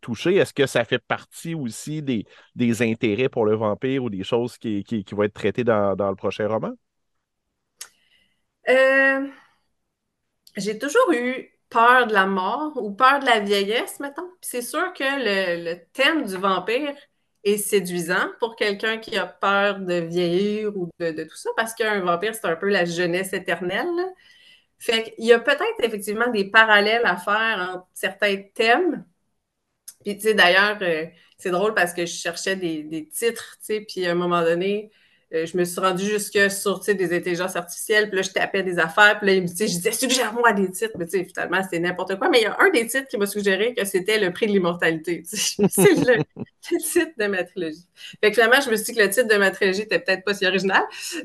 touché. 0.00 0.36
Est-ce 0.36 0.54
que 0.54 0.66
ça 0.66 0.84
fait 0.84 0.98
partie 0.98 1.54
aussi 1.54 2.02
des, 2.02 2.26
des, 2.54 2.82
intérêts 2.82 3.28
pour 3.28 3.46
le 3.46 3.54
vampire 3.54 4.04
ou 4.04 4.10
des 4.10 4.24
choses 4.24 4.58
qui, 4.58 4.84
qui, 4.84 5.04
vont 5.12 5.22
être 5.24 5.34
traitées 5.34 5.64
dans, 5.64 5.96
dans 5.96 6.10
le 6.10 6.16
prochain 6.16 6.48
roman? 6.48 6.72
j'ai 10.56 10.78
toujours 10.78 11.12
eu 11.12 11.50
peur 11.70 12.06
de 12.06 12.12
la 12.12 12.26
mort 12.26 12.72
ou 12.76 12.92
peur 12.92 13.20
de 13.20 13.26
la 13.26 13.40
vieillesse, 13.40 14.00
mettons. 14.00 14.30
c'est 14.40 14.62
sûr 14.62 14.92
que 14.92 15.04
le, 15.04 15.74
thème 15.92 16.24
du 16.24 16.36
vampire 16.36 16.94
est 17.44 17.58
séduisant 17.58 18.28
pour 18.40 18.56
quelqu'un 18.56 18.98
qui 18.98 19.16
a 19.16 19.26
peur 19.26 19.80
de 19.80 19.94
vieillir 19.94 20.76
ou 20.76 20.90
de, 20.98 21.24
tout 21.24 21.36
ça, 21.36 21.50
parce 21.56 21.74
qu'un 21.74 22.00
vampire, 22.00 22.34
c'est 22.34 22.46
un 22.46 22.56
peu 22.56 22.68
la 22.70 22.84
jeunesse 22.84 23.32
éternelle. 23.32 23.88
Fait 24.78 25.14
y 25.18 25.32
a 25.32 25.38
peut-être 25.40 25.80
effectivement 25.82 26.30
des 26.30 26.50
parallèles 26.50 27.04
à 27.04 27.16
faire 27.16 27.70
entre 27.74 27.86
certains 27.94 28.36
thèmes. 28.54 29.04
Puis, 30.04 30.16
tu 30.16 30.22
sais, 30.22 30.34
d'ailleurs, 30.34 30.78
euh, 30.82 31.06
c'est 31.38 31.50
drôle 31.50 31.74
parce 31.74 31.94
que 31.94 32.06
je 32.06 32.12
cherchais 32.12 32.56
des, 32.56 32.82
des 32.84 33.08
titres, 33.08 33.56
tu 33.60 33.66
sais, 33.66 33.80
puis 33.82 34.06
à 34.06 34.12
un 34.12 34.14
moment 34.14 34.42
donné, 34.42 34.90
euh, 35.34 35.46
je 35.46 35.56
me 35.56 35.64
suis 35.64 35.80
rendue 35.80 36.04
jusque 36.04 36.50
sur 36.50 36.78
des 36.80 37.16
intelligences 37.16 37.56
artificielles, 37.56 38.08
puis 38.08 38.16
là, 38.16 38.22
je 38.22 38.30
tapais 38.30 38.62
des 38.62 38.78
affaires, 38.78 39.18
puis 39.18 39.26
là, 39.28 39.34
il 39.34 39.42
me 39.42 39.46
disait, 39.46 39.66
je 39.66 39.74
disais, 39.74 39.92
suggère-moi 39.92 40.52
des 40.52 40.70
titres, 40.70 40.94
mais 40.96 41.06
tu 41.06 41.18
sais, 41.18 41.24
finalement, 41.24 41.60
c'est 41.68 41.78
n'importe 41.80 42.16
quoi. 42.16 42.28
Mais 42.28 42.40
il 42.40 42.42
y 42.42 42.46
a 42.46 42.56
un 42.60 42.70
des 42.70 42.86
titres 42.86 43.08
qui 43.08 43.16
m'a 43.16 43.26
suggéré 43.26 43.74
que 43.74 43.84
c'était 43.84 44.20
le 44.20 44.32
prix 44.32 44.46
de 44.46 44.52
l'immortalité. 44.52 45.22
c'est 45.26 45.58
le, 45.60 46.22
titre 46.60 47.12
de 47.18 47.26
ma 47.26 47.42
trilogie. 47.42 47.86
Fait 48.22 48.30
que 48.30 48.34
finalement, 48.34 48.60
je 48.60 48.70
me 48.70 48.76
suis 48.76 48.86
dit 48.86 48.94
que 48.94 49.02
le 49.02 49.10
titre 49.10 49.28
de 49.28 49.36
ma 49.36 49.50
trilogie 49.50 49.82
était 49.82 49.98
peut-être 49.98 50.24
pas 50.24 50.34
si 50.34 50.46
original, 50.46 50.82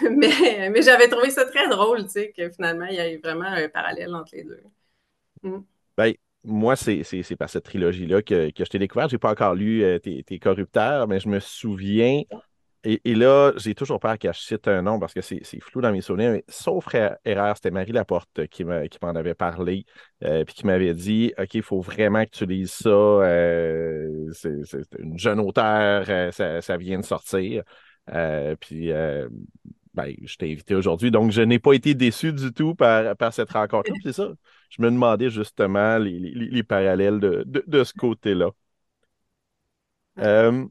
mais, 0.00 0.70
mais, 0.70 0.82
j'avais 0.82 1.08
trouvé 1.08 1.30
ça 1.30 1.44
très 1.44 1.68
drôle, 1.68 2.04
tu 2.04 2.10
sais, 2.10 2.32
que 2.36 2.48
finalement, 2.50 2.86
il 2.86 2.96
y 2.96 3.00
a 3.00 3.12
eu 3.12 3.18
vraiment 3.18 3.44
un 3.44 3.68
parallèle 3.68 4.14
entre 4.14 4.34
les 4.34 4.44
deux. 4.44 4.62
Mm. 5.42 5.58
Ben, 5.96 6.14
moi, 6.42 6.74
c'est 6.76 7.36
par 7.38 7.50
cette 7.50 7.64
trilogie-là 7.64 8.22
que, 8.22 8.50
que 8.50 8.64
je 8.64 8.70
t'ai 8.70 8.78
découvert. 8.78 9.08
Je 9.08 9.14
n'ai 9.14 9.18
pas 9.18 9.30
encore 9.30 9.54
lu 9.54 9.82
euh, 9.82 9.98
tes, 9.98 10.22
tes, 10.22 10.38
Corrupteurs, 10.38 11.06
mais 11.06 11.20
je 11.20 11.28
me 11.28 11.40
souviens 11.40 12.22
et, 12.84 13.14
là, 13.14 13.52
j'ai 13.56 13.74
toujours 13.74 13.98
peur 13.98 14.18
que 14.18 14.32
je 14.32 14.38
cite 14.38 14.68
un 14.68 14.82
nom 14.82 14.98
parce 14.98 15.14
que 15.14 15.22
c'est 15.22 15.60
flou 15.60 15.80
dans 15.80 15.90
mes 15.90 16.00
souvenirs, 16.02 16.32
mais 16.32 16.44
sauf 16.48 16.86
erreur, 17.24 17.56
c'était 17.56 17.70
Marie 17.70 17.92
Laporte 17.92 18.46
qui 18.48 18.64
m'en 18.64 19.14
avait 19.14 19.34
parlé, 19.34 19.86
euh, 20.22 20.44
puis 20.44 20.54
qui 20.54 20.66
m'avait 20.66 20.94
dit 20.94 21.32
OK, 21.38 21.54
il 21.54 21.62
faut 21.62 21.80
vraiment 21.80 22.24
que 22.24 22.30
tu 22.30 22.46
lises 22.46 22.72
ça. 22.72 22.88
Euh, 22.90 24.30
c'est 24.32 24.84
une 24.98 25.18
jeune 25.18 25.40
auteure, 25.40 26.04
euh, 26.08 26.30
ça, 26.30 26.76
vient 26.76 26.98
de 26.98 27.04
sortir. 27.04 27.62
puis 28.60 28.90
ben, 29.94 30.12
je 30.24 30.36
t'ai 30.36 30.52
invité 30.52 30.74
aujourd'hui, 30.74 31.10
donc 31.12 31.30
je 31.30 31.40
n'ai 31.40 31.60
pas 31.60 31.72
été 31.72 31.94
déçu 31.94 32.32
du 32.32 32.52
tout 32.52 32.74
par, 32.74 33.16
par 33.16 33.32
cette 33.32 33.52
rencontre. 33.52 33.90
C'est 34.02 34.12
ça. 34.12 34.28
Je 34.70 34.82
me 34.82 34.90
demandais 34.90 35.30
justement 35.30 35.98
les, 35.98 36.62
parallèles 36.64 37.20
de, 37.20 37.44
de 37.46 37.84
ce 37.84 37.92
côté-là. 37.94 38.50
Euh, 40.18 40.66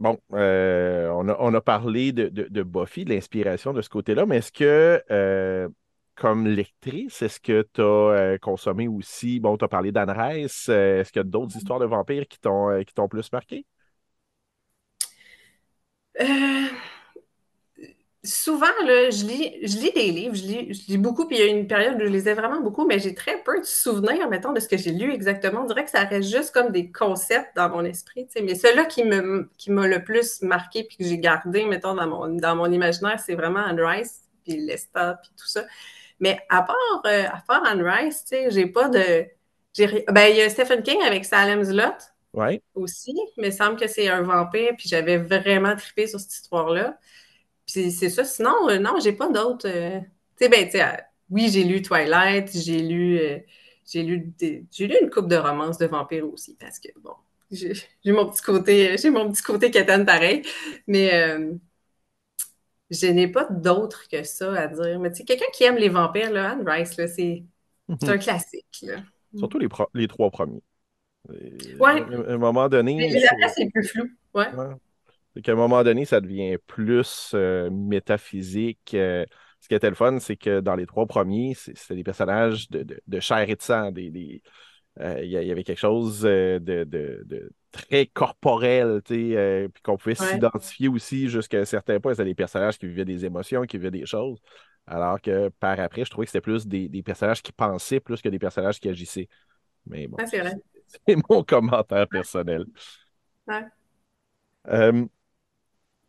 bon, 0.00 0.18
euh, 0.32 1.08
on, 1.10 1.28
a, 1.28 1.36
on 1.40 1.54
a 1.54 1.60
parlé 1.60 2.12
de, 2.12 2.28
de, 2.28 2.44
de 2.48 2.62
Buffy, 2.62 3.04
de 3.04 3.10
l'inspiration 3.14 3.72
de 3.72 3.82
ce 3.82 3.88
côté-là, 3.88 4.26
mais 4.26 4.38
est-ce 4.38 4.52
que, 4.52 5.02
euh, 5.10 5.68
comme 6.14 6.46
lectrice, 6.46 7.22
est-ce 7.22 7.40
que 7.40 7.66
tu 7.72 7.82
as 7.82 8.38
consommé 8.38 8.88
aussi, 8.88 9.40
bon, 9.40 9.56
tu 9.56 9.64
as 9.64 9.68
parlé 9.68 9.92
d'Anne 9.92 10.10
Rice, 10.10 10.68
est-ce 10.68 11.12
qu'il 11.12 11.20
y 11.20 11.22
a 11.22 11.24
d'autres 11.24 11.56
histoires 11.56 11.78
de 11.80 11.86
vampires 11.86 12.26
qui 12.28 12.38
t'ont 12.40 12.82
qui 12.84 12.94
t'ont 12.94 13.08
plus 13.08 13.30
marqué? 13.32 13.64
Souvent, 18.28 18.66
là, 18.84 19.10
je 19.10 19.24
lis, 19.24 19.56
je 19.62 19.78
lis 19.78 19.92
des 19.92 20.10
livres, 20.10 20.34
je 20.34 20.42
lis, 20.42 20.74
je 20.74 20.92
lis 20.92 20.98
beaucoup, 20.98 21.26
puis 21.26 21.38
il 21.38 21.40
y 21.40 21.42
a 21.42 21.46
une 21.46 21.66
période 21.66 21.96
où 21.96 22.00
je 22.00 22.10
lisais 22.10 22.34
vraiment 22.34 22.60
beaucoup, 22.60 22.86
mais 22.86 22.98
j'ai 22.98 23.14
très 23.14 23.42
peu 23.42 23.58
de 23.58 23.64
souvenirs, 23.64 24.28
mettons, 24.28 24.52
de 24.52 24.60
ce 24.60 24.68
que 24.68 24.76
j'ai 24.76 24.92
lu 24.92 25.12
exactement. 25.12 25.62
On 25.62 25.64
dirait 25.64 25.84
que 25.84 25.90
ça 25.90 26.04
reste 26.04 26.28
juste 26.28 26.52
comme 26.52 26.70
des 26.70 26.92
concepts 26.92 27.56
dans 27.56 27.70
mon 27.70 27.84
esprit. 27.84 28.28
Mais 28.42 28.54
celui-là 28.54 28.84
qui 28.84 29.04
me, 29.04 29.50
qui 29.56 29.70
m'a 29.70 29.86
le 29.86 30.04
plus 30.04 30.42
marqué, 30.42 30.84
puis 30.84 30.98
que 30.98 31.04
j'ai 31.04 31.18
gardé, 31.18 31.64
mettons, 31.64 31.94
dans 31.94 32.06
mon, 32.06 32.28
dans 32.28 32.54
mon 32.54 32.70
imaginaire, 32.70 33.18
c'est 33.18 33.34
vraiment 33.34 33.64
Anne 33.64 33.80
Rice, 33.80 34.22
puis 34.44 34.58
Lesta, 34.58 35.18
puis 35.22 35.30
tout 35.36 35.48
ça. 35.48 35.64
Mais 36.20 36.38
à 36.50 36.62
part, 36.62 37.02
euh, 37.06 37.24
à 37.26 37.42
part 37.46 37.64
Anne 37.64 37.82
Rice, 37.82 38.24
tu 38.24 38.36
sais, 38.36 38.50
j'ai 38.50 38.66
pas 38.66 38.88
de... 38.88 39.26
Ben, 40.10 40.26
il 40.28 40.36
y 40.36 40.42
a 40.42 40.50
Stephen 40.50 40.82
King 40.82 41.00
avec 41.02 41.24
Salem's 41.24 41.70
Lot. 41.70 41.94
Ouais. 42.34 42.62
Aussi, 42.74 43.14
mais 43.36 43.48
il 43.48 43.52
semble 43.52 43.78
que 43.78 43.86
c'est 43.86 44.08
un 44.08 44.22
vampire, 44.22 44.72
puis 44.76 44.88
j'avais 44.88 45.16
vraiment 45.16 45.74
trippé 45.76 46.06
sur 46.06 46.20
cette 46.20 46.34
histoire-là. 46.34 46.98
Puis 47.70 47.90
c'est 47.92 48.08
ça. 48.08 48.24
Sinon, 48.24 48.68
euh, 48.68 48.78
non, 48.78 48.94
j'ai 49.02 49.12
pas 49.12 49.28
d'autres. 49.28 49.68
Euh, 49.68 50.00
tu 50.00 50.44
sais, 50.44 50.48
ben, 50.48 50.64
tu 50.64 50.72
sais, 50.72 50.82
euh, 50.82 50.96
oui, 51.30 51.48
j'ai 51.50 51.64
lu 51.64 51.82
Twilight, 51.82 52.50
j'ai 52.56 52.80
lu, 52.80 53.20
j'ai 53.86 54.02
lu, 54.02 54.32
j'ai 54.40 54.86
lu 54.86 54.96
une 55.02 55.10
coupe 55.10 55.28
de 55.28 55.36
romances 55.36 55.76
de 55.76 55.86
vampires 55.86 56.26
aussi, 56.32 56.56
parce 56.58 56.78
que 56.78 56.88
bon, 57.00 57.12
j'ai 57.50 57.74
mon 58.06 58.30
petit 58.30 58.42
côté, 58.42 58.96
j'ai 58.96 59.10
mon 59.10 59.30
petit 59.30 59.42
côté 59.42 59.70
quétaine 59.70 60.06
pareil, 60.06 60.42
mais 60.86 61.10
je 62.90 63.06
n'ai 63.06 63.28
pas 63.28 63.46
d'autres 63.50 64.08
que 64.08 64.22
ça 64.22 64.54
à 64.54 64.68
dire. 64.68 64.98
Mais 64.98 65.10
tu 65.10 65.18
sais, 65.18 65.24
quelqu'un 65.24 65.50
qui 65.52 65.64
aime 65.64 65.76
les 65.76 65.90
vampires, 65.90 66.32
là, 66.32 66.52
Anne 66.52 66.66
Rice, 66.66 66.96
là, 66.96 67.06
c'est 67.06 67.44
un 67.88 68.16
classique. 68.16 68.78
Là. 68.82 69.02
Surtout 69.36 69.58
les, 69.58 69.68
les 69.92 70.08
trois 70.08 70.30
premiers. 70.30 70.62
Ouais. 71.28 72.00
À 72.00 72.32
un 72.32 72.38
moment 72.38 72.70
donné. 72.70 72.96
Mais 72.96 73.26
après, 73.26 73.48
c'est 73.54 73.68
plus 73.70 73.86
flou. 73.86 74.08
Ouais. 74.32 74.48
ouais. 74.54 74.74
C'est 75.38 75.42
qu'à 75.42 75.52
un 75.52 75.54
moment 75.54 75.84
donné, 75.84 76.04
ça 76.04 76.20
devient 76.20 76.58
plus 76.66 77.30
euh, 77.34 77.70
métaphysique. 77.70 78.92
Euh, 78.94 79.24
ce 79.60 79.68
qui 79.68 79.74
était 79.76 79.88
le 79.88 79.94
fun, 79.94 80.18
c'est 80.18 80.34
que 80.34 80.58
dans 80.58 80.74
les 80.74 80.84
trois 80.84 81.06
premiers, 81.06 81.54
c'était 81.54 81.94
des 81.94 82.02
personnages 82.02 82.68
de, 82.70 82.84
de, 83.06 83.20
chair 83.20 83.48
et 83.48 83.54
de 83.54 83.62
sang. 83.62 83.92
Des, 83.92 84.42
euh, 84.98 85.20
il 85.22 85.30
y 85.30 85.36
avait 85.36 85.62
quelque 85.62 85.78
chose 85.78 86.22
de, 86.22 87.52
très 87.70 88.06
corporel, 88.06 89.00
puis 89.04 89.36
qu'on 89.84 89.96
pouvait 89.96 90.16
s'identifier 90.16 90.88
aussi 90.88 91.28
jusqu'à 91.28 91.60
un 91.60 91.64
certain 91.64 92.00
point. 92.00 92.14
C'était 92.14 92.24
des 92.24 92.34
personnages 92.34 92.76
qui 92.76 92.88
vivaient 92.88 93.04
des 93.04 93.24
émotions, 93.24 93.62
qui 93.62 93.76
vivaient 93.76 93.92
des 93.92 94.06
choses. 94.06 94.40
Alors 94.88 95.20
que 95.20 95.50
par 95.60 95.78
après, 95.78 96.04
je 96.04 96.10
trouvais 96.10 96.26
que 96.26 96.32
c'était 96.32 96.40
plus 96.40 96.66
des, 96.66 96.90
personnages 97.04 97.42
qui 97.42 97.52
pensaient 97.52 98.00
plus 98.00 98.20
que 98.20 98.28
des 98.28 98.40
personnages 98.40 98.80
qui 98.80 98.88
agissaient. 98.88 99.28
Mais 99.86 100.08
bon, 100.08 100.16
c'est 101.06 101.16
mon 101.30 101.44
commentaire 101.44 102.08
personnel. 102.08 102.64
Ouais 103.46 103.62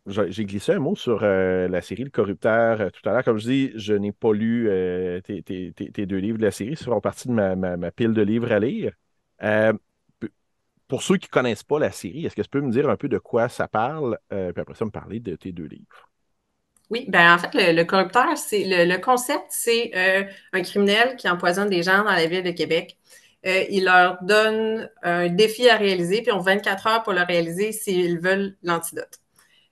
j'ai 0.06 0.44
glissé 0.44 0.72
un 0.72 0.78
mot 0.78 0.96
sur 0.96 1.20
euh, 1.22 1.68
la 1.68 1.82
série 1.82 2.04
Le 2.04 2.10
Corrupteur 2.10 2.80
euh, 2.80 2.90
tout 2.90 3.06
à 3.08 3.12
l'heure. 3.12 3.24
Comme 3.24 3.38
je 3.38 3.48
dis, 3.48 3.72
je 3.74 3.92
n'ai 3.92 4.12
pas 4.12 4.32
lu 4.32 4.68
euh, 4.68 5.20
tes, 5.20 6.06
deux 6.06 6.16
livres 6.16 6.38
de 6.38 6.44
la 6.44 6.50
série. 6.50 6.70
Ils 6.70 6.76
feront 6.76 7.00
partie 7.00 7.28
de 7.28 7.32
ma, 7.32 7.90
pile 7.90 8.14
de 8.14 8.22
livres 8.22 8.52
à 8.52 8.58
lire. 8.58 8.92
pour 10.88 11.02
ceux 11.02 11.18
qui 11.18 11.28
ne 11.28 11.30
connaissent 11.30 11.62
pas 11.62 11.78
la 11.78 11.92
série, 11.92 12.26
est-ce 12.26 12.34
que 12.34 12.42
tu 12.42 12.48
peux 12.48 12.60
me 12.60 12.72
dire 12.72 12.88
un 12.88 12.96
peu 12.96 13.08
de 13.08 13.18
quoi 13.18 13.48
ça 13.48 13.68
parle? 13.68 14.18
puis 14.28 14.60
après 14.60 14.74
ça, 14.74 14.84
me 14.84 14.90
parler 14.90 15.20
de 15.20 15.36
tes 15.36 15.52
deux 15.52 15.66
livres? 15.66 16.08
Oui, 16.88 17.04
ben 17.08 17.34
en 17.34 17.38
fait, 17.38 17.72
le, 17.72 17.84
corrupteur, 17.84 18.36
c'est 18.36 18.64
le, 18.66 18.96
concept, 18.98 19.44
c'est 19.50 19.92
un 20.52 20.62
criminel 20.62 21.14
qui 21.16 21.28
empoisonne 21.28 21.68
des 21.68 21.82
gens 21.82 21.98
dans 21.98 22.10
la 22.10 22.26
ville 22.26 22.42
de 22.42 22.50
Québec. 22.50 22.98
il 23.44 23.84
leur 23.84 24.18
donne 24.22 24.90
un 25.02 25.28
défi 25.28 25.68
à 25.68 25.76
réaliser, 25.76 26.22
puis 26.22 26.32
ont 26.32 26.40
24 26.40 26.86
heures 26.88 27.02
pour 27.02 27.12
le 27.12 27.22
réaliser 27.22 27.70
s'ils 27.70 28.18
veulent 28.18 28.56
l'antidote. 28.62 29.19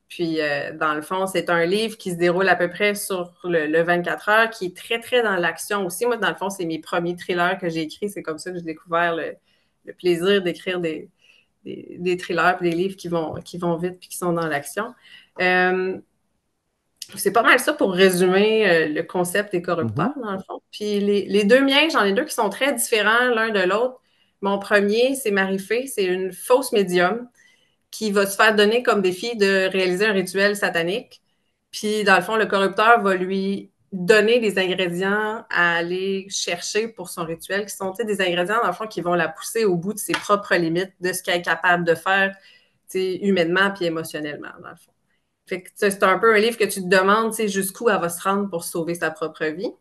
Puis, 0.09 0.41
euh, 0.41 0.73
dans 0.73 0.95
le 0.95 1.03
fond, 1.03 1.27
c'est 1.27 1.51
un 1.51 1.67
livre 1.67 1.99
qui 1.99 2.13
se 2.13 2.17
déroule 2.17 2.49
à 2.49 2.57
peu 2.57 2.71
près 2.71 2.95
sur 2.95 3.35
le, 3.45 3.83
24 3.83 4.29
heures, 4.31 4.51
qui 4.51 4.67
est 4.67 4.77
très, 4.77 5.01
très 5.01 5.23
dans 5.23 5.37
l'action 5.37 5.85
aussi. 5.85 6.07
Moi, 6.07 6.17
dans 6.17 6.31
le 6.31 6.35
fond, 6.35 6.49
c'est 6.49 6.65
mes 6.65 6.79
premiers 6.79 7.15
thrillers 7.15 7.59
que 7.61 7.69
j'ai 7.69 7.83
écrits. 7.83 8.09
C'est 8.09 8.23
comme 8.23 8.39
ça 8.39 8.51
que 8.51 8.57
j'ai 8.57 8.63
découvert 8.65 9.15
le, 9.15 9.37
plaisir 9.99 10.43
d'écrire 10.43 10.81
des, 10.81 11.09
des, 11.65 12.17
thrillers 12.17 12.57
des 12.61 12.73
livres 12.73 12.97
qui 12.97 13.09
vont, 13.09 13.35
qui 13.43 13.59
vont 13.59 13.77
vite 13.77 13.99
puis 14.01 14.09
qui 14.09 14.17
sont 14.17 14.33
dans 14.33 14.47
l'action. 14.47 14.95
Euh, 15.41 15.99
c'est 17.17 17.33
pas 17.33 17.43
mal 17.43 17.59
ça 17.59 17.73
pour 17.73 17.93
résumer 17.93 18.69
euh, 18.69 18.89
le 18.89 19.03
concept 19.03 19.53
des 19.53 19.63
corrupteurs, 19.63 20.11
mm-hmm. 20.11 20.23
dans 20.23 20.33
le 20.33 20.39
fond. 20.41 20.61
Puis 20.71 21.01
les, 21.01 21.27
les 21.27 21.45
deux 21.45 21.63
miens, 21.65 21.89
j'en 21.91 22.05
ai 22.05 22.13
deux 22.13 22.25
qui 22.25 22.35
sont 22.35 22.51
très 22.51 22.75
différents 22.75 23.29
l'un 23.29 23.51
de 23.51 23.61
l'autre. 23.61 24.01
Mon 24.41 24.59
premier, 24.59 25.15
c'est 25.15 25.31
Marie-Fée, 25.31 25.87
c'est 25.87 26.05
une 26.05 26.33
fausse 26.33 26.73
médium 26.73 27.29
qui 27.91 28.13
va 28.13 28.27
se 28.27 28.37
faire 28.37 28.55
donner 28.55 28.83
comme 28.83 29.03
défi 29.03 29.37
de 29.37 29.69
réaliser 29.71 30.07
un 30.07 30.13
rituel 30.13 30.57
satanique. 30.57 31.23
Puis, 31.71 32.05
dans 32.05 32.17
le 32.17 32.23
fond, 32.23 32.37
le 32.37 32.47
corrupteur 32.47 33.03
va 33.03 33.15
lui 33.15 33.71
donner 33.93 34.41
des 34.41 34.59
ingrédients 34.59 35.47
à 35.51 35.77
aller 35.77 36.27
chercher 36.29 36.89
pour 36.89 37.09
son 37.09 37.25
rituel, 37.25 37.65
qui 37.67 37.75
sont 37.75 37.93
des 37.93 38.21
ingrédients, 38.21 38.61
dans 38.63 38.69
le 38.69 38.75
fond, 38.75 38.87
qui 38.87 39.01
vont 39.01 39.15
la 39.15 39.29
pousser 39.29 39.65
au 39.65 39.77
bout 39.77 39.95
de 39.95 39.99
ses 39.99 40.13
propres 40.13 40.55
limites, 40.55 40.93
de 41.01 41.13
ce 41.13 41.23
qu'elle 41.23 41.39
est 41.39 41.43
capable 41.43 41.85
de 41.85 41.95
faire 41.95 42.37
humainement 42.95 43.71
puis 43.71 43.85
émotionnellement, 43.87 44.53
dans 44.63 44.71
le 44.71 44.77
fond. 44.77 44.93
Fait 45.47 45.63
que 45.63 45.71
c'est 45.75 46.03
un 46.03 46.19
peu 46.19 46.35
un 46.35 46.39
livre 46.39 46.59
que 46.59 46.65
tu 46.65 46.83
te 46.83 46.89
demandes 46.89 47.35
jusqu'où 47.35 47.89
elle 47.89 48.01
va 48.01 48.09
se 48.09 48.23
rendre 48.23 48.51
pour 48.51 48.65
sauver 48.65 48.95
sa 48.95 49.11
propre 49.11 49.47
vie. 49.47 49.73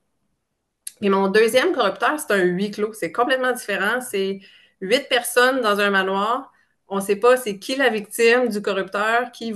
Puis 0.99 1.09
mon 1.09 1.27
deuxième 1.27 1.73
corrupteur, 1.73 2.19
c'est 2.19 2.33
un 2.33 2.43
huis 2.43 2.71
clos. 2.71 2.93
C'est 2.93 3.11
complètement 3.11 3.51
différent. 3.51 3.99
C'est 4.01 4.39
huit 4.81 5.07
personnes 5.09 5.61
dans 5.61 5.79
un 5.79 5.89
manoir 5.89 6.51
on 6.89 6.97
ne 6.97 7.01
sait 7.01 7.17
pas 7.17 7.37
c'est 7.37 7.59
qui 7.59 7.75
la 7.75 7.89
victime 7.89 8.49
du 8.49 8.61
corrupteur, 8.61 9.31
qui, 9.31 9.51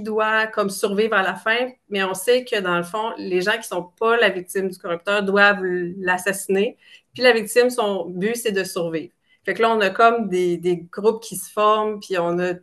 doit 0.00 0.50
survivre 0.68 1.14
à 1.14 1.22
la 1.22 1.34
fin, 1.34 1.70
mais 1.88 2.04
on 2.04 2.14
sait 2.14 2.44
que 2.44 2.60
dans 2.60 2.76
le 2.76 2.84
fond, 2.84 3.12
les 3.18 3.40
gens 3.42 3.52
qui 3.52 3.58
ne 3.58 3.62
sont 3.64 3.82
pas 3.98 4.16
la 4.16 4.30
victime 4.30 4.68
du 4.68 4.78
corrupteur 4.78 5.22
doivent 5.22 5.64
l'assassiner. 5.64 6.76
Puis 7.14 7.22
la 7.22 7.32
victime, 7.32 7.70
son 7.70 8.06
but, 8.10 8.36
c'est 8.36 8.52
de 8.52 8.64
survivre. 8.64 9.12
Fait 9.44 9.54
que 9.54 9.62
là, 9.62 9.70
on 9.70 9.80
a 9.80 9.90
comme 9.90 10.28
des, 10.28 10.86
groupes 10.92 11.22
qui 11.22 11.36
se 11.36 11.50
forment, 11.50 12.00
puis 12.00 12.18
on 12.18 12.38
a 12.38 12.54
de 12.54 12.62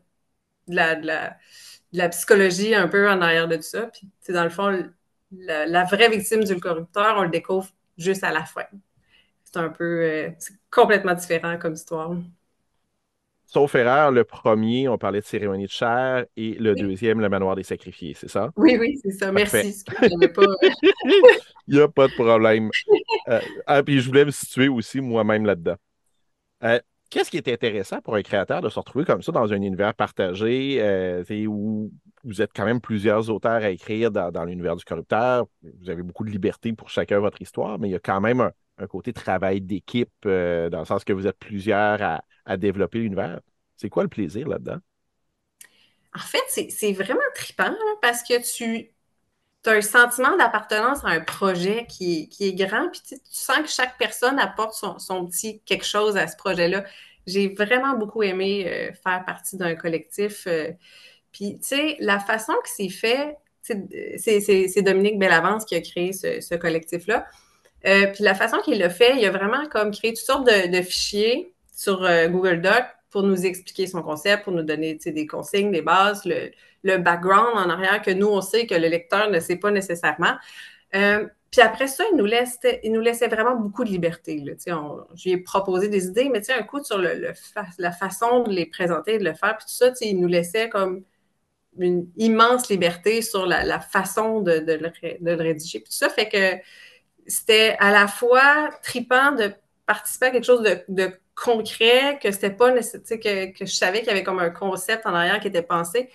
la, 0.67 0.95
de 0.95 1.07
la, 1.93 2.09
psychologie 2.09 2.76
un 2.76 2.88
peu 2.88 3.09
en 3.09 3.21
arrière 3.21 3.47
de 3.47 3.55
tout 3.57 3.63
ça. 3.63 3.88
Puis, 3.88 4.34
dans 4.34 4.43
le 4.43 4.49
fond, 4.49 4.89
la, 5.32 5.84
vraie 5.86 6.09
victime 6.09 6.43
du 6.43 6.59
corrupteur, 6.59 7.15
on 7.17 7.24
le 7.24 7.30
découvre 7.30 7.69
juste 7.97 8.24
à 8.24 8.32
la 8.32 8.43
fin. 8.45 8.65
C'est 9.45 9.57
un 9.57 9.69
peu, 9.69 10.01
euh, 10.03 10.30
c'est 10.39 10.55
complètement 10.71 11.13
différent 11.13 11.57
comme 11.57 11.74
histoire. 11.74 12.11
Sauf 13.54 13.76
erreur, 13.76 14.10
le 14.10 14.24
premier, 14.24 14.89
on 14.89 14.97
parlait 14.97 15.20
de 15.20 15.26
cérémonie 15.26 15.66
de 15.66 15.70
chair 15.70 16.26
et 16.36 16.56
le 16.56 16.74
deuxième, 16.74 17.20
le 17.20 17.30
manoir 17.30 17.56
des 17.56 17.62
sacrifiés, 17.62 18.16
c'est 18.16 18.28
ça? 18.28 18.49
Oui, 18.56 18.78
oui, 18.80 18.97
c'est 19.04 19.12
ça. 19.12 19.32
Merci. 19.32 19.84
Il 20.01 20.18
n'y 21.68 21.80
a 21.80 21.88
pas 21.88 22.08
de 22.08 22.14
problème. 22.16 22.72
Euh, 23.28 23.39
ah, 23.68 23.84
puis 23.84 23.99
je 23.99 24.08
voulais 24.08 24.26
me 24.26 24.32
situer 24.32 24.70
aussi 24.70 25.01
moi-même 25.01 25.45
là-dedans. 25.45 25.76
Euh, 26.64 26.80
qu'est-ce 27.12 27.30
qui 27.30 27.38
est 27.38 27.47
intéressant 27.47 28.01
pour 28.01 28.16
un 28.16 28.24
créateur 28.24 28.60
de 28.60 28.70
se 28.70 28.80
retrouver 28.80 29.06
comme 29.06 29.22
ça 29.22 29.32
dans 29.32 29.54
un 29.54 29.62
univers 29.62 29.93
partagé 29.93 30.78
euh, 30.82 31.24
où 31.45 31.91
vous 32.24 32.41
êtes 32.41 32.54
quand 32.56 32.66
même 32.66 32.82
plusieurs 32.82 33.30
auteurs 33.30 33.62
à 33.62 33.70
écrire 33.70 34.10
dans, 34.10 34.45
l'univers 34.45 34.76
du 34.76 34.84
corrupteur? 34.84 35.45
Vous 35.62 35.91
avez 35.91 36.01
beaucoup 36.01 36.26
de 36.26 36.32
liberté 36.32 36.74
pour 36.74 36.89
chacun 36.89 37.20
votre 37.20 37.39
histoire, 37.39 37.78
mais 37.78 37.89
il 37.89 37.91
y 37.91 37.95
a 37.95 37.99
quand 37.99 38.20
même 38.20 38.41
un, 38.41 38.51
côté 38.89 39.13
travail 39.13 39.61
d'équipe 39.61 40.11
dans 40.24 40.80
le 40.80 40.86
sens 40.86 41.03
que 41.03 41.13
vous 41.13 41.28
êtes 41.28 41.38
plusieurs 41.38 42.21
à 42.45 42.57
développer 42.57 42.99
l'univers. 42.99 43.39
C'est 43.76 43.89
quoi 43.89 44.03
le 44.03 44.09
plaisir 44.09 44.47
là-dedans? 44.47 44.80
En 46.15 46.19
fait, 46.19 46.69
c'est 46.69 46.93
vraiment 46.93 47.19
trippant 47.34 47.76
parce 48.01 48.21
que 48.21 48.39
tu 48.41 48.89
as 49.65 49.71
un 49.71 49.82
sentiment 49.82 50.38
d'appartenance 50.38 51.03
à 51.03 51.09
un 51.09 51.21
projet 51.21 51.88
qui, 51.88 52.30
est 52.39 52.53
grand, 52.53 52.89
puis 52.89 53.01
tu, 53.07 53.15
sens 53.32 53.59
que 53.59 53.69
chaque 53.69 53.97
personne 53.97 54.38
apporte 54.38 54.74
son, 54.74 55.26
petit 55.26 55.61
quelque 55.65 55.86
chose 55.86 56.17
à 56.17 56.28
ce 56.28 56.36
projet-là. 56.38 56.84
J'ai 57.26 57.49
vraiment 57.49 57.95
beaucoup 57.97 58.21
aimé 58.21 58.65
euh, 58.67 58.91
faire 58.93 59.24
partie 59.26 59.55
d'un 59.57 59.76
collectif. 59.76 60.45
Euh, 60.45 60.71
puis, 61.32 61.57
tu 61.59 61.67
sais, 61.67 61.97
la 61.99 62.19
façon 62.19 62.53
que 62.63 62.69
c'est 62.69 62.89
fait, 62.89 63.38
c'est 63.61 64.82
Dominique 64.82 65.17
Bellavance 65.17 65.63
qui 65.65 65.76
a 65.76 65.82
créé 65.82 66.11
ce, 66.13 66.55
collectif-là. 66.55 67.26
Euh, 67.86 68.07
puis 68.07 68.23
la 68.23 68.34
façon 68.34 68.57
qu'il 68.59 68.79
l'a 68.79 68.89
fait, 68.89 69.17
il 69.17 69.25
a 69.25 69.31
vraiment 69.31 69.67
comme 69.69 69.91
créé 69.91 70.13
toutes 70.13 70.25
sortes 70.25 70.47
de 70.47 70.81
fichiers 70.81 71.53
sur 71.75 72.03
euh, 72.03 72.27
Google 72.27 72.61
Doc 72.61 72.84
pour 73.09 73.23
nous 73.23 73.45
expliquer 73.45 73.88
son 73.88 74.01
concept, 74.01 74.43
pour 74.43 74.53
nous 74.53 74.63
donner 74.63 74.95
des 74.95 75.27
consignes, 75.27 75.71
des 75.71 75.81
bases, 75.81 76.23
le, 76.25 76.97
background 76.97 77.55
en 77.55 77.69
arrière 77.69 78.01
que 78.01 78.11
nous, 78.11 78.27
on 78.27 78.41
sait 78.41 78.65
que 78.65 78.75
le 78.75 78.88
lecteur 78.88 79.29
ne 79.29 79.39
sait 79.39 79.57
pas 79.57 79.71
nécessairement. 79.71 80.36
Euh, 80.95 81.27
Puis 81.51 81.61
après 81.61 81.88
ça, 81.88 82.03
il 82.11 82.17
nous, 82.17 82.25
laissait, 82.25 82.79
il 82.84 82.91
nous 82.91 83.01
laissait 83.01 83.27
vraiment 83.27 83.55
beaucoup 83.55 83.84
de 83.84 83.89
liberté. 83.89 84.43
Je 84.65 85.23
lui 85.23 85.31
ai 85.31 85.38
proposé 85.38 85.88
des 85.88 86.07
idées, 86.07 86.29
mais 86.29 86.41
un 86.51 86.63
coup 86.63 86.84
sur 86.84 86.97
le, 86.97 87.34
la 87.77 87.91
façon 87.91 88.43
de 88.43 88.51
les 88.51 88.65
présenter, 88.65 89.17
de 89.17 89.23
le 89.23 89.34
faire, 89.34 89.57
puis 89.57 89.65
tout 89.65 89.73
ça, 89.73 89.91
il 90.01 90.19
nous 90.19 90.27
laissait 90.27 90.69
comme 90.69 91.03
une 91.77 92.07
immense 92.17 92.69
liberté 92.69 93.21
sur 93.21 93.45
la, 93.45 93.79
façon 93.79 94.41
de, 94.41 94.59
de, 94.59 94.73
le, 94.73 95.36
rédiger. 95.36 95.79
Puis 95.79 95.89
tout 95.89 95.97
ça 95.97 96.09
fait 96.09 96.29
que 96.29 96.61
c'était 97.28 97.76
à 97.80 97.91
la 97.91 98.07
fois 98.07 98.69
tripant 98.84 99.32
de 99.34 99.53
participer 99.86 100.28
à 100.28 100.32
quelque 100.32 100.45
chose 100.45 100.63
de, 100.63 101.11
concret, 101.36 102.19
que 102.21 102.32
c'était 102.32 102.51
pas 102.51 102.71
que, 102.71 103.51
que 103.57 103.65
je 103.65 103.74
savais 103.74 103.99
qu'il 103.99 104.09
y 104.09 104.11
avait 104.11 104.24
comme 104.24 104.38
un 104.38 104.51
concept 104.51 105.07
en 105.07 105.15
arrière 105.15 105.39
qui 105.39 105.47
était 105.47 105.63
pensé. 105.63 106.11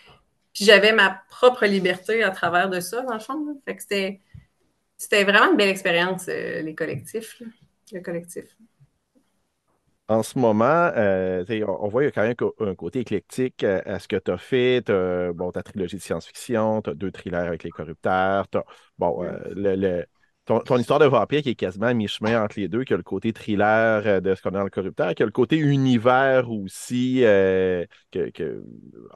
Puis 0.55 0.65
j'avais 0.65 0.93
ma 0.93 1.21
propre 1.29 1.67
liberté 1.67 2.23
à 2.23 2.31
travers 2.31 2.71
de 2.71 2.79
ça, 2.79 3.03
dans 3.03 3.15
le 3.15 3.21
fond. 3.21 3.61
Fait 3.65 3.75
que 3.75 3.83
c'était 3.83 4.21
c'était 4.99 5.23
vraiment 5.23 5.53
une 5.53 5.57
belle 5.57 5.69
expérience, 5.69 6.27
euh, 6.29 6.61
les 6.61 6.75
collectifs, 6.75 7.41
le 7.93 8.01
collectif. 8.01 8.57
En 10.09 10.23
ce 10.23 10.39
moment, 10.39 10.91
euh, 10.97 11.45
on, 11.67 11.89
voit 11.89 12.01
qu'il 12.01 12.07
y 12.07 12.29
a 12.29 12.35
quand 12.35 12.47
même 12.47 12.71
un 12.71 12.75
côté 12.75 13.01
éclectique 13.01 13.63
euh, 13.63 13.81
à, 13.85 13.99
ce 13.99 14.09
que 14.09 14.17
tu 14.17 14.31
as 14.31 14.39
fait. 14.39 14.83
bon, 15.35 15.53
ta 15.53 15.63
trilogie 15.63 15.97
de 15.97 16.03
science-fiction, 16.03 16.83
tu 16.83 16.91
as 16.91 16.95
deux 16.95 17.13
thrillers 17.13 17.47
avec 17.47 17.63
les 17.63 17.71
corrupteurs. 17.71 18.49
bon, 18.99 19.23
le, 19.55 20.05
ton, 20.49 20.79
histoire 20.79 20.99
de 20.99 21.07
vampire 21.07 21.43
qui 21.43 21.51
est 21.51 21.55
quasiment 21.55 21.87
à 21.87 21.95
mi-chemin 21.95 22.43
entre 22.43 22.59
les 22.59 22.69
deux, 22.69 22.85
qui 22.85 22.95
a 22.95 22.97
le 22.97 23.03
côté 23.03 23.33
thriller 23.33 24.23
de 24.23 24.35
ce 24.35 24.43
qu'on 24.43 24.51
a 24.51 24.59
dans 24.59 24.65
le 24.65 24.71
corrupteur, 24.71 25.15
qui 25.15 25.23
a 25.23 25.27
le 25.27 25.33
côté 25.33 25.57
univers 25.57 26.51
aussi, 26.51 27.21
que, 27.23 28.63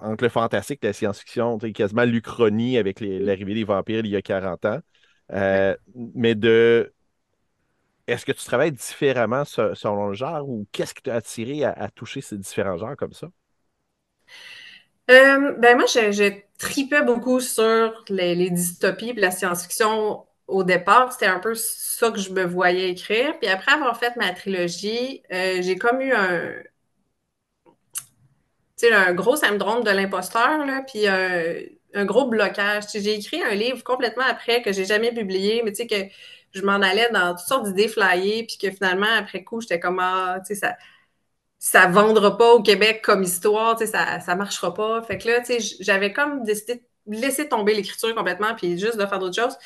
entre 0.01 0.25
le 0.25 0.31
fantastique 0.31 0.81
et 0.83 0.89
la 0.89 0.93
science-fiction, 0.93 1.59
quasiment 1.59 2.05
l'Uchronie 2.05 2.79
avec 2.79 3.01
l'arrivée 3.01 3.55
des 3.55 3.65
vampires 3.65 4.01
il 4.05 4.11
y 4.11 4.17
a 4.17 4.23
40 4.23 4.65
ans. 4.67 4.81
Euh, 5.33 5.77
mais 6.15 6.35
de. 6.35 6.93
Est-ce 8.07 8.27
que 8.27 8.33
tu 8.33 8.45
travailles 8.45 8.73
différemment 8.73 9.45
selon 9.45 10.09
le 10.09 10.15
genre 10.15 10.49
ou 10.49 10.67
qu'est-ce 10.73 10.93
qui 10.93 11.03
t'a 11.03 11.15
attiré 11.15 11.65
à, 11.65 11.89
toucher 11.89 12.21
ces 12.21 12.37
différents 12.37 12.77
genres 12.77 12.97
comme 12.97 13.13
ça? 13.13 13.29
Euh, 15.11 15.53
ben 15.59 15.77
moi, 15.77 15.87
j'ai 15.87 16.47
tripé 16.59 17.03
beaucoup 17.03 17.39
sur 17.39 18.05
les, 18.09 18.51
dystopies 18.51 19.11
et 19.11 19.15
la 19.15 19.31
science-fiction 19.31 20.27
au 20.53 20.65
départ. 20.65 21.13
C'était 21.13 21.27
un 21.27 21.39
peu 21.41 21.55
ça 21.55 22.11
que 22.11 22.19
je 22.19 22.33
me 22.33 22.45
voyais 22.45 22.91
écrire. 22.91 23.39
Puis 23.39 23.49
après 23.49 23.73
avoir 23.73 23.99
fait 23.99 24.17
ma 24.17 24.33
trilogie, 24.33 25.23
euh, 25.33 25.63
j'ai 25.63 25.77
comme 25.79 26.01
eu 26.01 26.13
un, 26.13 26.53
un 28.91 29.13
gros 29.15 29.37
syndrome 29.37 29.85
de 29.85 29.91
l'imposteur, 29.91 30.65
puis 30.87 31.07
un 31.07 32.05
gros 32.05 32.27
blocage. 32.29 32.85
j'ai 32.95 33.15
écrit 33.15 33.43
un 33.43 33.55
livre 33.55 33.83
complètement 33.85 34.25
après 34.29 34.63
que 34.63 34.73
j'ai 34.73 34.85
jamais 34.85 35.13
publié, 35.13 35.63
mais 35.65 35.73
tu 35.73 35.79
sais 35.79 35.87
que 35.87 36.13
je 36.53 36.63
m'en 36.63 36.75
allais 36.75 37.09
dans 37.13 37.31
toutes 37.35 37.47
sortes 37.47 37.65
d'idées 37.67 37.89
flyées, 37.89 38.45
puis 38.47 38.59
que 38.59 38.71
finalement, 38.75 39.07
après 39.19 39.45
coup, 39.45 39.61
j'étais 39.61 39.81
comme, 39.81 39.99
ah, 40.01 40.39
tu 40.47 40.55
sais, 40.55 40.61
ça 40.61 40.77
ça 41.59 41.87
vendra 41.89 42.37
pas 42.39 42.55
au 42.55 42.63
Québec 42.63 43.03
comme 43.05 43.23
histoire, 43.23 43.77
tu 43.77 43.87
sais, 43.87 43.93
ça, 43.93 44.21
ça 44.21 44.35
marchera 44.37 44.75
pas. 44.75 45.03
Fait 45.03 45.19
que 45.19 45.29
là, 45.29 45.41
tu 45.41 45.61
sais, 45.61 45.77
j'avais 45.81 46.13
comme 46.13 46.43
décidé 46.45 46.77
de 47.07 47.17
laisser 47.17 47.49
tomber 47.49 47.75
l'écriture 47.75 48.15
complètement, 48.17 48.55
puis 48.57 48.79
juste 48.79 48.97
de 48.99 49.07
faire 49.07 49.19
d'autres 49.21 49.41
choses. 49.41 49.57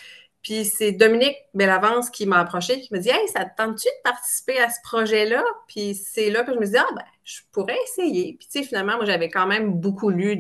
Puis 0.47 0.65
c'est 0.65 0.93
Dominique 0.93 1.35
Bellavance 1.55 2.09
qui 2.09 2.25
m'a 2.25 2.39
approché, 2.39 2.81
qui 2.81 2.95
me 2.95 3.01
dit 3.01 3.09
Hey, 3.09 3.27
ça 3.35 3.45
te 3.45 3.57
tente-tu 3.57 3.89
de 3.89 4.03
participer 4.05 4.57
à 4.61 4.71
ce 4.71 4.79
projet-là? 4.85 5.43
Puis 5.67 5.97
c'est 5.97 6.31
là 6.31 6.45
que 6.45 6.55
je 6.55 6.59
me 6.61 6.65
dis 6.67 6.77
Ah, 6.77 6.87
ben, 6.95 7.03
je 7.25 7.41
pourrais 7.51 7.77
essayer. 7.83 8.37
Puis 8.39 8.47
tu 8.47 8.61
sais, 8.61 8.65
finalement, 8.65 8.95
moi, 8.95 9.07
j'avais 9.07 9.29
quand 9.29 9.49
même 9.49 9.73
beaucoup 9.73 10.09
lu 10.09 10.39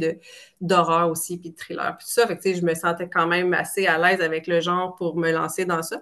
d'horreur 0.60 1.10
aussi, 1.10 1.38
puis 1.40 1.50
de 1.50 1.56
thriller, 1.56 1.96
puis 1.98 2.06
tout 2.06 2.12
ça. 2.12 2.24
Fait 2.28 2.36
que 2.36 2.42
tu 2.42 2.50
sais, 2.50 2.60
je 2.60 2.64
me 2.64 2.72
sentais 2.76 3.08
quand 3.08 3.26
même 3.26 3.52
assez 3.52 3.88
à 3.88 3.98
l'aise 3.98 4.20
avec 4.20 4.46
le 4.46 4.60
genre 4.60 4.94
pour 4.94 5.16
me 5.16 5.32
lancer 5.32 5.64
dans 5.64 5.82
ça. 5.82 6.00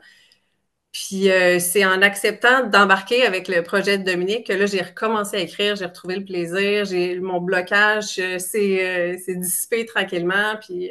Puis 0.92 1.30
euh, 1.30 1.58
c'est 1.58 1.86
en 1.86 2.02
acceptant 2.02 2.66
d'embarquer 2.68 3.24
avec 3.24 3.48
le 3.48 3.62
projet 3.62 3.96
de 3.96 4.04
Dominique 4.04 4.48
que 4.48 4.52
là, 4.52 4.66
j'ai 4.66 4.82
recommencé 4.82 5.38
à 5.38 5.40
écrire, 5.40 5.76
j'ai 5.76 5.86
retrouvé 5.86 6.16
le 6.16 6.24
plaisir, 6.26 6.84
j'ai 6.84 7.18
mon 7.20 7.40
blocage 7.40 8.18
euh, 8.18 8.36
euh, 8.54 9.16
dissipé 9.28 9.86
tranquillement, 9.86 10.56
puis 10.60 10.90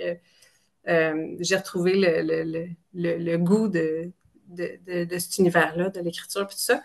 j'ai 0.85 1.55
retrouvé 1.55 1.93
le 1.95 2.67
le, 2.93 3.37
goût 3.37 3.67
de, 3.67 4.11
de, 4.47 5.17
cet 5.17 5.37
univers-là, 5.37 5.89
de 5.89 5.99
l'écriture, 5.99 6.47
puis 6.47 6.55
tout 6.55 6.61
ça. 6.61 6.81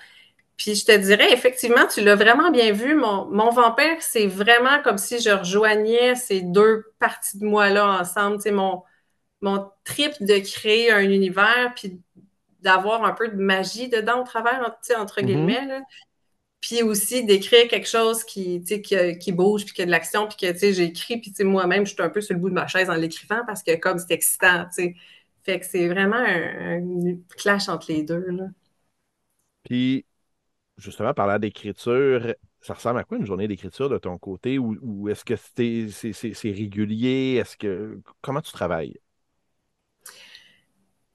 Puis 0.56 0.74
je 0.74 0.84
te 0.84 0.96
dirais, 0.96 1.32
effectivement, 1.32 1.86
tu 1.86 2.02
l'as 2.02 2.16
vraiment 2.16 2.50
bien 2.50 2.72
vu. 2.72 2.94
Mon, 2.96 3.26
mon 3.26 3.50
vampire, 3.50 3.96
c'est 4.00 4.26
vraiment 4.26 4.82
comme 4.82 4.98
si 4.98 5.20
je 5.20 5.30
rejoignais 5.30 6.16
ces 6.16 6.40
deux 6.40 6.84
parties 6.98 7.38
de 7.38 7.44
moi-là 7.44 8.00
ensemble. 8.00 8.42
Tu 8.42 8.50
mon, 8.50 8.82
mon 9.40 9.70
trip 9.84 10.12
de 10.20 10.38
créer 10.38 10.90
un 10.90 11.08
univers, 11.08 11.72
puis 11.76 12.00
d'avoir 12.60 13.04
un 13.04 13.12
peu 13.12 13.28
de 13.28 13.36
magie 13.36 13.88
dedans 13.88 14.22
au 14.22 14.24
travers, 14.24 14.76
entre 14.96 15.20
mm-hmm. 15.20 15.24
guillemets. 15.24 15.66
Là. 15.66 15.80
Puis 16.60 16.82
aussi 16.82 17.24
d'écrire 17.24 17.68
quelque 17.68 17.88
chose 17.88 18.24
qui, 18.24 18.60
tu 18.62 18.82
sais, 18.82 19.16
qui, 19.16 19.32
bouge, 19.32 19.64
puis 19.64 19.74
qui 19.74 19.82
a 19.82 19.86
de 19.86 19.90
l'action, 19.90 20.26
puis 20.26 20.36
que, 20.36 20.52
tu 20.52 20.58
sais, 20.58 20.72
j'écris, 20.72 21.18
puis 21.18 21.30
tu 21.30 21.36
sais, 21.36 21.44
moi-même, 21.44 21.86
je 21.86 21.92
suis 21.92 22.02
un 22.02 22.08
peu 22.08 22.20
sur 22.20 22.34
le 22.34 22.40
bout 22.40 22.48
de 22.48 22.54
ma 22.54 22.66
chaise 22.66 22.90
en 22.90 22.94
l'écrivant 22.94 23.42
parce 23.46 23.62
que 23.62 23.76
comme 23.76 23.98
c'est 23.98 24.12
excitant, 24.12 24.64
tu 24.64 24.82
sais. 24.82 24.94
Fait 25.44 25.60
que 25.60 25.66
c'est 25.66 25.88
vraiment 25.88 26.16
un, 26.16 27.16
clash 27.36 27.68
entre 27.68 27.90
les 27.90 28.02
deux. 28.02 28.26
Là. 28.28 28.48
Puis, 29.62 30.04
justement, 30.76 31.14
parlant 31.14 31.38
d'écriture, 31.38 32.34
ça 32.60 32.74
ressemble 32.74 32.98
à 32.98 33.04
quoi 33.04 33.18
une 33.18 33.24
journée 33.24 33.48
d'écriture 33.48 33.88
de 33.88 33.98
ton 33.98 34.18
côté? 34.18 34.58
Ou, 34.58 35.08
est-ce 35.08 35.24
que 35.24 35.36
c'est 35.36 36.50
régulier? 36.50 37.38
Est-ce 37.40 37.56
que 37.56 38.00
comment 38.20 38.40
tu 38.40 38.52
travailles? 38.52 38.98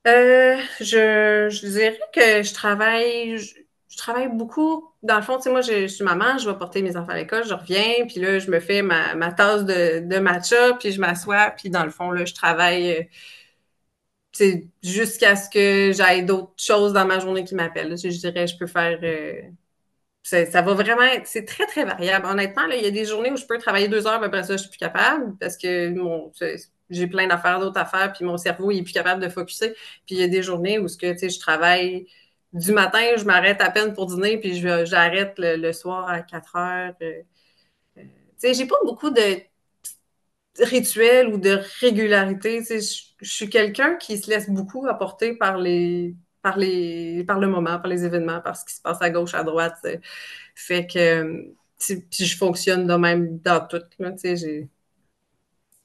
Euh, 0.06 0.58
je, 0.80 1.68
dirais 1.68 2.00
que 2.14 2.44
je 2.44 2.54
travaille, 2.54 3.38
je, 3.94 3.98
travaille 3.98 4.30
beaucoup. 4.30 4.90
Dans 5.04 5.16
le 5.18 5.22
fond, 5.22 5.38
tu 5.38 5.44
sais, 5.44 5.50
moi, 5.52 5.62
je, 5.62 5.88
suis 5.88 6.04
maman, 6.04 6.38
je 6.38 6.50
vais 6.50 6.58
porter 6.58 6.82
mes 6.82 6.98
enfants 6.98 7.12
à 7.12 7.18
l'école, 7.18 7.46
je 7.46 7.54
reviens, 7.54 8.06
puis 8.08 8.20
là, 8.20 8.40
je 8.40 8.50
me 8.52 8.60
fais 8.60 8.82
ma, 8.82 9.32
tasse 9.32 9.66
de, 9.66 10.20
matcha, 10.20 10.74
puis 10.80 10.92
je 10.92 11.00
m'assois, 11.00 11.52
puis 11.52 11.70
dans 11.70 11.84
le 11.84 11.92
fond, 11.92 12.12
là, 12.12 12.26
je 12.26 12.34
travaille 12.34 13.10
c'est 14.34 14.68
jusqu'à 14.82 15.36
ce 15.36 15.50
que 15.50 15.92
j'aille 15.94 16.26
d'autres 16.26 16.54
choses 16.58 16.92
dans 16.94 17.06
ma 17.06 17.20
journée 17.20 17.44
qui 17.46 17.56
m'appellent. 17.56 17.96
Je, 17.98 18.08
dirais, 18.10 18.48
je 18.48 18.58
peux 18.58 18.68
faire. 18.68 19.00
Euh, 19.04 19.42
ça, 20.24 20.62
va 20.62 20.74
vraiment 20.74 21.04
être. 21.04 21.28
C'est 21.28 21.46
très, 21.46 21.66
très 21.68 21.86
variable. 21.86 22.26
Honnêtement, 22.26 22.64
il 22.66 22.84
y 22.84 22.88
a 22.88 22.92
des 22.92 23.06
journées 23.06 23.32
où 23.32 23.38
je 23.38 23.46
peux 23.46 23.58
travailler 23.60 23.88
deux 23.88 24.08
heures, 24.08 24.20
mais 24.20 24.28
après 24.28 24.44
ça, 24.44 24.54
je 24.54 24.62
suis 24.62 24.70
plus 24.70 24.80
capable 24.80 25.38
parce 25.40 25.58
que 25.58 25.90
mon, 25.90 26.32
j'ai 26.90 27.08
plein 27.08 27.28
d'affaires, 27.28 27.60
d'autres 27.60 27.80
affaires, 27.80 28.14
puis 28.14 28.26
mon 28.26 28.38
cerveau, 28.38 28.72
il 28.72 28.80
est 28.80 28.84
plus 28.84 28.94
capable 28.94 29.22
de 29.22 29.30
focuser. 29.30 29.74
Puis 30.06 30.16
il 30.16 30.18
y 30.20 30.24
a 30.24 30.28
des 30.28 30.44
journées 30.44 30.80
où 30.80 30.88
ce 30.88 30.98
que, 30.98 31.16
je 31.16 31.40
travaille 31.40 32.08
du 32.54 32.72
matin, 32.72 33.02
je 33.18 33.26
m'arrête 33.26 33.62
à 33.62 33.72
peine 33.72 33.94
pour 33.94 34.06
dîner, 34.06 34.38
puis 34.38 34.54
j'arrête 34.56 35.34
le, 35.38 35.72
soir 35.72 36.08
à 36.08 36.22
4 36.22 36.56
heures. 36.56 36.94
Euh, 37.02 37.22
euh, 37.98 38.02
tu 38.02 38.08
sais, 38.38 38.54
j'ai 38.54 38.68
pas 38.68 38.76
beaucoup 38.86 39.10
de 39.10 39.42
rituel 40.60 41.34
ou 41.34 41.38
de 41.38 41.60
régularité. 41.80 42.64
je, 42.64 43.04
suis 43.22 43.50
quelqu'un 43.50 43.96
qui 43.96 44.18
se 44.18 44.30
laisse 44.30 44.50
beaucoup 44.50 44.86
apporter 44.88 45.34
par 45.34 45.58
les, 45.58 46.16
par 46.42 46.58
les, 46.58 47.24
par 47.26 47.40
le 47.40 47.48
moment, 47.48 47.80
par 47.80 47.88
les 47.88 48.06
événements, 48.06 48.42
par 48.42 48.56
ce 48.56 48.66
qui 48.66 48.76
se 48.76 48.82
passe 48.82 49.02
à 49.02 49.10
gauche, 49.10 49.34
à 49.34 49.44
droite. 49.44 49.86
Fait 50.56 50.86
que 50.86 51.54
puis 51.88 52.26
je 52.26 52.38
fonctionne 52.38 52.88
de 52.88 52.94
même 52.96 53.40
dans 53.40 53.66
tout. 53.68 53.82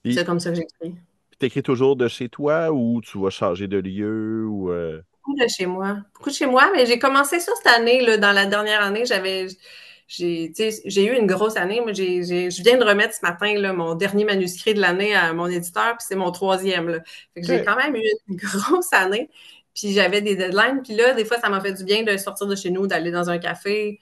C'est 0.05 0.25
comme 0.25 0.41
ça 0.41 0.51
que 0.51 0.57
j'écris. 0.57 0.95
Tu 1.39 1.47
écris 1.47 1.63
toujours 1.63 1.97
de 1.97 2.09
chez 2.09 2.29
toi 2.29 2.73
ou 2.73 3.01
tu 3.01 3.19
vas 3.19 3.31
changer 3.31 3.69
de 3.69 3.79
lieu 3.79 4.47
ou 4.47 4.71
euh? 4.71 5.01
Beaucoup 5.29 5.41
de 5.41 5.49
chez 5.49 5.67
moi. 5.67 5.99
Beaucoup 6.15 6.31
de 6.31 6.35
chez 6.35 6.47
moi, 6.47 6.71
mais 6.75 6.87
j'ai 6.87 6.99
commencé 6.99 7.39
ça 7.39 7.53
cette 7.57 7.73
année. 7.75 8.01
Là, 8.01 8.17
dans 8.17 8.33
la 8.33 8.47
dernière 8.47 8.83
année, 8.83 9.05
j'avais 9.05 9.49
j'ai 10.09 11.05
eu 11.05 11.19
une 11.19 11.27
grosse 11.27 11.57
année. 11.57 11.83
Moi, 11.83 11.93
je 11.93 12.63
viens 12.63 12.79
de 12.79 12.85
remettre 12.85 13.15
ce 13.15 13.21
matin 13.23 13.55
là, 13.59 13.75
mon 13.75 13.95
dernier 13.95 14.25
manuscrit 14.25 14.73
de 14.73 14.81
l'année 14.81 15.15
à 15.15 15.35
mon 15.35 15.47
éditeur, 15.47 15.99
puis 15.99 16.07
c'est 16.09 16.17
mon 16.17 16.31
troisième. 16.31 17.03
j'ai 17.37 17.63
quand 17.63 17.77
même 17.77 17.95
eu 17.95 18.03
une 18.29 18.37
grosse 18.37 18.93
année. 18.93 19.29
Puis 19.75 19.93
j'avais 19.93 20.23
des 20.23 20.35
deadlines. 20.35 20.81
Puis 20.83 20.95
là, 20.95 21.13
des 21.13 21.27
fois, 21.27 21.39
ça 21.39 21.51
m'a 21.51 21.61
fait 21.61 21.75
du 21.75 21.85
bien 21.85 22.05
de 22.05 22.17
sortir 22.17 22.47
de 22.47 22.57
chez 22.57 22.71
nous, 22.71 22.87
d'aller 22.87 23.11
dans 23.11 23.29
un 23.29 23.39
café, 23.39 24.01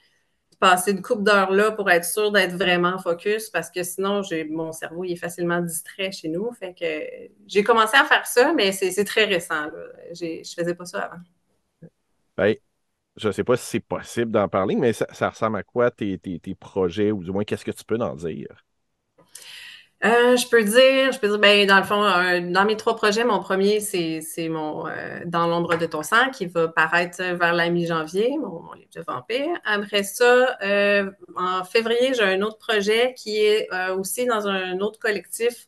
passer 0.59 0.91
une 0.91 1.01
coupe 1.01 1.23
d'heures 1.23 1.51
là 1.51 1.71
pour 1.71 1.89
être 1.89 2.05
sûr 2.05 2.31
d'être 2.31 2.55
vraiment 2.55 2.97
focus 2.97 3.49
parce 3.49 3.69
que 3.69 3.83
sinon, 3.83 4.21
mon 4.49 4.71
cerveau 4.71 5.03
il 5.03 5.13
est 5.13 5.17
facilement 5.17 5.61
distrait 5.61 6.11
chez 6.11 6.29
nous. 6.29 6.51
Fait 6.53 6.73
que 6.73 7.31
j'ai 7.45 7.63
commencé 7.63 7.95
à 7.95 8.03
faire 8.03 8.25
ça, 8.25 8.53
mais 8.53 8.71
c'est 8.71 9.05
très 9.05 9.25
récent. 9.25 9.69
Je 10.13 10.39
ne 10.39 10.43
faisais 10.43 10.75
pas 10.75 10.85
ça 10.85 11.01
avant. 11.01 11.89
Ben, 12.35 12.55
je 13.17 13.27
ne 13.27 13.31
sais 13.31 13.43
pas 13.43 13.57
si 13.57 13.65
c'est 13.65 13.79
possible 13.79 14.31
d'en 14.31 14.47
parler, 14.47 14.75
mais 14.75 14.93
ça, 14.93 15.29
ressemble 15.29 15.57
à 15.57 15.63
quoi 15.63 15.91
tes, 15.91 16.19
projets, 16.59 17.11
ou 17.11 17.23
du 17.23 17.31
moins 17.31 17.43
qu'est-ce 17.43 17.65
que 17.65 17.71
tu 17.71 17.83
peux 17.83 17.97
en 17.97 18.15
dire? 18.15 18.63
Euh, 20.05 20.35
je 20.37 20.47
peux 20.47 20.63
dire, 20.63 21.11
je 21.11 21.19
peux 21.19 21.27
dire, 21.27 21.39
ben, 21.39 21.65
dans 21.65 21.77
le 21.77 21.83
fond, 21.83 22.01
dans 22.51 22.65
mes 22.65 22.77
trois 22.77 22.95
projets, 22.95 23.23
mon 23.23 23.39
premier, 23.39 23.79
c'est, 23.79 24.21
mon 24.47 24.87
euh, 24.87 25.21
Dans 25.25 25.47
l'ombre 25.47 25.75
de 25.75 25.87
ton 25.87 26.03
sang 26.03 26.29
qui 26.31 26.45
va 26.45 26.67
paraître 26.67 27.23
vers 27.23 27.53
la 27.53 27.69
mi-janvier, 27.69 28.37
mon, 28.37 28.71
livre 28.73 28.91
de 28.95 29.01
vampire. 29.01 29.59
Après 29.65 30.03
ça, 30.03 30.55
euh, 30.61 31.09
en 31.35 31.63
février, 31.63 32.13
j'ai 32.13 32.23
un 32.23 32.41
autre 32.41 32.59
projet 32.59 33.15
qui 33.17 33.37
est 33.37 33.67
aussi 33.97 34.25
dans 34.25 34.47
un 34.47 34.79
autre 34.79 34.99
collectif 34.99 35.67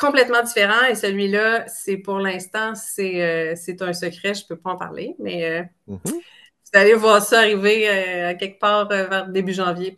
complètement 0.00 0.42
différent 0.42 0.86
et 0.88 0.94
celui-là, 0.94 1.66
c'est 1.68 1.96
pour 1.96 2.18
l'instant, 2.18 2.74
c'est 2.74 3.82
un 3.82 3.92
secret, 3.92 4.34
je 4.34 4.42
ne 4.42 4.48
peux 4.48 4.56
pas 4.56 4.70
en 4.70 4.76
parler, 4.76 5.14
mais 5.20 5.62
mm-hmm. 5.88 5.98
vous 6.04 6.70
allez 6.72 6.94
voir 6.94 7.22
ça 7.22 7.38
arriver 7.38 7.88
à 7.88 8.34
quelque 8.34 8.58
part 8.58 8.88
vers 8.88 9.28
début 9.28 9.52
janvier. 9.52 9.94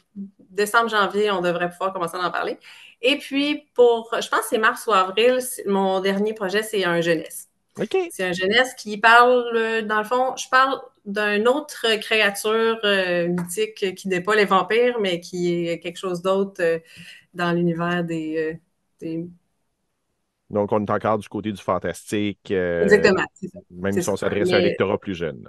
Décembre, 0.52 0.88
janvier, 0.88 1.30
on 1.30 1.40
devrait 1.40 1.70
pouvoir 1.70 1.92
commencer 1.92 2.16
à 2.16 2.26
en 2.26 2.30
parler. 2.30 2.58
Et 3.00 3.18
puis, 3.18 3.68
pour, 3.74 4.08
je 4.12 4.28
pense 4.28 4.40
que 4.40 4.46
c'est 4.50 4.58
mars 4.58 4.86
ou 4.86 4.92
avril, 4.92 5.38
mon 5.66 6.00
dernier 6.00 6.34
projet, 6.34 6.62
c'est 6.62 6.84
un 6.84 7.00
jeunesse. 7.00 7.48
C'est 8.10 8.24
un 8.24 8.32
jeunesse 8.32 8.74
qui 8.74 8.98
parle, 8.98 9.82
dans 9.86 9.98
le 9.98 10.04
fond, 10.04 10.36
je 10.36 10.48
parle 10.48 10.78
d'une 11.06 11.48
autre 11.48 11.86
créature 12.00 12.78
euh, 12.84 13.28
mythique 13.28 13.94
qui 13.94 14.08
n'est 14.08 14.20
pas 14.20 14.36
les 14.36 14.44
vampires, 14.44 15.00
mais 15.00 15.20
qui 15.20 15.68
est 15.68 15.80
quelque 15.80 15.96
chose 15.96 16.22
d'autre 16.22 16.62
euh, 16.62 16.78
dans 17.34 17.52
l'univers 17.52 18.04
euh, 18.08 18.52
des, 19.00 19.26
Donc, 20.50 20.70
on 20.70 20.84
est 20.84 20.90
encore 20.90 21.18
du 21.18 21.28
côté 21.28 21.50
du 21.50 21.62
fantastique. 21.62 22.50
Exactement. 22.50 23.24
Même 23.70 24.00
si 24.00 24.08
on 24.08 24.16
s'adresse 24.16 24.52
à 24.52 24.56
un 24.56 24.60
lectorat 24.60 24.98
plus 24.98 25.14
jeune. 25.14 25.48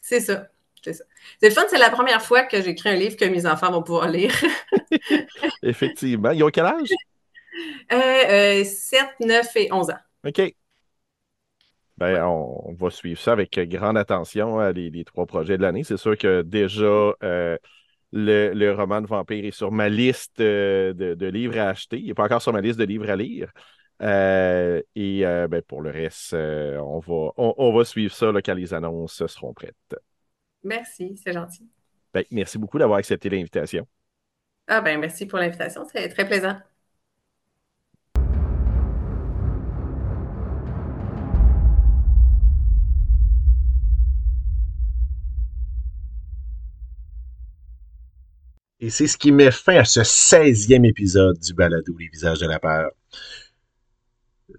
C'est 0.00 0.20
ça. 0.20 0.48
C'est 0.82 0.94
ça. 0.94 1.04
C'est 1.40 1.48
le 1.48 1.54
fun, 1.54 1.62
c'est 1.68 1.78
la 1.78 1.90
première 1.90 2.22
fois 2.22 2.42
que 2.42 2.60
j'écris 2.62 2.88
un 2.88 2.96
livre 2.96 3.16
que 3.16 3.24
mes 3.24 3.46
enfants 3.46 3.70
vont 3.70 3.82
pouvoir 3.82 4.08
lire. 4.08 4.32
Effectivement. 5.62 6.30
Ils 6.30 6.42
ont 6.42 6.50
quel 6.50 6.66
âge? 6.66 6.88
7, 7.90 9.00
9 9.20 9.56
et 9.56 9.72
11 9.72 9.90
ans. 9.90 9.98
OK. 10.26 10.54
Ben, 12.00 12.24
on, 12.24 12.72
va 12.72 12.90
suivre 12.90 13.20
ça 13.20 13.32
avec 13.32 13.58
grande 13.68 13.98
attention, 13.98 14.58
hein, 14.58 14.72
les, 14.72 15.04
trois 15.04 15.26
projets 15.26 15.58
de 15.58 15.62
l'année. 15.62 15.84
C'est 15.84 15.98
sûr 15.98 16.16
que 16.16 16.40
déjà, 16.40 17.12
euh, 17.22 17.58
le, 18.12 18.70
roman 18.72 19.02
de 19.02 19.06
vampire 19.06 19.44
est 19.44 19.50
sur 19.50 19.70
ma 19.70 19.90
liste 19.90 20.40
euh, 20.40 20.94
de, 20.94 21.26
livres 21.26 21.58
à 21.58 21.68
acheter. 21.68 21.98
Il 21.98 22.06
n'est 22.06 22.14
pas 22.14 22.24
encore 22.24 22.40
sur 22.40 22.54
ma 22.54 22.62
liste 22.62 22.78
de 22.78 22.84
livres 22.84 23.10
à 23.10 23.16
lire. 23.16 23.52
Euh, 24.02 24.80
et 24.96 25.20
ben, 25.24 25.60
pour 25.60 25.82
le 25.82 25.90
reste, 25.90 26.32
on, 26.32 27.00
va, 27.00 27.32
on, 27.36 27.72
va 27.76 27.84
suivre 27.84 28.14
ça 28.14 28.32
quand 28.42 28.54
les 28.54 28.72
annonces 28.72 29.26
seront 29.26 29.52
prêtes. 29.52 29.76
Merci, 30.62 31.16
c'est 31.22 31.32
gentil. 31.32 31.68
Ben, 32.12 32.24
merci 32.30 32.58
beaucoup 32.58 32.78
d'avoir 32.78 32.98
accepté 32.98 33.28
l'invitation. 33.28 33.86
Ah 34.66 34.80
ben 34.80 35.00
merci 35.00 35.26
pour 35.26 35.38
l'invitation, 35.38 35.84
c'est 35.90 36.08
très 36.08 36.26
plaisant. 36.26 36.56
Et 48.82 48.88
c'est 48.88 49.06
ce 49.06 49.18
qui 49.18 49.30
met 49.30 49.50
fin 49.50 49.76
à 49.76 49.84
ce 49.84 50.00
16e 50.00 50.88
épisode 50.88 51.38
du 51.38 51.52
balado 51.52 51.94
Les 51.98 52.08
visages 52.08 52.38
de 52.38 52.46
la 52.46 52.58
peur. 52.58 52.90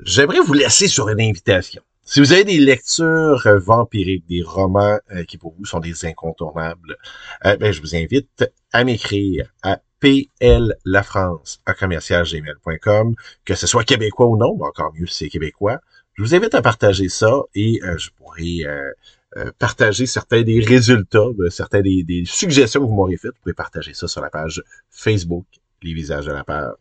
J'aimerais 0.02 0.40
vous 0.40 0.54
laisser 0.54 0.88
sur 0.88 1.10
une 1.10 1.20
invitation. 1.22 1.82
Si 2.04 2.20
vous 2.20 2.34
avez 2.34 2.44
des 2.44 2.58
lectures 2.58 3.46
euh, 3.46 3.60
vampiriques, 3.60 4.26
des 4.28 4.42
romans 4.42 4.98
euh, 5.12 5.24
qui 5.24 5.38
pour 5.38 5.54
vous 5.58 5.66
sont 5.66 5.80
des 5.80 6.06
incontournables, 6.06 6.98
euh, 7.46 7.56
ben, 7.58 7.72
je 7.72 7.80
vous 7.80 7.96
invite 7.96 8.44
à 8.74 8.84
m'écrire 8.84 9.48
à 9.62 9.80
plafrance 10.00 11.62
à 11.68 11.76
commercialgmail.com, 11.76 13.14
que 13.46 13.54
ce 13.54 13.68
soit 13.68 13.84
québécois 13.84 14.26
ou 14.26 14.36
non, 14.36 14.58
mais 14.58 14.66
encore 14.66 14.92
mieux 14.96 15.06
si 15.06 15.26
c'est 15.26 15.30
québécois. 15.30 15.80
Je 16.16 16.24
vous 16.24 16.34
invite 16.34 16.56
à 16.56 16.64
partager 16.64 17.08
ça 17.08 17.32
et 17.54 17.80
je 17.98 18.10
pourrai 18.18 18.66
partager 19.60 20.08
certains 20.08 20.42
des 20.42 20.60
résultats, 20.60 21.28
certains 21.52 21.82
des, 21.82 22.24
suggestions 22.26 22.82
que 22.82 22.88
vous 22.88 22.96
m'aurez 22.96 23.18
faites. 23.18 23.32
Vous 23.32 23.42
pouvez 23.44 23.54
partager 23.54 23.94
ça 23.94 24.08
sur 24.08 24.22
la 24.22 24.32
page 24.32 24.64
Facebook, 24.90 25.46
Les 25.84 25.94
Visages 25.94 26.26
de 26.26 26.32
la 26.32 26.44
Peur. 26.44 26.78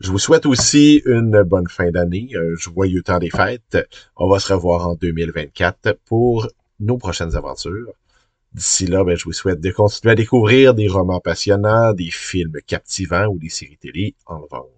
Je 0.00 0.12
vous 0.12 0.18
souhaite 0.18 0.46
aussi 0.46 1.02
une 1.06 1.42
bonne 1.42 1.66
fin 1.66 1.90
d'année, 1.90 2.30
un 2.36 2.54
joyeux 2.54 3.02
temps 3.02 3.18
des 3.18 3.30
fêtes. 3.30 3.78
On 4.14 4.28
va 4.28 4.38
se 4.38 4.52
revoir 4.52 4.86
en 4.86 4.94
2024 4.94 5.98
pour 6.04 6.46
nos 6.78 6.98
prochaines 6.98 7.34
aventures. 7.34 7.92
D'ici 8.52 8.86
là, 8.86 9.02
ben, 9.02 9.16
je 9.16 9.24
vous 9.24 9.32
souhaite 9.32 9.60
de 9.60 9.70
continuer 9.72 10.12
à 10.12 10.14
découvrir 10.14 10.74
des 10.74 10.86
romans 10.86 11.18
passionnants, 11.18 11.94
des 11.94 12.10
films 12.12 12.58
captivants 12.64 13.26
ou 13.26 13.40
des 13.40 13.48
séries 13.48 13.76
télé 13.76 14.14
en 14.26 14.38
vente. 14.48 14.77